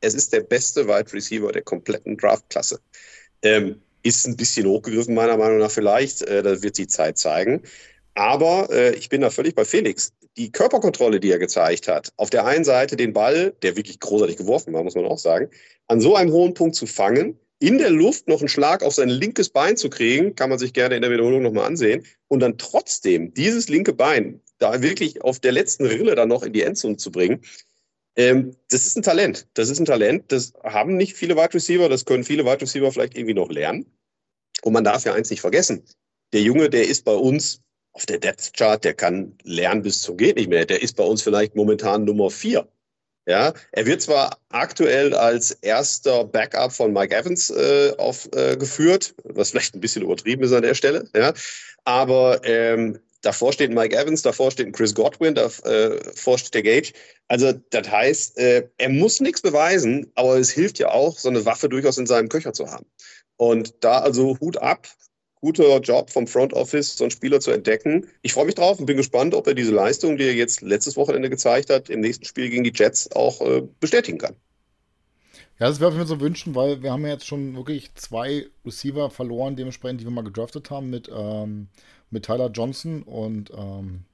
es 0.00 0.14
ist 0.14 0.32
der 0.32 0.40
beste 0.40 0.86
Wide 0.86 1.12
Receiver 1.12 1.52
der 1.52 1.62
kompletten 1.62 2.16
Draftklasse. 2.16 2.80
Ähm, 3.42 3.80
ist 4.02 4.26
ein 4.26 4.36
bisschen 4.36 4.66
hochgegriffen, 4.66 5.14
meiner 5.14 5.36
Meinung 5.36 5.58
nach 5.58 5.70
vielleicht. 5.70 6.22
Äh, 6.22 6.42
das 6.42 6.62
wird 6.62 6.78
die 6.78 6.86
Zeit 6.86 7.18
zeigen. 7.18 7.62
Aber 8.14 8.68
äh, 8.70 8.94
ich 8.94 9.08
bin 9.08 9.22
da 9.22 9.30
völlig 9.30 9.54
bei 9.54 9.64
Felix. 9.64 10.12
Die 10.36 10.50
Körperkontrolle, 10.50 11.20
die 11.20 11.30
er 11.30 11.38
gezeigt 11.38 11.86
hat, 11.86 12.12
auf 12.16 12.30
der 12.30 12.44
einen 12.44 12.64
Seite 12.64 12.96
den 12.96 13.12
Ball, 13.12 13.54
der 13.62 13.76
wirklich 13.76 14.00
großartig 14.00 14.36
geworfen 14.36 14.72
war, 14.72 14.82
muss 14.82 14.96
man 14.96 15.06
auch 15.06 15.18
sagen, 15.18 15.48
an 15.86 16.00
so 16.00 16.16
einem 16.16 16.32
hohen 16.32 16.54
Punkt 16.54 16.74
zu 16.74 16.86
fangen, 16.86 17.38
in 17.60 17.78
der 17.78 17.90
Luft 17.90 18.26
noch 18.26 18.40
einen 18.40 18.48
Schlag 18.48 18.82
auf 18.82 18.94
sein 18.94 19.08
linkes 19.08 19.48
Bein 19.48 19.76
zu 19.76 19.88
kriegen, 19.88 20.34
kann 20.34 20.50
man 20.50 20.58
sich 20.58 20.72
gerne 20.72 20.96
in 20.96 21.02
der 21.02 21.10
Wiederholung 21.10 21.42
nochmal 21.42 21.66
ansehen, 21.66 22.04
und 22.28 22.40
dann 22.40 22.58
trotzdem 22.58 23.32
dieses 23.32 23.68
linke 23.68 23.92
Bein 23.92 24.40
da 24.58 24.82
wirklich 24.82 25.22
auf 25.22 25.38
der 25.38 25.52
letzten 25.52 25.86
Rille 25.86 26.14
dann 26.14 26.28
noch 26.28 26.42
in 26.42 26.52
die 26.52 26.62
Endzone 26.62 26.96
zu 26.96 27.12
bringen, 27.12 27.40
ähm, 28.16 28.56
das 28.70 28.86
ist 28.86 28.96
ein 28.96 29.02
Talent. 29.02 29.48
Das 29.54 29.68
ist 29.68 29.80
ein 29.80 29.86
Talent. 29.86 30.30
Das 30.30 30.52
haben 30.62 30.96
nicht 30.96 31.14
viele 31.14 31.36
Wide 31.36 31.54
Receiver. 31.54 31.88
Das 31.88 32.04
können 32.04 32.24
viele 32.24 32.44
Wide 32.44 32.60
Receiver 32.60 32.90
vielleicht 32.92 33.16
irgendwie 33.16 33.34
noch 33.34 33.50
lernen. 33.50 33.86
Und 34.62 34.72
man 34.72 34.84
darf 34.84 35.04
ja 35.04 35.14
eins 35.14 35.30
nicht 35.30 35.40
vergessen. 35.40 35.84
Der 36.32 36.42
Junge, 36.42 36.70
der 36.70 36.86
ist 36.86 37.04
bei 37.04 37.14
uns 37.14 37.60
auf 37.94 38.06
der 38.06 38.18
Depth 38.18 38.52
Chart, 38.54 38.84
der 38.84 38.94
kann 38.94 39.36
lernen 39.44 39.82
bis 39.82 40.00
zum 40.02 40.16
geht 40.16 40.36
nicht 40.36 40.48
mehr. 40.48 40.66
Der 40.66 40.82
ist 40.82 40.96
bei 40.96 41.04
uns 41.04 41.22
vielleicht 41.22 41.54
momentan 41.54 42.04
Nummer 42.04 42.30
vier. 42.30 42.68
Ja, 43.26 43.54
er 43.72 43.86
wird 43.86 44.02
zwar 44.02 44.38
aktuell 44.50 45.14
als 45.14 45.52
erster 45.62 46.24
Backup 46.24 46.72
von 46.72 46.92
Mike 46.92 47.16
Evans 47.16 47.48
äh, 47.48 47.94
aufgeführt, 47.96 49.14
äh, 49.24 49.30
was 49.34 49.50
vielleicht 49.50 49.74
ein 49.74 49.80
bisschen 49.80 50.02
übertrieben 50.02 50.42
ist 50.42 50.52
an 50.52 50.62
der 50.62 50.74
Stelle, 50.74 51.08
ja, 51.16 51.32
aber 51.84 52.44
ähm, 52.44 52.98
davor 53.22 53.54
steht 53.54 53.72
Mike 53.72 53.96
Evans, 53.96 54.20
davor 54.20 54.50
steht 54.50 54.74
Chris 54.74 54.94
Godwin, 54.94 55.34
davor 55.34 56.34
äh, 56.34 56.38
steht 56.38 56.54
der 56.54 56.62
Gage. 56.62 56.92
Also 57.28 57.52
das 57.70 57.90
heißt, 57.90 58.36
äh, 58.36 58.68
er 58.76 58.88
muss 58.90 59.20
nichts 59.20 59.40
beweisen, 59.40 60.12
aber 60.16 60.36
es 60.36 60.50
hilft 60.50 60.78
ja 60.78 60.90
auch, 60.90 61.18
so 61.18 61.30
eine 61.30 61.46
Waffe 61.46 61.70
durchaus 61.70 61.96
in 61.96 62.06
seinem 62.06 62.28
Köcher 62.28 62.52
zu 62.52 62.70
haben. 62.70 62.84
Und 63.36 63.72
da 63.80 64.00
also 64.00 64.38
Hut 64.38 64.58
ab 64.58 64.86
guter 65.44 65.78
Job 65.80 66.10
vom 66.10 66.26
Front 66.26 66.54
Office, 66.54 66.96
so 66.96 67.04
einen 67.04 67.10
Spieler 67.10 67.38
zu 67.38 67.50
entdecken. 67.50 68.06
Ich 68.22 68.32
freue 68.32 68.46
mich 68.46 68.54
drauf 68.54 68.80
und 68.80 68.86
bin 68.86 68.96
gespannt, 68.96 69.34
ob 69.34 69.46
er 69.46 69.52
diese 69.52 69.74
Leistung, 69.74 70.16
die 70.16 70.24
er 70.24 70.34
jetzt 70.34 70.62
letztes 70.62 70.96
Wochenende 70.96 71.28
gezeigt 71.28 71.68
hat, 71.68 71.90
im 71.90 72.00
nächsten 72.00 72.24
Spiel 72.24 72.48
gegen 72.48 72.64
die 72.64 72.72
Jets 72.74 73.12
auch 73.12 73.42
äh, 73.42 73.62
bestätigen 73.78 74.16
kann. 74.16 74.34
Ja, 75.60 75.68
das 75.68 75.80
werden 75.80 75.98
wir 75.98 76.06
so 76.06 76.18
wünschen, 76.18 76.54
weil 76.54 76.82
wir 76.82 76.92
haben 76.92 77.02
ja 77.02 77.12
jetzt 77.12 77.26
schon 77.26 77.54
wirklich 77.56 77.94
zwei 77.94 78.46
Receiver 78.64 79.10
verloren, 79.10 79.54
dementsprechend, 79.54 80.00
die 80.00 80.04
wir 80.04 80.12
mal 80.12 80.24
gedraftet 80.24 80.70
haben 80.70 80.88
mit, 80.88 81.10
ähm, 81.14 81.68
mit 82.10 82.24
Tyler 82.24 82.50
Johnson 82.50 83.02
und 83.02 83.52
ähm, 83.54 84.04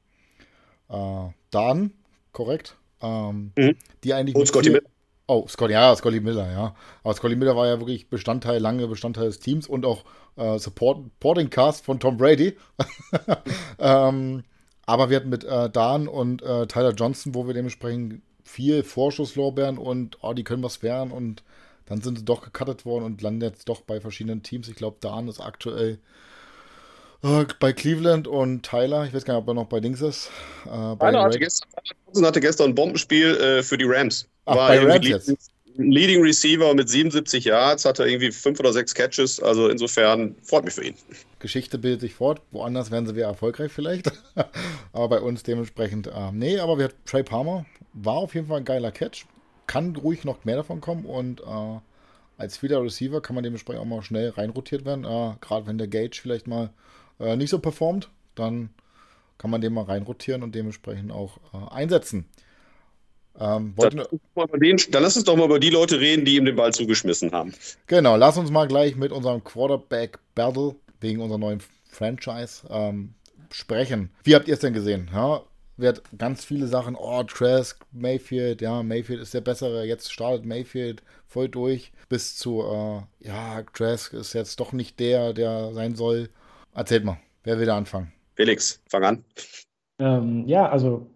äh, 0.89 1.29
Dan, 1.53 1.93
korrekt? 2.33 2.77
Ähm, 3.01 3.53
mhm. 3.57 3.77
Die 4.03 4.13
eigentlich 4.15 4.35
und 4.35 4.49
Scotty 4.49 4.71
Miller. 4.71 4.83
Oh, 5.33 5.47
Scotty, 5.47 5.75
ja, 5.75 5.95
Scotty 5.95 6.19
Miller, 6.19 6.51
ja. 6.51 6.75
Aber 7.05 7.15
Scotty 7.15 7.37
Miller 7.37 7.55
war 7.55 7.69
ja 7.69 7.79
wirklich 7.79 8.09
Bestandteil, 8.11 8.61
lange 8.61 8.89
Bestandteil 8.89 9.27
des 9.27 9.39
Teams 9.39 9.69
und 9.69 9.87
auch 9.87 10.03
äh, 10.37 10.59
Supporting 10.59 11.51
Cast 11.51 11.85
von 11.85 12.01
Tom 12.01 12.17
Brady. 12.17 12.57
ähm, 13.79 14.43
aber 14.87 15.09
wir 15.09 15.19
hatten 15.19 15.29
mit 15.29 15.45
äh, 15.45 15.71
Dan 15.71 16.09
und 16.09 16.43
äh, 16.43 16.67
Tyler 16.67 16.95
Johnson, 16.95 17.33
wo 17.37 17.47
wir 17.47 17.55
dementsprechend 17.55 18.23
viel 18.43 18.83
Vorschusslorbeeren 18.83 19.79
und 19.79 20.19
oh, 20.21 20.33
die 20.33 20.43
können 20.43 20.65
was 20.65 20.83
werden 20.83 21.13
und 21.13 21.45
dann 21.87 22.01
sind 22.01 22.19
sie 22.19 22.25
doch 22.25 22.43
gecuttet 22.43 22.85
worden 22.85 23.05
und 23.05 23.23
landen 23.23 23.43
jetzt 23.43 23.69
doch 23.69 23.83
bei 23.83 24.01
verschiedenen 24.01 24.43
Teams. 24.43 24.67
Ich 24.67 24.75
glaube, 24.75 24.97
Dan 25.01 25.29
ist 25.29 25.39
aktuell 25.39 26.01
äh, 27.23 27.45
bei 27.61 27.73
Cleveland 27.73 28.27
und 28.27 28.65
Tyler, 28.65 29.05
ich 29.05 29.15
weiß 29.15 29.25
gar 29.25 29.35
nicht, 29.35 29.43
ob 29.43 29.49
er 29.49 29.55
noch 29.55 29.67
bei 29.67 29.79
Dings 29.79 30.01
ist. 30.01 30.31
Äh, 30.67 30.97
Tyler 30.97 31.23
hatte 31.23 31.39
gestern, 31.39 31.69
hatte 32.25 32.41
gestern, 32.41 32.71
ein 32.71 32.75
Bombenspiel 32.75 33.37
äh, 33.37 33.63
für 33.63 33.79
die 33.79 33.85
Rams. 33.87 34.27
Ach, 34.51 34.57
War 34.57 34.69
bei 34.69 34.79
Rams 34.81 35.07
jetzt. 35.07 35.51
Leading 35.77 36.21
Receiver 36.23 36.75
mit 36.75 36.89
77 36.89 37.45
Yards, 37.45 37.85
hatte 37.85 38.05
irgendwie 38.05 38.33
fünf 38.33 38.59
oder 38.61 38.73
sechs 38.73 38.95
Catches. 38.95 39.41
Also 39.41 39.69
insofern 39.69 40.35
freut 40.43 40.65
mich 40.65 40.75
für 40.75 40.85
ihn. 40.85 40.95
Geschichte 41.39 41.79
bildet 41.79 42.01
sich 42.01 42.15
fort. 42.15 42.43
Woanders 42.51 42.91
werden 42.91 43.07
sie 43.07 43.15
wieder 43.15 43.27
erfolgreich 43.27 43.73
vielleicht. 43.73 44.11
aber 44.93 45.09
bei 45.09 45.21
uns 45.21 45.43
dementsprechend, 45.43 46.09
äh, 46.09 46.33
nee, 46.33 46.59
aber 46.59 46.79
wir 46.79 46.91
Trey 47.07 47.23
Palmer 47.23 47.65
war 47.93 48.15
auf 48.15 48.35
jeden 48.35 48.49
Fall 48.49 48.59
ein 48.59 48.65
geiler 48.65 48.91
Catch. 48.91 49.27
Kann 49.67 49.95
ruhig 49.97 50.25
noch 50.25 50.45
mehr 50.45 50.57
davon 50.57 50.81
kommen 50.81 51.05
und 51.05 51.41
äh, 51.41 51.79
als 52.37 52.63
wieder 52.63 52.83
Receiver 52.83 53.21
kann 53.21 53.35
man 53.35 53.45
dementsprechend 53.45 53.83
auch 53.83 53.87
mal 53.87 54.03
schnell 54.03 54.31
reinrotiert 54.31 54.85
werden. 54.85 55.05
Äh, 55.05 55.37
Gerade 55.41 55.67
wenn 55.67 55.79
der 55.79 55.89
Gage 55.89 56.19
vielleicht 56.21 56.47
mal 56.47 56.71
äh, 57.21 57.37
nicht 57.37 57.51
so 57.51 57.61
performt, 57.61 58.11
dann 58.35 58.71
kann 59.39 59.51
man 59.51 59.61
den 59.61 59.73
mal 59.73 59.85
reinrotieren 59.85 60.43
und 60.43 60.55
dementsprechend 60.55 61.13
auch 61.13 61.39
äh, 61.55 61.75
einsetzen. 61.75 62.27
Ähm, 63.41 63.75
dann, 63.77 64.03
den, 64.61 64.77
dann, 64.91 65.03
lass 65.03 65.17
uns 65.17 65.25
doch 65.25 65.37
mal 65.37 65.47
über 65.47 65.59
die 65.59 65.71
Leute 65.71 65.99
reden, 65.99 66.27
die 66.27 66.37
ihm 66.37 66.45
den 66.45 66.57
Ball 66.57 66.73
zugeschmissen 66.73 67.33
haben. 67.33 67.55
Genau, 67.87 68.17
lass 68.17 68.37
uns 68.37 68.51
mal 68.51 68.69
gleich 68.69 68.97
mit 68.97 69.13
unserem 69.13 69.43
Quarterback 69.43 70.19
Battle 70.35 70.77
wegen 71.01 71.21
unserer 71.23 71.39
neuen 71.39 71.63
Franchise 71.89 72.67
ähm, 72.69 73.15
sprechen. 73.51 74.11
Wie 74.25 74.35
habt 74.35 74.47
ihr 74.47 74.55
es 74.55 74.61
denn 74.61 74.75
gesehen? 74.75 75.11
Ja, 75.13 75.43
wird 75.79 76.03
ganz 76.19 76.45
viele 76.45 76.67
Sachen, 76.67 76.95
oh, 76.95 77.23
Trask, 77.23 77.79
Mayfield, 77.93 78.61
ja, 78.61 78.83
Mayfield 78.83 79.21
ist 79.21 79.33
der 79.33 79.41
bessere, 79.41 79.85
jetzt 79.87 80.13
startet 80.13 80.45
Mayfield 80.45 81.03
voll 81.27 81.49
durch, 81.49 81.93
bis 82.11 82.37
zu, 82.37 82.63
äh, 82.63 83.27
ja, 83.27 83.63
Trask 83.73 84.13
ist 84.13 84.35
jetzt 84.35 84.61
doch 84.61 84.73
nicht 84.73 85.01
der, 85.01 85.33
der 85.33 85.73
sein 85.73 85.95
soll. 85.95 86.29
Erzählt 86.75 87.05
mal, 87.05 87.19
wer 87.45 87.59
will 87.59 87.67
da 87.67 87.79
anfangen? 87.79 88.13
Felix, 88.37 88.81
fang 88.89 89.05
an. 89.05 89.25
Ähm, 89.99 90.47
ja, 90.47 90.69
also 90.69 91.07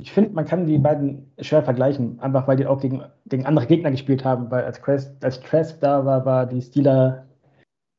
ich 0.00 0.12
finde, 0.12 0.30
man 0.30 0.44
kann 0.44 0.66
die 0.66 0.78
beiden 0.78 1.32
schwer 1.40 1.62
vergleichen, 1.62 2.20
einfach 2.20 2.46
weil 2.46 2.56
die 2.56 2.66
auch 2.66 2.80
gegen, 2.80 3.02
gegen 3.26 3.46
andere 3.46 3.66
Gegner 3.66 3.90
gespielt 3.90 4.24
haben, 4.24 4.50
weil 4.50 4.64
als, 4.64 4.80
Crest, 4.80 5.24
als 5.24 5.40
Trask 5.40 5.80
da 5.80 6.04
war, 6.04 6.24
war 6.24 6.46
die 6.46 6.62
Steeler, 6.62 7.26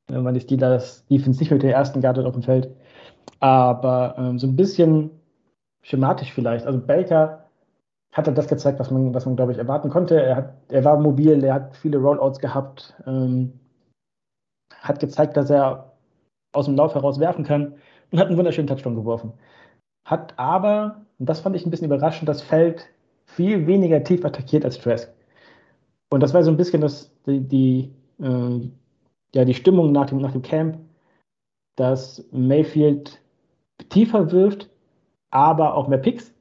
äh, 0.10 0.24
waren 0.24 0.34
die 0.34 0.40
Steelers 0.40 1.06
Defense 1.08 1.40
nicht 1.40 1.52
mit 1.52 1.64
der 1.64 1.74
ersten 1.74 2.02
Garde 2.02 2.26
auf 2.26 2.34
dem 2.34 2.44
Feld. 2.44 2.74
Aber 3.42 4.16
ähm, 4.18 4.40
so 4.40 4.48
ein 4.48 4.56
bisschen 4.56 5.12
schematisch 5.82 6.32
vielleicht. 6.34 6.66
Also 6.66 6.80
Baker 6.80 7.46
hat 8.14 8.28
er 8.28 8.34
das 8.34 8.48
gezeigt, 8.48 8.80
was 8.80 8.92
man, 8.92 9.14
was 9.14 9.26
man 9.26 9.36
glaube 9.36 9.52
ich, 9.52 9.58
erwarten 9.58 9.90
konnte. 9.90 10.22
Er, 10.22 10.36
hat, 10.38 10.54
er 10.70 10.84
war 10.86 11.00
mobil, 11.00 11.44
er 11.44 11.54
hat 11.54 11.76
viele 11.78 11.98
Rollouts 12.00 12.40
gehabt, 12.40 12.96
ähm, 13.06 13.60
hat 14.82 15.00
gezeigt, 15.00 15.38
dass 15.38 15.50
er 15.50 15.94
aus 16.54 16.66
dem 16.66 16.76
Lauf 16.76 16.96
heraus 16.96 17.20
werfen 17.20 17.44
kann 17.44 17.76
und 18.12 18.20
hat 18.20 18.28
einen 18.28 18.38
wunderschönen 18.38 18.68
Touchdown 18.68 18.96
geworfen. 18.96 19.34
Hat 20.10 20.34
aber 20.38 21.06
und 21.20 21.28
das 21.28 21.42
fand 21.42 21.56
ich 21.56 21.66
ein 21.66 21.70
bisschen 21.70 21.88
überraschend, 21.88 22.30
das 22.30 22.42
Feld 22.42 22.88
viel 23.26 23.68
weniger 23.68 24.04
tief 24.04 24.26
attackiert 24.26 24.66
als 24.66 24.80
Trask. 24.80 25.14
Und 26.10 26.22
das 26.22 26.34
war 26.34 26.44
so 26.44 26.50
ein 26.50 26.58
bisschen 26.58 26.82
das, 26.82 27.12
die, 27.28 27.42
die, 27.42 27.92
äh, 28.20 28.70
ja, 29.36 29.46
die 29.46 29.54
Stimmung 29.54 29.92
nach 29.92 30.08
dem, 30.08 30.20
nach 30.20 30.32
dem 30.32 30.42
Camp, 30.42 30.80
dass 31.76 32.26
Mayfield 32.32 33.22
tiefer 33.90 34.32
wirft, 34.32 34.70
aber 35.30 35.76
auch 35.76 35.88
mehr 35.88 36.00
Picks. 36.00 36.34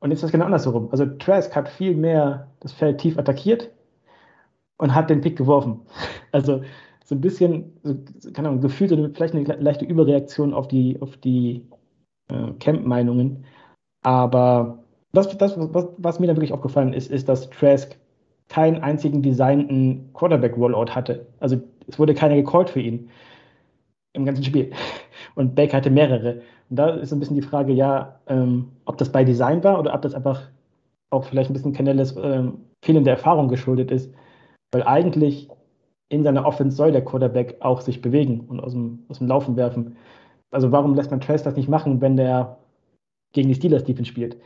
Und 0.00 0.10
jetzt 0.10 0.18
ist 0.18 0.24
das 0.24 0.32
genau 0.32 0.44
andersherum. 0.44 0.88
Also 0.90 1.06
Trask 1.06 1.54
hat 1.54 1.68
viel 1.68 1.94
mehr 1.94 2.48
das 2.60 2.72
Feld 2.72 2.98
tief 2.98 3.18
attackiert 3.18 3.70
und 4.76 4.94
hat 4.94 5.10
den 5.10 5.20
Pick 5.20 5.36
geworfen. 5.36 5.80
Also 6.30 6.60
so 7.04 7.14
ein 7.14 7.22
bisschen, 7.22 7.72
so, 7.82 7.96
keine 8.34 8.48
Ahnung, 8.48 8.60
gefühlt 8.60 8.90
vielleicht 9.16 9.34
eine 9.34 9.44
leichte 9.44 9.86
Überreaktion 9.86 10.52
auf 10.52 10.68
die, 10.68 11.00
auf 11.00 11.16
die 11.16 11.64
äh, 12.28 12.52
Camp-Meinungen. 12.58 13.44
Aber 14.02 14.78
das, 15.12 15.36
das 15.36 15.54
was, 15.56 15.88
was, 15.96 16.20
mir 16.20 16.26
dann 16.26 16.36
wirklich 16.36 16.52
aufgefallen 16.52 16.92
ist, 16.92 17.10
ist, 17.10 17.28
dass 17.28 17.50
Trask 17.50 17.96
keinen 18.48 18.82
einzigen 18.82 19.22
designten 19.22 20.10
Quarterback-Rollout 20.14 20.94
hatte. 20.94 21.26
Also 21.40 21.60
es 21.86 21.98
wurde 21.98 22.14
keiner 22.14 22.36
gecallt 22.36 22.70
für 22.70 22.80
ihn 22.80 23.10
im 24.12 24.24
ganzen 24.24 24.44
Spiel. 24.44 24.72
Und 25.34 25.54
Baker 25.54 25.78
hatte 25.78 25.90
mehrere. 25.90 26.42
Und 26.70 26.76
da 26.76 26.90
ist 26.90 27.10
so 27.10 27.16
ein 27.16 27.20
bisschen 27.20 27.36
die 27.36 27.42
Frage, 27.42 27.72
ja, 27.72 28.20
ähm, 28.26 28.68
ob 28.84 28.98
das 28.98 29.12
bei 29.12 29.24
Design 29.24 29.62
war 29.64 29.78
oder 29.78 29.94
ob 29.94 30.02
das 30.02 30.14
einfach 30.14 30.42
auch 31.10 31.24
vielleicht 31.24 31.50
ein 31.50 31.54
bisschen 31.54 31.72
Canelles 31.72 32.16
äh, 32.16 32.44
fehlende 32.82 33.10
Erfahrung 33.10 33.48
geschuldet 33.48 33.90
ist, 33.90 34.12
weil 34.72 34.82
eigentlich 34.82 35.48
in 36.10 36.24
seiner 36.24 36.46
Offense 36.46 36.76
soll 36.76 36.92
der 36.92 37.04
Quarterback 37.04 37.56
auch 37.60 37.80
sich 37.80 38.00
bewegen 38.00 38.40
und 38.40 38.60
aus 38.60 38.72
dem, 38.72 39.04
aus 39.08 39.18
dem 39.18 39.26
Laufen 39.26 39.56
werfen. 39.56 39.96
Also 40.50 40.72
warum 40.72 40.94
lässt 40.94 41.10
man 41.10 41.20
Trace 41.20 41.42
das 41.42 41.56
nicht 41.56 41.68
machen, 41.68 42.00
wenn 42.00 42.16
der 42.16 42.58
gegen 43.32 43.48
die 43.48 43.54
Steelers 43.54 43.84
Defense 43.84 44.08
spielt? 44.08 44.36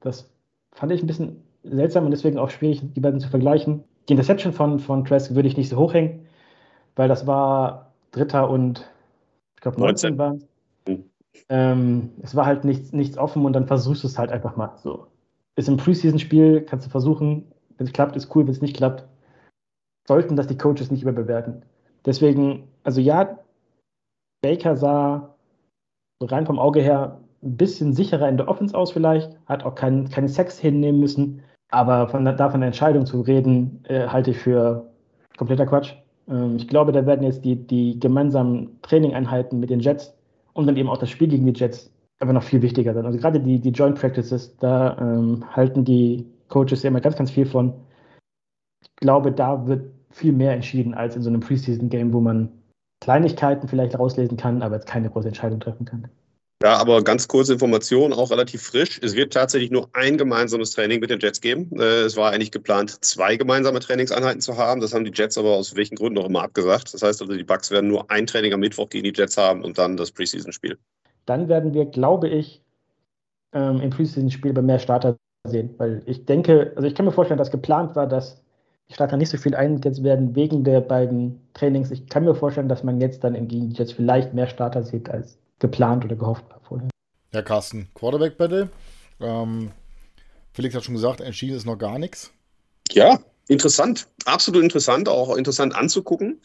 Das 0.00 0.30
fand 0.72 0.92
ich 0.92 1.02
ein 1.02 1.06
bisschen 1.06 1.42
seltsam 1.62 2.04
und 2.04 2.10
deswegen 2.10 2.38
auch 2.38 2.50
schwierig, 2.50 2.82
die 2.94 3.00
beiden 3.00 3.20
zu 3.20 3.28
vergleichen. 3.28 3.84
Die 4.08 4.12
Interception 4.12 4.52
von, 4.52 4.78
von 4.78 5.04
Trask 5.04 5.34
würde 5.34 5.48
ich 5.48 5.56
nicht 5.56 5.68
so 5.68 5.78
hochhängen, 5.78 6.26
weil 6.96 7.08
das 7.08 7.26
war 7.26 7.92
Dritter 8.10 8.50
und 8.50 8.90
ich 9.56 9.62
glaube 9.62 9.80
19 9.80 10.18
waren 10.18 10.44
mhm. 10.86 11.04
ähm, 11.48 12.10
es 12.22 12.34
war 12.34 12.46
halt 12.46 12.64
nichts, 12.64 12.92
nichts 12.92 13.16
offen 13.16 13.44
und 13.44 13.54
dann 13.54 13.66
versuchst 13.66 14.02
du 14.02 14.08
es 14.08 14.18
halt 14.18 14.30
einfach 14.30 14.56
mal 14.56 14.76
so. 14.82 15.06
Ist 15.56 15.68
im 15.68 15.76
Preseason-Spiel, 15.76 16.62
kannst 16.62 16.86
du 16.86 16.90
versuchen, 16.90 17.46
wenn 17.78 17.86
es 17.86 17.92
klappt, 17.92 18.16
ist 18.16 18.34
cool, 18.34 18.44
wenn 18.44 18.52
es 18.52 18.60
nicht 18.60 18.76
klappt, 18.76 19.04
sollten 20.06 20.36
das 20.36 20.48
die 20.48 20.58
Coaches 20.58 20.90
nicht 20.90 21.02
überbewerten. 21.02 21.64
Deswegen, 22.04 22.68
also 22.82 23.00
ja, 23.00 23.38
Baker 24.42 24.76
sah 24.76 25.33
so 26.24 26.34
rein 26.34 26.46
vom 26.46 26.58
Auge 26.58 26.80
her 26.80 27.20
ein 27.42 27.56
bisschen 27.56 27.92
sicherer 27.92 28.28
in 28.28 28.38
der 28.38 28.48
Offense 28.48 28.76
aus 28.76 28.92
vielleicht, 28.92 29.36
hat 29.46 29.64
auch 29.64 29.74
keinen 29.74 30.08
kein 30.08 30.28
Sex 30.28 30.58
hinnehmen 30.58 31.00
müssen, 31.00 31.42
aber 31.70 32.08
von, 32.08 32.24
davon 32.24 32.54
eine 32.54 32.66
Entscheidung 32.66 33.04
zu 33.04 33.20
reden, 33.20 33.84
äh, 33.88 34.06
halte 34.06 34.30
ich 34.30 34.38
für 34.38 34.90
kompletter 35.36 35.66
Quatsch. 35.66 35.94
Ähm, 36.28 36.56
ich 36.56 36.68
glaube, 36.68 36.92
da 36.92 37.04
werden 37.04 37.22
jetzt 37.22 37.44
die, 37.44 37.56
die 37.56 38.00
gemeinsamen 38.00 38.80
Trainingeinheiten 38.82 39.60
mit 39.60 39.68
den 39.68 39.80
Jets 39.80 40.16
und 40.54 40.66
dann 40.66 40.76
eben 40.76 40.88
auch 40.88 40.96
das 40.96 41.10
Spiel 41.10 41.28
gegen 41.28 41.44
die 41.44 41.58
Jets 41.58 41.90
aber 42.20 42.32
noch 42.32 42.44
viel 42.44 42.62
wichtiger 42.62 42.94
sein. 42.94 43.04
Also 43.04 43.18
gerade 43.18 43.40
die, 43.40 43.58
die 43.58 43.70
Joint 43.70 43.98
Practices, 43.98 44.56
da 44.58 44.96
ähm, 44.98 45.44
halten 45.54 45.84
die 45.84 46.24
Coaches 46.48 46.82
ja 46.82 46.88
immer 46.88 47.00
ganz, 47.00 47.16
ganz 47.16 47.30
viel 47.30 47.44
von. 47.44 47.74
Ich 48.80 48.96
glaube, 48.96 49.32
da 49.32 49.66
wird 49.66 49.92
viel 50.10 50.32
mehr 50.32 50.52
entschieden 50.52 50.94
als 50.94 51.16
in 51.16 51.22
so 51.22 51.28
einem 51.28 51.40
Preseason-Game, 51.40 52.12
wo 52.12 52.20
man 52.20 52.48
Kleinigkeiten 53.04 53.68
vielleicht 53.68 53.98
rauslesen 53.98 54.38
kann, 54.38 54.62
aber 54.62 54.76
jetzt 54.76 54.86
keine 54.86 55.10
große 55.10 55.28
Entscheidung 55.28 55.60
treffen 55.60 55.84
kann. 55.84 56.08
Ja, 56.62 56.78
aber 56.78 57.02
ganz 57.04 57.28
kurze 57.28 57.52
Information, 57.52 58.14
auch 58.14 58.30
relativ 58.30 58.62
frisch. 58.62 58.98
Es 59.02 59.14
wird 59.14 59.34
tatsächlich 59.34 59.70
nur 59.70 59.90
ein 59.92 60.16
gemeinsames 60.16 60.70
Training 60.70 61.00
mit 61.00 61.10
den 61.10 61.20
Jets 61.20 61.42
geben. 61.42 61.70
Äh, 61.78 62.04
es 62.04 62.16
war 62.16 62.32
eigentlich 62.32 62.50
geplant, 62.50 63.04
zwei 63.04 63.36
gemeinsame 63.36 63.80
Trainingseinheiten 63.80 64.40
zu 64.40 64.56
haben. 64.56 64.80
Das 64.80 64.94
haben 64.94 65.04
die 65.04 65.12
Jets 65.12 65.36
aber 65.36 65.50
aus 65.50 65.76
welchen 65.76 65.96
Gründen 65.96 66.18
auch 66.18 66.24
immer 66.24 66.42
abgesagt. 66.42 66.94
Das 66.94 67.02
heißt 67.02 67.20
also, 67.20 67.34
die 67.34 67.44
Bucks 67.44 67.70
werden 67.70 67.88
nur 67.88 68.10
ein 68.10 68.26
Training 68.26 68.54
am 68.54 68.60
Mittwoch 68.60 68.88
gegen 68.88 69.04
die 69.04 69.12
Jets 69.14 69.36
haben 69.36 69.62
und 69.62 69.76
dann 69.76 69.98
das 69.98 70.10
Preseason-Spiel. 70.10 70.78
Dann 71.26 71.48
werden 71.48 71.74
wir, 71.74 71.84
glaube 71.84 72.30
ich, 72.30 72.62
ähm, 73.52 73.82
im 73.82 73.90
Preseason-Spiel 73.90 74.54
bei 74.54 74.62
mehr 74.62 74.78
Starter 74.78 75.18
sehen. 75.46 75.74
Weil 75.76 76.02
ich 76.06 76.24
denke, 76.24 76.72
also 76.76 76.88
ich 76.88 76.94
kann 76.94 77.04
mir 77.04 77.12
vorstellen, 77.12 77.36
dass 77.36 77.50
geplant 77.50 77.94
war, 77.96 78.06
dass 78.06 78.43
die 78.88 78.94
Starter 78.94 79.16
nicht 79.16 79.30
so 79.30 79.38
viel 79.38 79.54
eingesetzt 79.54 80.02
werden 80.02 80.34
wegen 80.34 80.64
der 80.64 80.80
beiden 80.80 81.40
Trainings. 81.54 81.90
Ich 81.90 82.06
kann 82.08 82.24
mir 82.24 82.34
vorstellen, 82.34 82.68
dass 82.68 82.82
man 82.82 83.00
jetzt 83.00 83.24
dann 83.24 83.34
gegen 83.48 83.70
die 83.70 83.76
Jets 83.76 83.92
vielleicht 83.92 84.34
mehr 84.34 84.46
Starter 84.46 84.82
sieht 84.82 85.08
als 85.08 85.38
geplant 85.58 86.04
oder 86.04 86.16
gehofft 86.16 86.44
war 86.50 86.60
vorher. 86.62 86.88
Ja, 87.32 87.42
Carsten, 87.42 87.88
Quarterback-Battle. 87.94 88.68
Ähm, 89.20 89.70
Felix 90.52 90.74
hat 90.74 90.84
schon 90.84 90.94
gesagt, 90.94 91.20
entschieden 91.20 91.56
ist 91.56 91.66
noch 91.66 91.78
gar 91.78 91.98
nichts. 91.98 92.32
Ja, 92.92 93.18
interessant. 93.48 94.06
Absolut 94.26 94.62
interessant, 94.62 95.08
auch 95.08 95.36
interessant 95.36 95.74
anzugucken. 95.74 96.40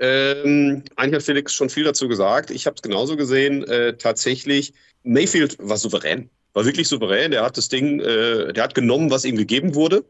Ähm, 0.00 0.82
eigentlich 0.96 1.14
hat 1.14 1.22
Felix 1.22 1.54
schon 1.54 1.70
viel 1.70 1.84
dazu 1.84 2.08
gesagt. 2.08 2.50
Ich 2.50 2.66
habe 2.66 2.74
es 2.74 2.82
genauso 2.82 3.16
gesehen. 3.16 3.62
Äh, 3.64 3.96
tatsächlich, 3.96 4.74
Mayfield 5.04 5.56
war 5.60 5.76
souverän, 5.76 6.28
war 6.52 6.64
wirklich 6.64 6.88
souverän. 6.88 7.30
Der 7.30 7.44
hat 7.44 7.56
das 7.56 7.68
Ding, 7.68 8.00
äh, 8.00 8.52
der 8.52 8.64
hat 8.64 8.74
genommen, 8.74 9.10
was 9.10 9.24
ihm 9.24 9.36
gegeben 9.36 9.76
wurde 9.76 10.04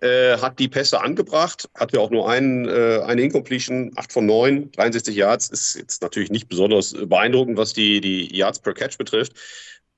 äh, 0.00 0.36
hat 0.38 0.58
die 0.58 0.68
Pässe 0.68 1.00
angebracht, 1.00 1.68
hat 1.74 1.92
ja 1.92 2.00
auch 2.00 2.10
nur 2.10 2.28
einen, 2.28 2.68
äh, 2.68 3.00
eine 3.04 3.22
Incompletion, 3.22 3.92
8 3.96 4.12
von 4.12 4.26
9, 4.26 4.72
63 4.72 5.16
Yards, 5.16 5.48
ist 5.48 5.76
jetzt 5.76 6.02
natürlich 6.02 6.30
nicht 6.30 6.48
besonders 6.48 6.92
beeindruckend, 6.92 7.56
was 7.56 7.72
die, 7.72 8.00
die 8.00 8.34
Yards 8.36 8.58
per 8.58 8.74
Catch 8.74 8.98
betrifft. 8.98 9.32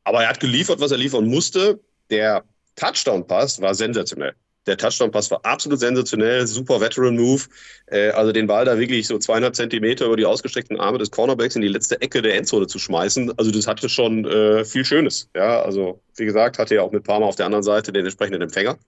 Aber 0.04 0.22
er 0.22 0.28
hat 0.28 0.40
geliefert, 0.40 0.80
was 0.80 0.92
er 0.92 0.98
liefern 0.98 1.26
musste. 1.26 1.80
Der 2.10 2.44
Touchdown-Pass 2.76 3.60
war 3.60 3.74
sensationell. 3.74 4.34
Der 4.66 4.76
Touchdown-Pass 4.76 5.30
war 5.30 5.40
absolut 5.44 5.80
sensationell, 5.80 6.46
super 6.46 6.80
Veteran-Move. 6.80 7.42
Äh, 7.86 8.10
also 8.10 8.32
den 8.32 8.46
Ball 8.46 8.64
da 8.64 8.78
wirklich 8.78 9.06
so 9.06 9.18
zweieinhalb 9.18 9.56
Zentimeter 9.56 10.06
über 10.06 10.16
die 10.16 10.26
ausgestreckten 10.26 10.78
Arme 10.78 10.98
des 10.98 11.10
Cornerbacks 11.10 11.56
in 11.56 11.62
die 11.62 11.68
letzte 11.68 12.00
Ecke 12.00 12.22
der 12.22 12.36
Endzone 12.36 12.66
zu 12.68 12.78
schmeißen. 12.78 13.36
Also 13.36 13.50
das 13.50 13.66
hatte 13.66 13.88
schon 13.88 14.24
äh, 14.26 14.64
viel 14.64 14.84
Schönes. 14.84 15.28
Ja, 15.34 15.62
also 15.62 16.00
wie 16.16 16.26
gesagt, 16.26 16.58
hatte 16.58 16.76
ja 16.76 16.82
auch 16.82 16.92
mit 16.92 17.04
Parma 17.04 17.26
auf 17.26 17.36
der 17.36 17.46
anderen 17.46 17.64
Seite 17.64 17.92
den 17.92 18.04
entsprechenden 18.04 18.42
Empfänger 18.42 18.78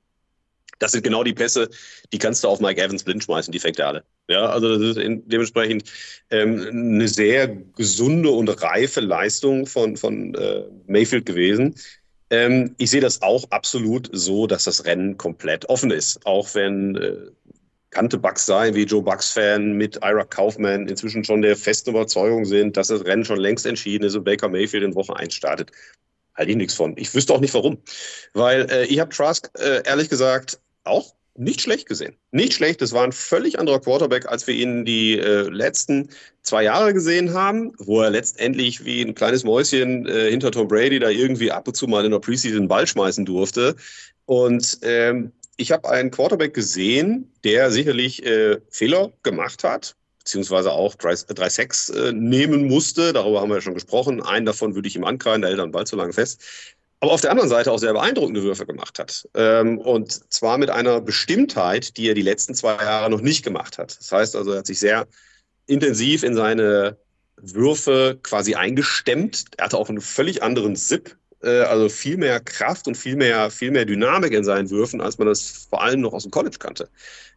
das 0.81 0.93
sind 0.93 1.05
genau 1.05 1.23
die 1.23 1.33
Pässe, 1.33 1.69
die 2.13 2.19
kannst 2.19 2.43
du 2.43 2.49
auf 2.49 2.61
Mike 2.61 2.83
Evans 2.83 3.05
blind 3.05 3.23
schmeißen, 3.23 3.53
die 3.53 3.61
fängt 3.61 3.79
er 3.79 3.89
alle. 3.89 4.05
Ja, 4.29 4.47
also 4.47 4.77
das 4.77 4.97
ist 4.97 5.23
dementsprechend 5.27 5.85
ähm, 6.31 6.67
eine 6.71 7.09
sehr 7.09 7.49
gesunde 7.49 8.31
und 8.31 8.49
reife 8.63 9.01
Leistung 9.01 9.67
von, 9.67 9.97
von 9.97 10.35
äh, 10.35 10.65
Mayfield 10.87 11.27
gewesen. 11.27 11.77
Ähm, 12.31 12.75
ich 12.79 12.91
sehe 12.91 13.01
das 13.01 13.23
auch 13.23 13.45
absolut 13.51 14.09
so, 14.13 14.47
dass 14.47 14.65
das 14.65 14.85
Rennen 14.85 15.17
komplett 15.17 15.69
offen 15.69 15.91
ist. 15.91 16.25
Auch 16.27 16.55
wenn 16.55 16.97
äh, 16.97 17.17
kannte 17.91 18.19
Bucks 18.19 18.47
sein, 18.47 18.75
wie 18.75 18.85
Joe 18.85 19.03
Bucks-Fan 19.03 19.73
mit 19.73 19.97
Ira 19.97 20.25
Kaufman 20.25 20.89
inzwischen 20.89 21.25
schon 21.25 21.43
der 21.43 21.57
festen 21.57 21.91
Überzeugung 21.91 22.45
sind, 22.45 22.77
dass 22.77 22.87
das 22.87 23.05
Rennen 23.05 23.25
schon 23.25 23.41
längst 23.41 23.67
entschieden 23.67 24.05
ist 24.05 24.15
und 24.15 24.25
Baker 24.25 24.49
Mayfield 24.49 24.85
in 24.85 24.95
Woche 24.95 25.17
1 25.17 25.35
startet. 25.35 25.73
Halte 26.37 26.53
ich 26.53 26.57
nichts 26.57 26.75
von. 26.75 26.97
Ich 26.97 27.13
wüsste 27.13 27.35
auch 27.35 27.41
nicht 27.41 27.53
warum. 27.53 27.83
Weil 28.33 28.71
äh, 28.71 28.85
ich 28.87 29.01
habe 29.01 29.15
Trask 29.15 29.51
äh, 29.59 29.83
ehrlich 29.85 30.09
gesagt 30.09 30.61
auch 30.85 31.15
nicht 31.37 31.61
schlecht 31.61 31.87
gesehen. 31.87 32.17
Nicht 32.33 32.55
schlecht. 32.55 32.83
Das 32.83 32.93
war 32.93 33.05
ein 33.05 33.13
völlig 33.13 33.59
anderer 33.59 33.81
Quarterback, 33.81 34.27
als 34.27 34.47
wir 34.47 34.55
ihn 34.55 34.85
die 34.85 35.19
äh, 35.19 35.49
letzten 35.49 36.11
zwei 36.43 36.65
Jahre 36.65 36.93
gesehen 36.93 37.33
haben, 37.33 37.73
wo 37.79 38.03
er 38.03 38.11
letztendlich 38.11 38.85
wie 38.85 39.03
ein 39.03 39.15
kleines 39.15 39.45
Mäuschen 39.45 40.07
äh, 40.07 40.31
hinter 40.31 40.51
Tom 40.51 40.69
Brady 40.69 40.99
da 40.99 41.09
irgendwie 41.09 41.51
ab 41.51 41.67
und 41.67 41.75
zu 41.75 41.87
mal 41.87 42.05
in 42.05 42.11
der 42.11 42.19
Preseason 42.19 42.69
Ball 42.69 42.87
schmeißen 42.87 43.25
durfte. 43.25 43.77
Und 44.27 44.79
ähm, 44.83 45.33
ich 45.57 45.73
habe 45.73 45.89
einen 45.89 46.11
Quarterback 46.11 46.55
gesehen, 46.55 47.33
der 47.45 47.71
sicherlich 47.71 48.25
äh, 48.25 48.59
Fehler 48.71 49.13
gemacht 49.23 49.65
hat, 49.65 49.95
beziehungsweise 50.19 50.73
auch 50.73 50.95
3-6 50.95 52.09
äh, 52.09 52.13
nehmen 52.13 52.67
musste. 52.67 53.13
Darüber 53.13 53.41
haben 53.41 53.49
wir 53.49 53.57
ja 53.57 53.61
schon 53.63 53.75
gesprochen. 53.75 54.23
Einen 54.23 54.47
davon 54.47 54.75
würde 54.75 54.89
ich 54.89 54.97
ihm 54.97 55.05
ankreiden, 55.05 55.43
da 55.43 55.49
hält 55.49 55.59
den 55.59 55.73
Ball 55.73 55.87
zu 55.87 55.97
lange 55.97 56.13
fest 56.13 56.43
aber 57.01 57.13
auf 57.13 57.23
der 57.23 57.31
anderen 57.31 57.49
Seite 57.49 57.73
auch 57.73 57.79
sehr 57.79 57.95
beeindruckende 57.95 58.43
Würfe 58.43 58.67
gemacht 58.67 58.99
hat. 58.99 59.29
Ähm, 59.35 59.79
und 59.79 60.33
zwar 60.33 60.59
mit 60.59 60.71
einer 60.71 61.01
Bestimmtheit, 61.01 61.97
die 61.97 62.09
er 62.09 62.15
die 62.15 62.23
letzten 62.23 62.55
zwei 62.55 62.75
Jahre 62.75 63.11
noch 63.11 63.23
nicht 63.23 63.43
gemacht 63.43 63.79
hat. 63.79 63.99
Das 63.99 64.13
heißt 64.13 64.37
also, 64.37 64.53
er 64.53 64.59
hat 64.59 64.67
sich 64.67 64.79
sehr 64.79 65.07
intensiv 65.67 66.23
in 66.23 66.35
seine 66.35 66.99
Würfe 67.37 68.19
quasi 68.23 68.55
eingestemmt. 68.55 69.45
Er 69.57 69.65
hatte 69.67 69.79
auch 69.79 69.89
einen 69.89 70.03
völlig 70.03 70.43
anderen 70.43 70.77
Zip, 70.77 71.17
äh, 71.43 71.61
also 71.61 71.89
viel 71.89 72.19
mehr 72.19 72.39
Kraft 72.41 72.87
und 72.87 72.97
viel 72.97 73.17
mehr, 73.17 73.51
viel 73.51 73.71
mehr 73.71 73.87
Dynamik 73.87 74.35
in 74.35 74.45
seinen 74.45 74.69
Würfen, 74.69 75.01
als 75.01 75.17
man 75.17 75.27
das 75.29 75.67
vor 75.71 75.83
allem 75.83 76.03
noch 76.03 76.13
aus 76.13 76.25
dem 76.25 76.31
College 76.31 76.59
kannte. 76.59 76.91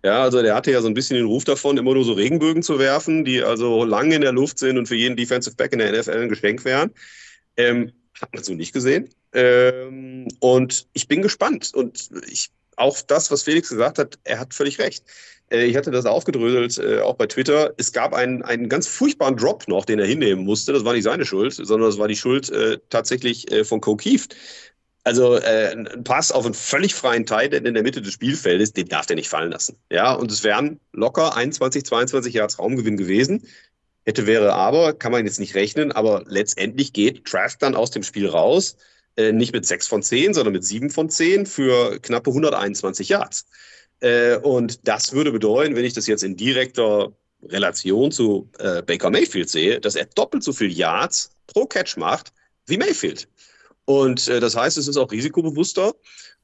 Ja, 0.04 0.24
also 0.24 0.42
der 0.42 0.56
hatte 0.56 0.72
ja 0.72 0.82
so 0.82 0.88
ein 0.88 0.94
bisschen 0.94 1.16
den 1.16 1.26
Ruf 1.26 1.46
davon, 1.46 1.78
immer 1.78 1.94
nur 1.94 2.04
so 2.04 2.12
Regenbögen 2.12 2.64
zu 2.64 2.80
werfen, 2.80 3.24
die 3.24 3.42
also 3.42 3.86
lange 3.86 4.16
in 4.16 4.22
der 4.22 4.34
Luft 4.34 4.60
sind 4.60 4.78
und 4.78 4.88
für 4.88 4.96
jeden 4.96 5.16
Defensive 5.16 5.56
Back 5.56 5.72
in 5.72 5.80
der 5.80 5.98
NFL 5.98 6.24
ein 6.24 6.28
Geschenk 6.28 6.66
wären. 6.66 6.92
Ähm, 7.56 7.94
hat 8.20 8.34
man 8.34 8.44
so 8.44 8.54
nicht 8.54 8.74
gesehen. 8.74 9.10
Ähm, 9.34 10.28
und 10.40 10.88
ich 10.94 11.08
bin 11.08 11.22
gespannt. 11.22 11.72
Und 11.74 12.10
ich, 12.28 12.52
auch 12.76 13.02
das, 13.02 13.32
was 13.32 13.44
Felix 13.44 13.70
gesagt 13.70 13.98
hat, 13.98 14.18
er 14.24 14.40
hat 14.40 14.54
völlig 14.54 14.80
recht. 14.80 15.04
Äh, 15.50 15.66
ich 15.66 15.76
hatte 15.76 15.92
das 15.92 16.06
aufgedröselt, 16.06 16.78
äh, 16.78 17.00
auch 17.02 17.16
bei 17.16 17.28
Twitter. 17.28 17.74
Es 17.78 17.92
gab 17.92 18.14
einen, 18.14 18.42
einen 18.42 18.70
ganz 18.70 18.88
furchtbaren 18.88 19.38
Drop 19.38 19.68
noch, 19.68 19.86
den 19.86 20.00
er 20.00 20.06
hinnehmen 20.06 20.44
musste. 20.46 20.74
Das 20.74 20.86
war 20.86 20.94
nicht 20.94 21.04
seine 21.04 21.26
Schuld, 21.26 21.54
sondern 21.54 21.90
das 21.90 21.98
war 21.98 22.08
die 22.08 22.16
Schuld 22.16 22.50
äh, 22.50 22.80
tatsächlich 22.90 23.52
äh, 23.52 23.64
von 23.64 23.82
Kokief. 23.82 24.28
Also 25.06 25.36
äh, 25.36 25.76
ein 25.76 26.04
Pass 26.06 26.32
auf 26.32 26.46
einen 26.46 26.54
völlig 26.54 26.96
freien 26.96 27.26
Teil 27.26 27.54
in 27.54 27.74
der 27.74 27.84
Mitte 27.84 28.02
des 28.02 28.14
Spielfeldes, 28.14 28.72
den 28.72 28.88
darf 28.88 29.06
der 29.06 29.18
nicht 29.18 29.28
fallen 29.28 29.52
lassen. 29.52 29.76
Ja, 29.92 30.14
und 30.14 30.32
es 30.32 30.44
wären 30.44 30.80
locker 30.94 31.36
21, 31.36 31.84
22 31.84 32.34
Yards 32.34 32.58
Raumgewinn 32.58 32.96
gewesen. 32.96 33.44
Hätte, 34.06 34.28
wäre, 34.28 34.54
aber, 34.54 34.94
kann 34.94 35.12
man 35.12 35.26
jetzt 35.26 35.40
nicht 35.40 35.56
rechnen, 35.56 35.92
aber 35.92 36.24
letztendlich 36.28 36.94
geht 36.94 37.26
Trask 37.26 37.60
dann 37.60 37.76
aus 37.76 37.92
dem 37.92 38.04
Spiel 38.04 38.28
raus, 38.28 38.78
äh, 39.16 39.32
nicht 39.32 39.54
mit 39.54 39.66
6 39.66 39.88
von 39.88 40.04
10, 40.04 40.34
sondern 40.34 40.54
mit 40.54 40.64
7 40.64 40.90
von 40.90 41.10
10 41.10 41.46
für 41.46 42.00
knappe 42.00 42.30
121 42.32 43.10
Yards. 43.10 43.46
Äh, 44.00 44.38
und 44.38 44.88
das 44.88 45.14
würde 45.14 45.32
bedeuten, 45.32 45.76
wenn 45.76 45.86
ich 45.86 45.94
das 45.94 46.08
jetzt 46.08 46.24
in 46.24 46.36
direkter 46.36 47.14
Relation 47.44 48.12
zu 48.12 48.50
äh, 48.60 48.82
Baker 48.82 49.10
Mayfield 49.10 49.50
sehe, 49.50 49.80
dass 49.80 49.96
er 49.96 50.06
doppelt 50.06 50.44
so 50.44 50.54
viel 50.54 50.72
Yards 50.72 51.32
pro 51.48 51.66
Catch 51.66 51.98
macht 51.98 52.34
wie 52.68 52.78
Mayfield. 52.78 53.28
Und 53.86 54.28
äh, 54.28 54.40
das 54.40 54.56
heißt, 54.56 54.78
es 54.78 54.88
ist 54.88 54.98
auch 54.98 55.12
risikobewusster 55.12 55.94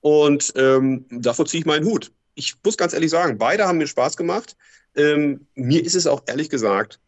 und 0.01 0.53
ähm, 0.55 1.05
davor 1.09 1.45
ziehe 1.45 1.61
ich 1.61 1.65
meinen 1.65 1.86
Hut. 1.86 2.11
Ich 2.36 2.55
muss 2.63 2.78
ganz 2.78 2.93
ehrlich 2.93 3.11
sagen, 3.11 3.38
beide 3.38 3.65
haben 3.65 3.78
mir 3.78 3.88
Spaß 3.88 4.17
gemacht. 4.17 4.55
Ähm, 4.95 5.47
mir 5.55 5.84
ist 5.84 5.95
es 5.95 6.07
auch 6.07 6.24
ehrlich 6.28 6.49
gesagt 6.49 6.99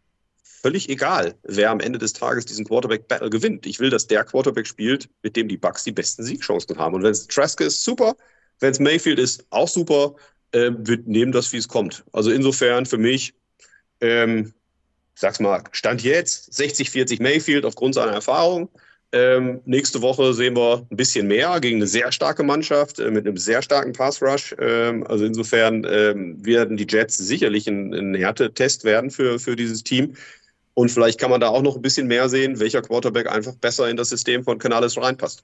völlig 0.61 0.89
egal, 0.89 1.35
wer 1.43 1.71
am 1.71 1.79
Ende 1.79 1.99
des 1.99 2.13
Tages 2.13 2.45
diesen 2.45 2.65
Quarterback-Battle 2.65 3.29
gewinnt. 3.29 3.65
Ich 3.65 3.79
will, 3.79 3.89
dass 3.89 4.07
der 4.07 4.23
Quarterback 4.23 4.67
spielt, 4.67 5.09
mit 5.23 5.35
dem 5.35 5.47
die 5.47 5.57
Bucks 5.57 5.83
die 5.83 5.91
besten 5.91 6.23
Siegchancen 6.23 6.77
haben. 6.77 6.95
Und 6.95 7.03
wenn 7.03 7.11
es 7.11 7.27
Trask 7.27 7.59
ist, 7.61 7.83
super. 7.83 8.15
Wenn 8.59 8.71
es 8.71 8.79
Mayfield 8.79 9.19
ist, 9.19 9.45
auch 9.49 9.67
super. 9.67 10.15
Äh, 10.51 10.71
wir 10.77 10.99
nehmen 11.05 11.31
das, 11.31 11.51
wie 11.51 11.57
es 11.57 11.67
kommt. 11.67 12.03
Also 12.11 12.31
insofern 12.31 12.85
für 12.85 12.97
mich, 12.97 13.33
ähm, 14.01 14.53
sag's 15.15 15.39
mal, 15.39 15.63
Stand 15.71 16.03
jetzt 16.03 16.53
60, 16.53 16.89
40 16.89 17.19
Mayfield 17.19 17.65
aufgrund 17.65 17.95
seiner 17.95 18.13
Erfahrung. 18.13 18.69
Ähm, 19.13 19.59
nächste 19.65 20.01
Woche 20.01 20.33
sehen 20.33 20.55
wir 20.55 20.87
ein 20.89 20.95
bisschen 20.95 21.27
mehr 21.27 21.59
gegen 21.59 21.77
eine 21.77 21.87
sehr 21.87 22.13
starke 22.13 22.43
Mannschaft 22.43 22.97
äh, 22.99 23.11
mit 23.11 23.27
einem 23.27 23.35
sehr 23.35 23.61
starken 23.61 23.91
Pass 23.91 24.21
Rush. 24.21 24.55
Ähm, 24.57 25.05
also 25.05 25.25
insofern 25.25 25.85
ähm, 25.89 26.45
werden 26.45 26.77
die 26.77 26.87
Jets 26.87 27.17
sicherlich 27.17 27.67
ein, 27.67 27.93
ein 27.93 28.15
Härtetest 28.15 28.85
werden 28.85 29.11
für, 29.11 29.37
für 29.37 29.57
dieses 29.57 29.83
Team. 29.83 30.15
Und 30.73 30.89
vielleicht 30.89 31.19
kann 31.19 31.29
man 31.31 31.41
da 31.41 31.49
auch 31.49 31.61
noch 31.61 31.75
ein 31.75 31.81
bisschen 31.81 32.07
mehr 32.07 32.29
sehen, 32.29 32.59
welcher 32.59 32.81
Quarterback 32.81 33.29
einfach 33.29 33.55
besser 33.55 33.89
in 33.89 33.97
das 33.97 34.09
System 34.09 34.43
von 34.43 34.57
Canales 34.57 34.97
reinpasst. 34.97 35.43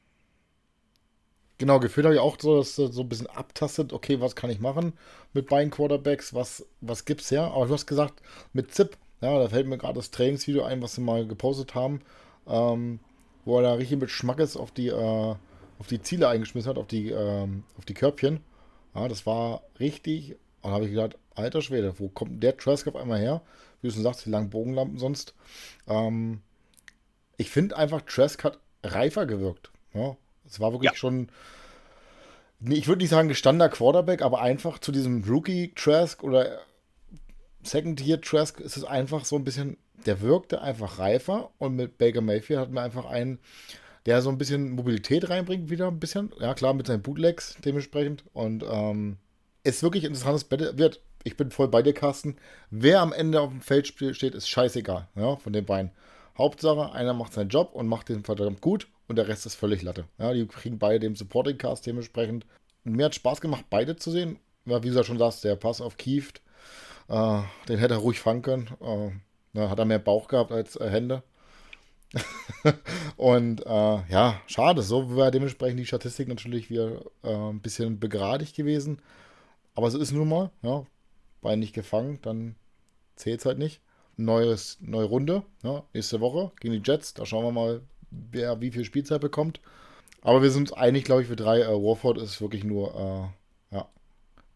Genau, 1.57 1.79
gefühlt 1.79 2.05
habe 2.05 2.15
ich 2.15 2.21
auch 2.21 2.37
so, 2.39 2.57
dass 2.57 2.75
so 2.75 3.01
ein 3.01 3.09
bisschen 3.09 3.27
abtastet, 3.27 3.91
okay, 3.91 4.21
was 4.21 4.35
kann 4.35 4.51
ich 4.51 4.59
machen 4.59 4.93
mit 5.33 5.47
beiden 5.47 5.71
Quarterbacks, 5.71 6.33
was, 6.33 6.65
was 6.81 7.03
es 7.07 7.29
ja? 7.31 7.47
Aber 7.47 7.65
du 7.65 7.73
hast 7.73 7.87
gesagt, 7.87 8.21
mit 8.53 8.73
Zip, 8.73 8.95
ja, 9.21 9.39
da 9.39 9.49
fällt 9.49 9.67
mir 9.67 9.79
gerade 9.79 9.95
das 9.95 10.11
Trainingsvideo 10.11 10.63
ein, 10.63 10.81
was 10.83 10.95
sie 10.95 11.01
mal 11.01 11.25
gepostet 11.25 11.73
haben, 11.73 12.01
ähm, 12.47 12.99
wo 13.43 13.57
er 13.57 13.63
da 13.63 13.73
richtig 13.73 13.99
mit 13.99 14.11
Schmackes 14.11 14.55
auf 14.55 14.71
die, 14.71 14.89
äh, 14.89 15.35
auf 15.79 15.87
die 15.89 16.01
Ziele 16.01 16.27
eingeschmissen 16.27 16.69
hat, 16.69 16.77
auf 16.77 16.87
die, 16.87 17.09
ähm, 17.09 17.63
auf 17.77 17.85
die 17.85 17.95
Körbchen. 17.95 18.39
Ja, 18.93 19.07
das 19.07 19.25
war 19.25 19.63
richtig, 19.79 20.35
und 20.61 20.69
da 20.69 20.75
habe 20.75 20.85
ich 20.85 20.91
gedacht, 20.91 21.17
alter 21.33 21.61
Schwede, 21.61 21.93
wo 21.97 22.07
kommt 22.09 22.43
der 22.43 22.55
Trask 22.57 22.87
auf 22.87 22.95
einmal 22.95 23.19
her? 23.19 23.41
Wie 23.81 23.87
du 23.87 23.93
schon 23.93 24.03
sagst, 24.03 24.25
die 24.25 24.29
langen 24.29 24.49
Bogenlampen 24.49 24.97
sonst. 24.97 25.33
Ähm, 25.87 26.41
ich 27.37 27.49
finde 27.49 27.77
einfach, 27.77 28.01
Trask 28.01 28.43
hat 28.43 28.59
reifer 28.83 29.25
gewirkt. 29.25 29.71
Ja, 29.93 30.17
es 30.45 30.59
war 30.59 30.71
wirklich 30.71 30.91
ja. 30.91 30.97
schon, 30.97 31.29
ich 32.61 32.87
würde 32.87 33.01
nicht 33.01 33.09
sagen 33.09 33.27
gestandener 33.27 33.69
Quarterback, 33.69 34.21
aber 34.21 34.41
einfach 34.41 34.79
zu 34.79 34.91
diesem 34.91 35.23
Rookie 35.23 35.73
Trask 35.75 36.23
oder 36.23 36.59
Second 37.63 37.99
Tier 37.99 38.21
Trask 38.21 38.59
ist 38.59 38.77
es 38.77 38.83
einfach 38.83 39.25
so 39.25 39.35
ein 39.35 39.43
bisschen, 39.43 39.77
der 40.05 40.21
wirkte 40.21 40.61
einfach 40.61 40.99
reifer 40.99 41.51
und 41.57 41.75
mit 41.75 41.97
Baker 41.97 42.21
Mayfield 42.21 42.59
hatten 42.59 42.73
wir 42.73 42.81
einfach 42.81 43.05
einen, 43.05 43.39
der 44.05 44.21
so 44.21 44.29
ein 44.29 44.37
bisschen 44.37 44.71
Mobilität 44.71 45.29
reinbringt, 45.29 45.69
wieder 45.69 45.87
ein 45.87 45.99
bisschen. 45.99 46.31
Ja, 46.39 46.53
klar, 46.53 46.73
mit 46.73 46.87
seinen 46.87 47.01
Bootlegs 47.01 47.57
dementsprechend. 47.65 48.23
Und 48.33 48.63
ähm, 48.63 49.17
ist 49.63 49.83
wirklich 49.83 50.05
interessantes 50.05 50.45
Battle. 50.45 50.77
Wird, 50.77 51.01
ich 51.27 51.37
bin 51.37 51.51
voll 51.51 51.67
bei 51.67 51.81
dir, 51.81 51.93
Carsten. 51.93 52.37
Wer 52.71 53.01
am 53.01 53.13
Ende 53.13 53.41
auf 53.41 53.49
dem 53.49 53.61
Feld 53.61 53.87
steht, 53.87 54.33
ist 54.33 54.49
scheißegal, 54.49 55.07
ja, 55.15 55.35
von 55.35 55.53
den 55.53 55.65
beiden. 55.65 55.91
Hauptsache, 56.37 56.93
einer 56.93 57.13
macht 57.13 57.33
seinen 57.33 57.49
Job 57.49 57.71
und 57.73 57.87
macht 57.87 58.09
den 58.09 58.23
verdammt 58.23 58.61
gut 58.61 58.87
und 59.07 59.17
der 59.17 59.27
Rest 59.27 59.45
ist 59.45 59.55
völlig 59.55 59.81
Latte. 59.81 60.05
Ja, 60.17 60.33
die 60.33 60.45
kriegen 60.45 60.79
beide 60.79 60.99
den 60.99 61.15
Supporting 61.15 61.57
Cast 61.57 61.85
dementsprechend. 61.85 62.45
Und 62.85 62.93
mir 62.93 63.05
hat 63.05 63.15
Spaß 63.15 63.41
gemacht, 63.41 63.65
beide 63.69 63.95
zu 63.97 64.11
sehen. 64.11 64.39
Ja, 64.65 64.83
wie 64.83 64.89
du 64.89 64.95
ja 64.95 65.03
schon 65.03 65.17
sagst, 65.17 65.43
der 65.43 65.55
Pass 65.55 65.81
auf 65.81 65.97
Kieft, 65.97 66.41
äh, 67.09 67.41
den 67.67 67.79
hätte 67.79 67.95
er 67.95 67.99
ruhig 67.99 68.19
fangen 68.19 68.41
können. 68.41 68.69
Äh, 68.81 69.11
na, 69.53 69.69
hat 69.69 69.79
er 69.79 69.85
mehr 69.85 69.99
Bauch 69.99 70.27
gehabt 70.27 70.51
als 70.51 70.75
äh, 70.75 70.89
Hände. 70.89 71.23
und 73.17 73.65
äh, 73.65 73.99
ja, 74.09 74.39
schade. 74.47 74.81
So 74.81 75.15
wäre 75.15 75.31
dementsprechend 75.31 75.79
die 75.79 75.85
Statistik 75.85 76.27
natürlich 76.27 76.69
wieder 76.69 77.01
äh, 77.23 77.33
ein 77.33 77.59
bisschen 77.61 77.99
begradigt 77.99 78.55
gewesen. 78.55 79.01
Aber 79.73 79.91
so 79.91 79.97
ist 79.99 80.11
nun 80.11 80.29
mal. 80.29 80.51
Ja, 80.61 80.85
Bein 81.47 81.59
nicht 81.59 81.73
gefangen, 81.73 82.19
dann 82.23 82.55
zählt 83.15 83.39
es 83.39 83.45
halt 83.45 83.57
nicht. 83.57 83.79
Neues, 84.17 84.79
neue 84.81 85.05
Runde, 85.05 85.43
ja, 85.63 85.83
nächste 85.93 86.19
Woche 86.19 86.51
gegen 86.59 86.73
die 86.73 86.81
Jets. 86.83 87.13
Da 87.13 87.25
schauen 87.25 87.45
wir 87.45 87.53
mal, 87.53 87.81
wer 88.11 88.59
wie 88.59 88.71
viel 88.71 88.83
Spielzeit 88.83 89.21
bekommt. 89.21 89.61
Aber 90.21 90.41
wir 90.41 90.51
sind 90.51 90.63
uns 90.63 90.73
einig, 90.73 91.05
glaube 91.05 91.21
ich, 91.21 91.29
für 91.29 91.37
drei. 91.37 91.61
Äh, 91.61 91.69
Warford 91.69 92.17
ist 92.17 92.41
wirklich 92.41 92.65
nur, 92.65 93.31
äh, 93.71 93.75
ja. 93.75 93.87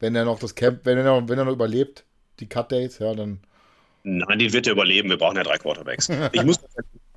Wenn 0.02 0.16
er 0.16 0.26
noch 0.26 0.40
das 0.40 0.56
Camp, 0.56 0.82
wenn 0.84 0.98
er 0.98 1.06
noch, 1.06 1.30
wenn 1.30 1.40
er 1.40 1.46
noch 1.46 1.54
überlebt, 1.54 2.04
die 2.42 2.50
Cut 2.50 2.74
Dates, 2.74 3.00
ja, 3.00 3.14
dann. 3.14 3.40
Nein, 4.04 4.40
den 4.40 4.52
wird 4.52 4.68
er 4.68 4.74
überleben. 4.74 5.08
Wir 5.08 5.18
brauchen 5.18 5.38
ja 5.38 5.44
drei 5.44 5.60
Quarterbacks. 5.60 6.10
Ich 6.34 6.44
muss, 6.44 6.60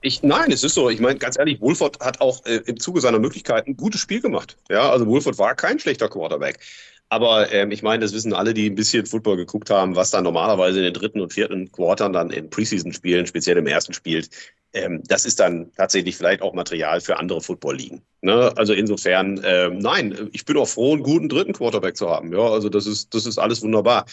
ich, 0.03 0.23
nein, 0.23 0.53
es 0.53 0.63
ist 0.63 0.75
so. 0.75 0.89
Ich 0.89 1.01
meine, 1.01 1.19
ganz 1.19 1.37
ehrlich, 1.37 1.61
Wolford 1.61 1.99
hat 1.99 2.21
auch 2.21 2.47
äh, 2.47 2.61
im 2.67 2.79
Zuge 2.79 3.01
seiner 3.01 3.19
Möglichkeiten 3.19 3.71
ein 3.71 3.77
gutes 3.77 4.01
Spiel 4.01 4.21
gemacht. 4.21 4.57
Ja, 4.71 4.91
also 4.91 5.05
Wolford 5.09 5.37
war 5.39 5.57
kein 5.57 5.81
schlechter 5.81 6.09
Quarterback. 6.09 6.61
Aber 7.09 7.53
ähm, 7.53 7.71
ich 7.71 7.83
meine, 7.83 8.03
das 8.03 8.13
wissen 8.13 8.33
alle, 8.33 8.55
die 8.55 8.69
ein 8.69 8.75
bisschen 8.75 9.07
Football 9.07 9.37
geguckt 9.37 9.71
haben, 9.71 9.95
was 9.95 10.11
da 10.11 10.21
normalerweise 10.21 10.79
in 10.79 10.85
den 10.85 10.95
dritten 10.95 11.21
und 11.21 11.33
vierten 11.33 11.71
Quartern 11.71 12.13
dann 12.13 12.31
in 12.31 12.51
Preseason-Spielen, 12.51 13.27
speziell 13.27 13.59
im 13.59 13.67
ersten 13.67 13.93
spielt. 13.93 14.31
Ähm, 14.73 15.03
das 15.07 15.25
ist 15.25 15.39
dann 15.39 15.71
tatsächlich 15.77 16.17
vielleicht 16.17 16.43
auch 16.43 16.55
Material 16.55 17.01
für 17.01 17.19
andere 17.19 17.41
Football-Ligen. 17.41 18.03
Ne? 18.23 18.53
Also 18.57 18.73
insofern, 18.73 19.41
ähm, 19.45 19.79
nein, 19.79 20.29
ich 20.33 20.45
bin 20.45 20.57
auch 20.57 20.67
froh, 20.67 20.95
einen 20.95 21.05
guten 21.05 21.29
dritten 21.29 21.53
Quarterback 21.53 21.97
zu 21.97 22.11
haben. 22.11 22.33
Ja, 22.33 22.49
also 22.49 22.69
das 22.69 22.87
ist, 22.87 23.15
das 23.15 23.27
ist 23.27 23.39
alles 23.39 23.63
wunderbar. 23.63 24.07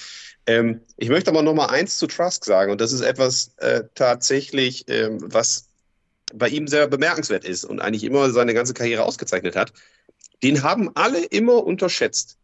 Ähm, 0.45 0.81
ich 0.97 1.09
möchte 1.09 1.31
aber 1.31 1.41
noch 1.41 1.53
mal 1.53 1.67
eins 1.67 1.97
zu 1.97 2.07
Trusk 2.07 2.45
sagen, 2.45 2.71
und 2.71 2.81
das 2.81 2.91
ist 2.91 3.01
etwas 3.01 3.53
äh, 3.57 3.83
tatsächlich, 3.95 4.85
ähm, 4.87 5.17
was 5.21 5.67
bei 6.33 6.47
ihm 6.47 6.67
sehr 6.67 6.87
bemerkenswert 6.87 7.45
ist 7.45 7.65
und 7.65 7.79
eigentlich 7.79 8.03
immer 8.03 8.29
seine 8.29 8.53
ganze 8.53 8.73
Karriere 8.73 9.03
ausgezeichnet 9.03 9.55
hat. 9.55 9.73
Den 10.43 10.63
haben 10.63 10.91
alle 10.95 11.23
immer 11.25 11.63
unterschätzt. 11.63 12.37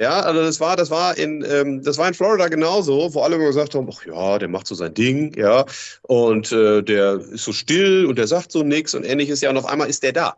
Ja, 0.00 0.20
also 0.20 0.42
das 0.42 0.58
war, 0.58 0.76
das 0.76 0.90
war 0.90 1.16
in, 1.16 1.44
ähm, 1.48 1.82
das 1.82 1.98
war 1.98 2.08
in 2.08 2.14
Florida 2.14 2.48
genauso, 2.48 3.14
wo 3.14 3.22
alle 3.22 3.36
immer 3.36 3.46
gesagt 3.46 3.76
haben, 3.76 3.88
ach 3.92 4.04
ja, 4.04 4.38
der 4.38 4.48
macht 4.48 4.66
so 4.66 4.74
sein 4.74 4.92
Ding, 4.92 5.32
ja, 5.38 5.64
und 6.02 6.50
äh, 6.50 6.82
der 6.82 7.20
ist 7.20 7.44
so 7.44 7.52
still 7.52 8.06
und 8.06 8.18
der 8.18 8.26
sagt 8.26 8.50
so 8.50 8.64
nichts 8.64 8.94
und 8.94 9.04
ähnliches, 9.04 9.40
ja, 9.40 9.50
und 9.50 9.56
auf 9.56 9.66
einmal 9.66 9.88
ist 9.88 10.02
der 10.02 10.12
da. 10.12 10.36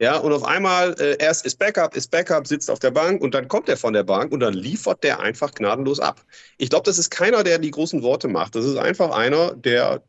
Ja, 0.00 0.16
und 0.18 0.32
auf 0.32 0.44
einmal, 0.44 0.94
äh, 1.00 1.16
erst 1.18 1.44
ist 1.44 1.58
Backup, 1.58 1.96
ist 1.96 2.10
Backup, 2.10 2.46
sitzt 2.46 2.70
auf 2.70 2.78
der 2.78 2.92
Bank 2.92 3.20
und 3.20 3.34
dann 3.34 3.48
kommt 3.48 3.68
er 3.68 3.76
von 3.76 3.94
der 3.94 4.04
Bank 4.04 4.30
und 4.30 4.40
dann 4.40 4.54
liefert 4.54 5.02
der 5.02 5.20
einfach 5.20 5.52
gnadenlos 5.54 5.98
ab. 6.00 6.24
Ich 6.58 6.70
glaube, 6.70 6.84
das 6.84 6.98
ist 6.98 7.10
keiner, 7.10 7.42
der 7.42 7.58
die 7.58 7.72
großen 7.72 8.02
Worte 8.02 8.28
macht. 8.28 8.54
Das 8.54 8.64
ist 8.64 8.76
einfach 8.76 9.10
einer, 9.10 9.54
der 9.56 10.02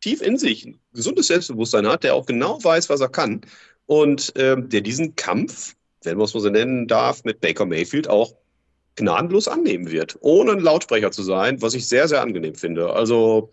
tief 0.00 0.20
in 0.22 0.36
sich 0.38 0.66
ein 0.66 0.80
gesundes 0.92 1.28
Selbstbewusstsein 1.28 1.86
hat, 1.86 2.04
der 2.04 2.14
auch 2.14 2.26
genau 2.26 2.62
weiß, 2.62 2.90
was 2.90 3.00
er 3.00 3.08
kann 3.08 3.42
und 3.86 4.32
ähm, 4.36 4.68
der 4.68 4.82
diesen 4.82 5.16
Kampf 5.16 5.74
wenn 6.04 6.16
man 6.16 6.24
es 6.24 6.32
so 6.32 6.48
nennen 6.48 6.86
darf, 6.86 7.24
mit 7.24 7.40
Baker 7.40 7.66
Mayfield 7.66 8.08
auch 8.08 8.34
gnadenlos 8.96 9.48
annehmen 9.48 9.90
wird, 9.90 10.16
ohne 10.20 10.52
ein 10.52 10.60
Lautsprecher 10.60 11.10
zu 11.10 11.22
sein, 11.22 11.62
was 11.62 11.74
ich 11.74 11.88
sehr, 11.88 12.08
sehr 12.08 12.20
angenehm 12.20 12.54
finde. 12.54 12.92
Also 12.92 13.50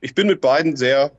ich 0.00 0.14
bin 0.14 0.26
mit 0.26 0.40
beiden 0.40 0.76
sehr 0.76 1.12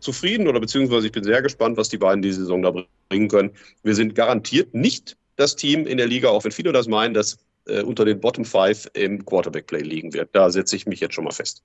zufrieden 0.00 0.48
oder 0.48 0.60
beziehungsweise 0.60 1.06
ich 1.06 1.12
bin 1.12 1.24
sehr 1.24 1.42
gespannt, 1.42 1.76
was 1.76 1.88
die 1.88 1.98
beiden 1.98 2.22
diese 2.22 2.40
Saison 2.40 2.62
da 2.62 2.72
bringen 3.08 3.28
können. 3.28 3.50
Wir 3.82 3.94
sind 3.94 4.14
garantiert 4.14 4.74
nicht 4.74 5.16
das 5.36 5.56
Team 5.56 5.86
in 5.86 5.98
der 5.98 6.06
Liga, 6.06 6.28
auch 6.28 6.44
wenn 6.44 6.52
viele 6.52 6.72
das 6.72 6.88
meinen, 6.88 7.14
das 7.14 7.38
äh, 7.66 7.82
unter 7.82 8.04
den 8.04 8.20
Bottom 8.20 8.44
Five 8.44 8.88
im 8.94 9.24
Quarterback-Play 9.24 9.82
liegen 9.82 10.14
wird. 10.14 10.30
Da 10.32 10.50
setze 10.50 10.76
ich 10.76 10.86
mich 10.86 11.00
jetzt 11.00 11.14
schon 11.14 11.24
mal 11.24 11.32
fest. 11.32 11.62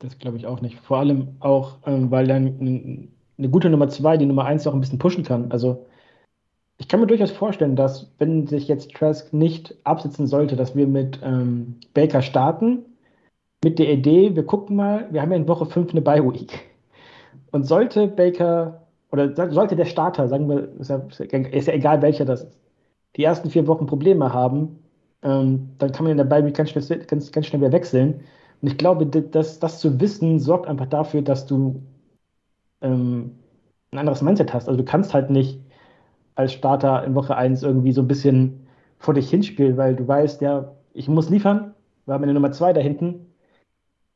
Das 0.00 0.18
glaube 0.18 0.36
ich 0.36 0.46
auch 0.46 0.60
nicht. 0.60 0.78
Vor 0.80 0.98
allem 0.98 1.36
auch, 1.40 1.78
ähm, 1.86 2.10
weil 2.10 2.26
dann 2.26 3.10
eine 3.38 3.48
gute 3.48 3.70
Nummer 3.70 3.88
zwei 3.88 4.16
die 4.16 4.26
Nummer 4.26 4.44
eins 4.44 4.66
auch 4.66 4.74
ein 4.74 4.80
bisschen 4.80 4.98
pushen 4.98 5.24
kann. 5.24 5.50
Also 5.50 5.86
ich 6.78 6.86
kann 6.86 7.00
mir 7.00 7.06
durchaus 7.06 7.32
vorstellen, 7.32 7.76
dass, 7.76 8.10
wenn 8.18 8.46
sich 8.46 8.68
jetzt 8.68 8.94
Trask 8.94 9.32
nicht 9.32 9.76
absitzen 9.84 10.26
sollte, 10.26 10.54
dass 10.56 10.76
wir 10.76 10.86
mit 10.86 11.20
ähm, 11.24 11.74
Baker 11.92 12.22
starten, 12.22 12.84
mit 13.64 13.80
der 13.80 13.92
Idee, 13.92 14.36
wir 14.36 14.46
gucken 14.46 14.76
mal, 14.76 15.08
wir 15.10 15.20
haben 15.20 15.32
ja 15.32 15.36
in 15.36 15.48
Woche 15.48 15.66
5 15.66 15.90
eine 15.90 16.00
Bye-Week. 16.00 16.66
Und 17.50 17.64
sollte 17.64 18.06
Baker, 18.06 18.86
oder 19.10 19.34
sollte 19.50 19.74
der 19.74 19.86
Starter, 19.86 20.28
sagen 20.28 20.48
wir, 20.48 20.68
ist 20.78 20.90
ja, 20.90 21.02
ist 21.08 21.66
ja 21.66 21.74
egal 21.74 22.00
welcher 22.00 22.24
das 22.24 22.44
ist, 22.44 22.58
die 23.16 23.24
ersten 23.24 23.50
vier 23.50 23.66
Wochen 23.66 23.86
Probleme 23.86 24.32
haben, 24.32 24.78
ähm, 25.22 25.70
dann 25.78 25.90
kann 25.90 26.04
man 26.04 26.12
in 26.12 26.18
der 26.18 26.24
Bye-Week 26.24 26.54
ganz, 26.54 26.72
ganz, 26.72 27.32
ganz 27.32 27.46
schnell 27.46 27.60
wieder 27.60 27.72
wechseln. 27.72 28.20
Und 28.62 28.68
ich 28.68 28.78
glaube, 28.78 29.06
das, 29.06 29.58
das 29.58 29.80
zu 29.80 29.98
wissen, 30.00 30.38
sorgt 30.38 30.68
einfach 30.68 30.86
dafür, 30.86 31.22
dass 31.22 31.46
du 31.46 31.82
ähm, 32.82 33.34
ein 33.90 33.98
anderes 33.98 34.22
Mindset 34.22 34.54
hast. 34.54 34.68
Also 34.68 34.78
du 34.78 34.84
kannst 34.84 35.14
halt 35.14 35.30
nicht 35.30 35.58
als 36.38 36.52
Starter 36.52 37.04
in 37.04 37.16
Woche 37.16 37.36
1 37.36 37.64
irgendwie 37.64 37.92
so 37.92 38.00
ein 38.00 38.06
bisschen 38.06 38.68
vor 38.98 39.12
dich 39.12 39.28
hinspielen, 39.28 39.76
weil 39.76 39.96
du 39.96 40.06
weißt, 40.06 40.40
ja, 40.40 40.72
ich 40.94 41.08
muss 41.08 41.30
liefern, 41.30 41.74
wir 42.06 42.14
haben 42.14 42.22
eine 42.22 42.32
Nummer 42.32 42.52
2 42.52 42.72
da 42.72 42.80
hinten, 42.80 43.26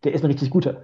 der 0.05 0.15
ist 0.15 0.23
ein 0.23 0.29
richtig 0.31 0.51
guter. 0.51 0.83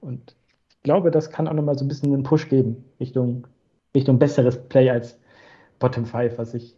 Und 0.00 0.36
ich 0.70 0.82
glaube, 0.84 1.10
das 1.10 1.30
kann 1.30 1.48
auch 1.48 1.54
nochmal 1.54 1.76
so 1.76 1.84
ein 1.84 1.88
bisschen 1.88 2.14
einen 2.14 2.22
Push 2.22 2.48
geben 2.48 2.84
Richtung, 3.00 3.48
Richtung 3.96 4.20
besseres 4.20 4.56
Play 4.68 4.88
als 4.88 5.18
Bottom 5.80 6.06
5, 6.06 6.38
was 6.38 6.54
ich 6.54 6.76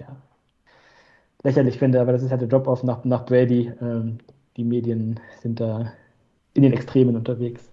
ja, 0.00 0.16
lächerlich 1.44 1.78
finde, 1.78 2.00
aber 2.00 2.10
das 2.10 2.24
ist 2.24 2.32
halt 2.32 2.40
der 2.40 2.48
Drop-Off 2.48 2.82
nach, 2.82 3.04
nach 3.04 3.24
Brady. 3.24 3.72
Ähm, 3.80 4.18
die 4.56 4.64
Medien 4.64 5.20
sind 5.40 5.60
da 5.60 5.92
in 6.54 6.64
den 6.64 6.72
Extremen 6.72 7.14
unterwegs. 7.14 7.70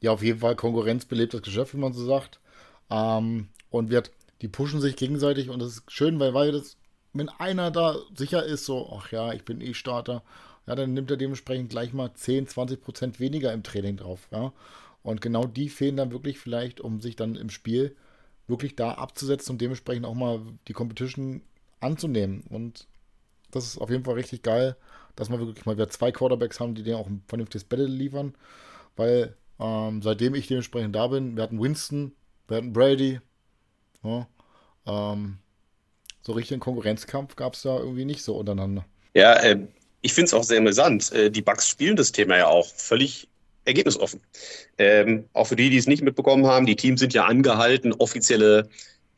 Ja, 0.00 0.10
auf 0.10 0.24
jeden 0.24 0.40
Fall 0.40 0.56
konkurrenzbelebtes 0.56 1.42
Geschäft, 1.42 1.74
wie 1.74 1.78
man 1.78 1.92
so 1.92 2.04
sagt. 2.04 2.40
Ähm, 2.90 3.48
und 3.70 3.90
wird, 3.90 4.10
die 4.42 4.48
pushen 4.48 4.80
sich 4.80 4.96
gegenseitig 4.96 5.50
und 5.50 5.60
das 5.60 5.72
ist 5.78 5.92
schön, 5.92 6.18
weil, 6.20 6.34
weil 6.34 6.52
das, 6.52 6.76
wenn 7.12 7.28
einer 7.28 7.70
da 7.70 7.96
sicher 8.14 8.44
ist, 8.44 8.64
so, 8.66 8.92
ach 8.98 9.10
ja, 9.12 9.32
ich 9.32 9.44
bin 9.44 9.60
eh 9.60 9.74
Starter, 9.74 10.22
ja, 10.66 10.74
dann 10.74 10.94
nimmt 10.94 11.10
er 11.10 11.16
dementsprechend 11.16 11.70
gleich 11.70 11.92
mal 11.92 12.12
10, 12.12 12.48
20 12.48 12.80
Prozent 12.80 13.20
weniger 13.20 13.52
im 13.52 13.62
Training 13.62 13.96
drauf, 13.96 14.28
ja. 14.32 14.52
Und 15.02 15.20
genau 15.20 15.44
die 15.44 15.68
fehlen 15.68 15.96
dann 15.96 16.10
wirklich 16.10 16.38
vielleicht, 16.40 16.80
um 16.80 17.00
sich 17.00 17.14
dann 17.14 17.36
im 17.36 17.48
Spiel 17.48 17.94
wirklich 18.48 18.74
da 18.74 18.92
abzusetzen 18.92 19.52
und 19.52 19.60
dementsprechend 19.60 20.04
auch 20.04 20.14
mal 20.14 20.40
die 20.66 20.72
Competition 20.72 21.42
anzunehmen. 21.80 22.42
Und 22.48 22.88
das 23.52 23.66
ist 23.66 23.78
auf 23.78 23.90
jeden 23.90 24.04
Fall 24.04 24.14
richtig 24.14 24.42
geil, 24.42 24.76
dass 25.14 25.30
wir 25.30 25.38
wirklich 25.38 25.64
mal 25.64 25.76
wieder 25.76 25.88
zwei 25.88 26.10
Quarterbacks 26.12 26.60
haben, 26.60 26.74
die 26.74 26.82
denen 26.82 26.96
auch 26.96 27.06
ein 27.06 27.22
vernünftiges 27.28 27.64
Battle 27.64 27.86
liefern. 27.86 28.34
Weil 28.96 29.36
ähm, 29.58 30.02
seitdem 30.02 30.34
ich 30.34 30.48
dementsprechend 30.48 30.94
da 30.94 31.06
bin, 31.06 31.36
wir 31.36 31.42
hatten 31.44 31.60
Winston, 31.60 32.12
wir 32.48 32.58
hatten 32.58 32.72
Brady. 32.72 33.20
Ja, 34.02 34.26
ähm, 34.86 35.38
so 36.22 36.32
richtigen 36.32 36.60
Konkurrenzkampf 36.60 37.36
gab 37.36 37.54
es 37.54 37.62
da 37.62 37.78
irgendwie 37.78 38.04
nicht 38.04 38.22
so 38.22 38.36
untereinander. 38.36 38.84
Ja, 39.14 39.34
äh, 39.34 39.58
ich 40.02 40.12
finde 40.12 40.26
es 40.26 40.34
auch 40.34 40.44
sehr 40.44 40.58
amüsant. 40.58 41.12
Äh, 41.12 41.30
die 41.30 41.42
Bugs 41.42 41.68
spielen 41.68 41.96
das 41.96 42.12
Thema 42.12 42.36
ja 42.36 42.46
auch 42.48 42.66
völlig 42.66 43.28
ergebnisoffen. 43.64 44.20
Ähm, 44.78 45.24
auch 45.32 45.46
für 45.46 45.56
die, 45.56 45.70
die 45.70 45.76
es 45.76 45.86
nicht 45.86 46.02
mitbekommen 46.02 46.46
haben, 46.46 46.66
die 46.66 46.76
Teams 46.76 47.00
sind 47.00 47.14
ja 47.14 47.24
angehalten, 47.24 47.92
offizielle 47.92 48.68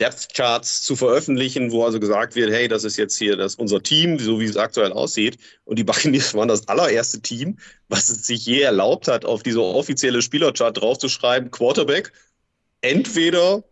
Depth 0.00 0.32
Charts 0.34 0.82
zu 0.82 0.94
veröffentlichen, 0.96 1.72
wo 1.72 1.84
also 1.84 1.98
gesagt 1.98 2.36
wird, 2.36 2.50
hey, 2.50 2.68
das 2.68 2.84
ist 2.84 2.96
jetzt 2.96 3.18
hier 3.18 3.36
das, 3.36 3.56
unser 3.56 3.82
Team, 3.82 4.18
so 4.18 4.38
wie 4.38 4.44
es 4.44 4.56
aktuell 4.56 4.92
aussieht. 4.92 5.38
Und 5.64 5.78
die 5.78 5.84
Buccaneers 5.84 6.34
waren 6.34 6.48
das 6.48 6.68
allererste 6.68 7.20
Team, 7.20 7.58
was 7.88 8.08
es 8.08 8.26
sich 8.26 8.46
je 8.46 8.60
erlaubt 8.60 9.08
hat, 9.08 9.24
auf 9.24 9.42
diese 9.42 9.62
offizielle 9.62 10.22
Spielerchart 10.22 10.80
draufzuschreiben, 10.80 11.50
Quarterback, 11.50 12.12
entweder 12.80 13.64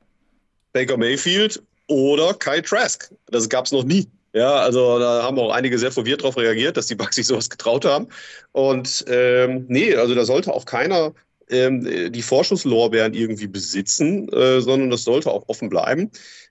Baker 0.77 0.99
Mayfield 0.99 1.62
oder 1.87 2.35
Kyle 2.35 2.61
Trask. 2.61 3.11
Das 3.29 3.49
gab 3.49 3.64
es 3.64 3.72
noch 3.72 3.85
nie. 3.85 4.11
Ja, 4.35 4.57
also 4.57 4.99
da 4.99 5.22
haben 5.22 5.39
auch 5.39 5.51
einige 5.51 5.79
sehr 5.79 5.91
verwirrt 5.91 6.20
darauf 6.20 6.37
reagiert, 6.37 6.77
dass 6.77 6.87
die 6.87 6.95
Bucks 6.95 7.16
sich 7.16 7.27
sowas 7.27 7.49
getraut 7.49 7.87
haben. 7.87 8.09
Und 8.53 9.03
ähm, 9.09 9.64
nee, 9.68 9.95
also 9.95 10.14
da 10.14 10.27
sollte 10.27 10.53
auch 10.53 10.66
keiner 10.66 11.14
ähm, 11.49 12.12
die 12.12 12.20
Vorschusslorbeeren 12.20 13.14
irgendwie 13.14 13.47
besitzen, 13.47 14.29
äh, 14.35 14.61
sondern 14.61 14.91
das 14.91 15.05
sollte 15.05 15.31
auch 15.31 15.49
offen 15.49 15.70
bleiben. 15.70 16.11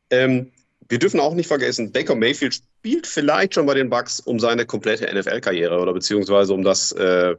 Ähm, 0.10 0.52
wir 0.90 0.98
dürfen 0.98 1.20
auch 1.20 1.36
nicht 1.36 1.46
vergessen, 1.46 1.92
Baker 1.92 2.16
Mayfield 2.16 2.56
spielt 2.56 3.06
vielleicht 3.06 3.54
schon 3.54 3.68
bei 3.68 3.76
den 3.76 3.92
Bucks 3.92 4.20
um 4.20 4.40
seine 4.40 4.66
komplette 4.66 5.06
NFL-Karriere 5.14 5.78
oder 5.80 5.94
beziehungsweise 5.94 6.52
um 6.52 6.64
das, 6.64 6.94
äh, 6.94 7.36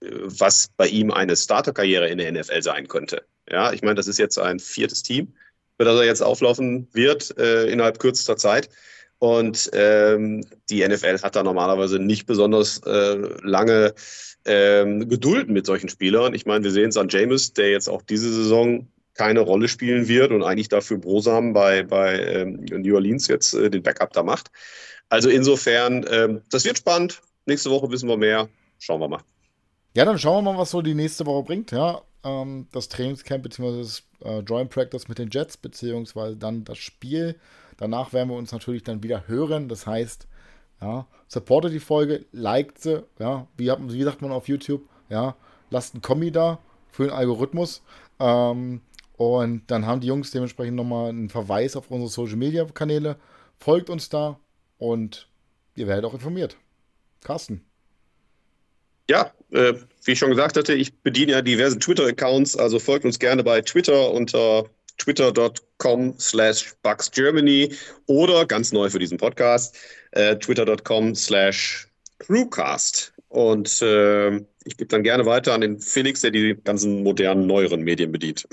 was 0.00 0.70
bei 0.78 0.86
ihm 0.86 1.10
eine 1.10 1.36
Starter-Karriere 1.36 2.08
in 2.08 2.16
der 2.16 2.32
NFL 2.32 2.62
sein 2.62 2.88
könnte. 2.88 3.26
Ja, 3.50 3.74
ich 3.74 3.82
meine, 3.82 3.96
das 3.96 4.08
ist 4.08 4.18
jetzt 4.18 4.38
ein 4.38 4.58
viertes 4.58 5.02
Team, 5.02 5.34
für 5.76 5.84
das 5.84 5.98
er 5.98 6.06
jetzt 6.06 6.22
auflaufen 6.22 6.88
wird 6.92 7.36
äh, 7.38 7.66
innerhalb 7.66 7.98
kürzester 7.98 8.36
Zeit. 8.36 8.68
Und 9.18 9.70
ähm, 9.72 10.44
die 10.68 10.86
NFL 10.86 11.22
hat 11.22 11.36
da 11.36 11.42
normalerweise 11.42 11.98
nicht 11.98 12.26
besonders 12.26 12.78
äh, 12.86 13.16
lange 13.42 13.94
ähm, 14.44 15.08
Geduld 15.08 15.48
mit 15.48 15.66
solchen 15.66 15.88
Spielern. 15.88 16.34
Ich 16.34 16.46
meine, 16.46 16.64
wir 16.64 16.70
sehen 16.70 16.90
es 16.90 16.96
an 16.96 17.08
James, 17.08 17.52
der 17.54 17.70
jetzt 17.70 17.88
auch 17.88 18.02
diese 18.02 18.32
Saison 18.32 18.88
keine 19.14 19.40
Rolle 19.40 19.68
spielen 19.68 20.08
wird 20.08 20.30
und 20.30 20.42
eigentlich 20.42 20.68
dafür 20.68 20.98
Brosam 20.98 21.54
bei, 21.54 21.82
bei 21.82 22.20
ähm, 22.20 22.64
New 22.70 22.94
Orleans 22.94 23.28
jetzt 23.28 23.54
äh, 23.54 23.70
den 23.70 23.82
Backup 23.82 24.12
da 24.12 24.22
macht. 24.22 24.50
Also 25.08 25.30
insofern, 25.30 26.04
ähm, 26.10 26.42
das 26.50 26.64
wird 26.64 26.78
spannend. 26.78 27.22
Nächste 27.46 27.70
Woche 27.70 27.90
wissen 27.90 28.08
wir 28.08 28.16
mehr. 28.16 28.48
Schauen 28.78 29.00
wir 29.00 29.08
mal. 29.08 29.20
Ja, 29.94 30.04
dann 30.04 30.18
schauen 30.18 30.44
wir 30.44 30.52
mal, 30.52 30.58
was 30.58 30.70
so 30.70 30.82
die 30.82 30.94
nächste 30.94 31.24
Woche 31.24 31.44
bringt. 31.44 31.70
Ja, 31.70 32.02
ähm, 32.26 32.66
das 32.72 32.88
Trainingscamp 32.88 33.42
bzw. 33.44 33.78
das 33.78 34.02
äh, 34.24 34.40
Joint 34.40 34.70
Practice 34.70 35.08
mit 35.08 35.18
den 35.18 35.30
Jets 35.30 35.56
beziehungsweise 35.56 36.36
dann 36.36 36.64
das 36.64 36.78
Spiel 36.78 37.36
Danach 37.76 38.12
werden 38.12 38.30
wir 38.30 38.36
uns 38.36 38.52
natürlich 38.52 38.82
dann 38.82 39.02
wieder 39.02 39.28
hören. 39.28 39.68
Das 39.68 39.86
heißt, 39.86 40.26
ja, 40.80 41.06
supportet 41.28 41.72
die 41.72 41.80
Folge, 41.80 42.24
liked 42.32 42.78
sie, 42.78 43.04
ja, 43.18 43.46
wie, 43.56 43.66
wie 43.66 44.02
sagt 44.02 44.22
man 44.22 44.32
auf 44.32 44.48
YouTube, 44.48 44.82
ja, 45.08 45.36
lasst 45.70 45.94
einen 45.94 46.02
Kommi 46.02 46.30
da 46.30 46.58
für 46.90 47.04
den 47.04 47.12
Algorithmus. 47.12 47.82
Ähm, 48.18 48.80
und 49.16 49.70
dann 49.70 49.86
haben 49.86 50.00
die 50.00 50.08
Jungs 50.08 50.30
dementsprechend 50.30 50.76
nochmal 50.76 51.08
einen 51.08 51.30
Verweis 51.30 51.76
auf 51.76 51.90
unsere 51.90 52.10
Social 52.10 52.36
Media 52.36 52.64
Kanäle. 52.64 53.16
Folgt 53.58 53.88
uns 53.88 54.08
da 54.08 54.38
und 54.78 55.28
ihr 55.74 55.86
werdet 55.86 56.04
auch 56.04 56.14
informiert. 56.14 56.56
Carsten. 57.22 57.64
Ja, 59.08 59.32
äh, 59.50 59.74
wie 60.06 60.12
ich 60.12 60.18
schon 60.18 60.30
gesagt 60.30 60.56
hatte, 60.56 60.74
ich 60.74 60.94
bediene 61.02 61.32
ja 61.32 61.42
diverse 61.42 61.78
Twitter-Accounts, 61.78 62.56
also 62.56 62.78
folgt 62.78 63.04
uns 63.04 63.18
gerne 63.18 63.42
bei 63.42 63.60
Twitter 63.60 64.12
unter 64.12 64.64
twitter.com 64.98 66.14
slash 66.18 66.74
bugsgermany 66.82 67.72
oder 68.06 68.46
ganz 68.46 68.72
neu 68.72 68.88
für 68.88 68.98
diesen 68.98 69.18
Podcast, 69.18 69.76
äh, 70.12 70.36
twitter.com 70.36 71.14
slash 71.14 71.88
crewcast. 72.18 73.12
Und 73.28 73.82
äh, 73.82 74.36
ich 74.64 74.76
gebe 74.76 74.86
dann 74.86 75.02
gerne 75.02 75.26
weiter 75.26 75.52
an 75.52 75.60
den 75.60 75.80
Felix, 75.80 76.22
der 76.22 76.30
die 76.30 76.56
ganzen 76.64 77.02
modernen, 77.02 77.46
neueren 77.46 77.82
Medien 77.82 78.12
bedient. 78.12 78.46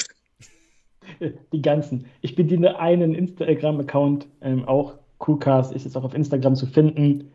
Die 1.51 1.61
ganzen. 1.61 2.05
Ich 2.21 2.35
bediene 2.35 2.79
einen 2.79 3.13
Instagram-Account, 3.13 4.27
ähm, 4.41 4.67
auch 4.67 4.95
Crewcast 5.19 5.73
ist 5.73 5.85
jetzt 5.85 5.95
auch 5.95 6.03
auf 6.03 6.13
Instagram 6.13 6.55
zu 6.55 6.65
finden. 6.65 7.31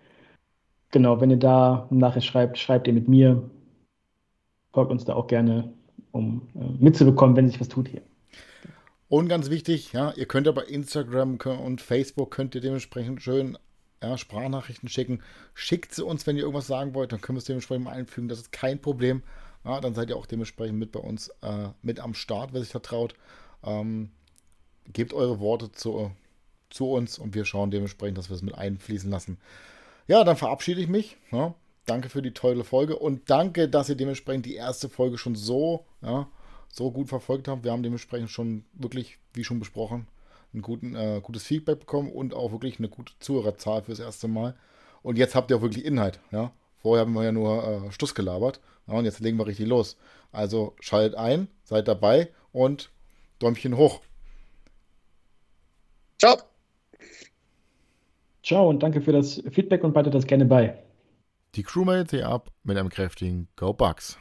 Genau, 0.91 1.21
wenn 1.21 1.31
ihr 1.31 1.37
da 1.37 1.87
eine 1.91 2.01
Nachricht 2.01 2.27
schreibt, 2.27 2.59
schreibt 2.59 2.87
ihr 2.87 2.93
mit 2.93 3.09
mir. 3.09 3.49
Folgt 4.73 4.91
uns 4.91 5.05
da 5.05 5.15
auch 5.15 5.27
gerne, 5.27 5.73
um 6.13 6.49
äh, 6.55 6.83
mitzubekommen, 6.83 7.37
wenn 7.37 7.49
sich 7.49 7.61
was 7.61 7.69
tut 7.69 7.89
hier. 7.89 8.03
Und 9.09 9.29
ganz 9.29 9.49
wichtig, 9.49 9.93
ja, 9.93 10.13
ihr 10.13 10.27
könnt 10.27 10.47
ja 10.47 10.53
bei 10.53 10.65
Instagram 10.65 11.39
und 11.39 11.81
Facebook 11.81 12.31
könnt 12.31 12.55
ihr 12.55 12.61
dementsprechend 12.61 13.23
schön 13.23 13.57
ja, 14.03 14.19
Sprachnachrichten 14.19 14.89
schicken. 14.89 15.23
Schickt 15.55 15.95
sie 15.95 16.05
uns, 16.05 16.27
wenn 16.27 16.37
ihr 16.37 16.43
irgendwas 16.43 16.67
sagen 16.67 16.95
wollt, 16.95 17.13
dann 17.13 17.21
können 17.21 17.37
wir 17.37 17.41
es 17.41 17.47
dementsprechend 17.47 17.85
mal 17.85 17.93
einfügen. 17.93 18.29
Das 18.29 18.39
ist 18.39 18.53
kein 18.53 18.81
Problem. 18.81 19.23
Ja, 19.65 19.81
dann 19.81 19.95
seid 19.95 20.11
ihr 20.11 20.17
auch 20.17 20.27
dementsprechend 20.27 20.79
mit 20.79 20.93
bei 20.93 21.01
uns 21.01 21.29
äh, 21.43 21.69
mit 21.83 22.01
am 22.01 22.15
Start, 22.15 22.53
wer 22.53 22.61
sich 22.61 22.71
vertraut. 22.71 23.15
Ähm, 23.65 24.11
gebt 24.93 25.13
eure 25.13 25.41
Worte 25.41 25.73
zu, 25.73 26.11
zu 26.71 26.91
uns 26.91 27.19
und 27.19 27.35
wir 27.35 27.45
schauen 27.45 27.71
dementsprechend, 27.71 28.19
dass 28.19 28.31
wir 28.31 28.37
es 28.37 28.43
mit 28.43 28.55
einfließen 28.55 29.11
lassen. 29.11 29.39
Ja, 30.07 30.23
dann 30.25 30.37
verabschiede 30.37 30.81
ich 30.81 30.89
mich. 30.89 31.17
Ja. 31.33 31.55
Danke 31.89 32.09
für 32.11 32.23
die 32.23 32.33
tolle 32.33 32.65
Folge 32.65 32.99
und 32.99 33.31
danke, 33.31 33.69
dass 33.69 33.89
ihr 33.89 33.97
dementsprechend 33.97 34.45
die 34.47 34.55
erste 34.55 34.89
Folge 34.89 35.17
schon 35.17 35.35
so 35.35 35.87
ja, 36.03 36.29
so 36.69 36.91
gut 36.91 37.09
verfolgt 37.09 37.49
haben. 37.49 37.65
Wir 37.65 37.73
haben 37.73 37.83
dementsprechend 37.83 38.31
schon 38.31 38.65
wirklich, 38.75 39.19
wie 39.35 39.45
schon 39.45 39.59
besprochen, 39.59 40.07
ein 40.55 40.63
guten, 40.63 40.95
äh, 40.95 41.21
gutes 41.23 41.45
Feedback 41.45 41.81
bekommen 41.81 42.11
und 42.13 42.35
auch 42.35 42.53
wirklich 42.53 42.79
eine 42.79 42.89
gute 42.89 43.13
Zuhörerzahl 43.21 43.83
fürs 43.83 44.01
erste 44.01 44.29
Mal. 44.29 44.55
Und 45.03 45.19
jetzt 45.19 45.35
habt 45.35 45.51
ihr 45.51 45.57
auch 45.57 45.63
wirklich 45.63 45.85
Inhalt. 45.85 46.21
Ja? 46.31 46.53
Vorher 46.77 47.05
haben 47.05 47.15
wir 47.15 47.25
ja 47.25 47.33
nur 47.33 47.87
äh, 47.87 47.93
Stuss 47.93 48.15
gelabert. 48.15 48.61
Ja, 48.87 48.95
und 48.95 49.05
jetzt 49.05 49.21
legen 49.21 49.39
wir 49.39 49.47
richtig 49.47 49.67
los. 49.67 49.97
Also 50.33 50.75
schaltet 50.81 51.17
ein, 51.19 51.49
seid 51.65 51.89
dabei 51.89 52.29
und 52.53 52.91
Däumchen 53.39 53.77
hoch. 53.77 54.01
Ciao. 56.19 56.37
Ciao 58.43 58.69
und 58.69 58.83
danke 58.83 59.01
für 59.01 59.13
das 59.13 59.43
Feedback 59.51 59.85
und 59.85 59.93
behaltet 59.93 60.15
das 60.15 60.27
gerne 60.27 60.45
bei. 60.45 60.88
Die 61.55 61.63
Crewmates 61.63 62.11
hier 62.11 62.29
ab 62.29 62.51
mit 62.63 62.77
einem 62.77 62.91
kräftigen 62.91 63.49
Go 63.57 63.73
Bugs. 63.73 64.19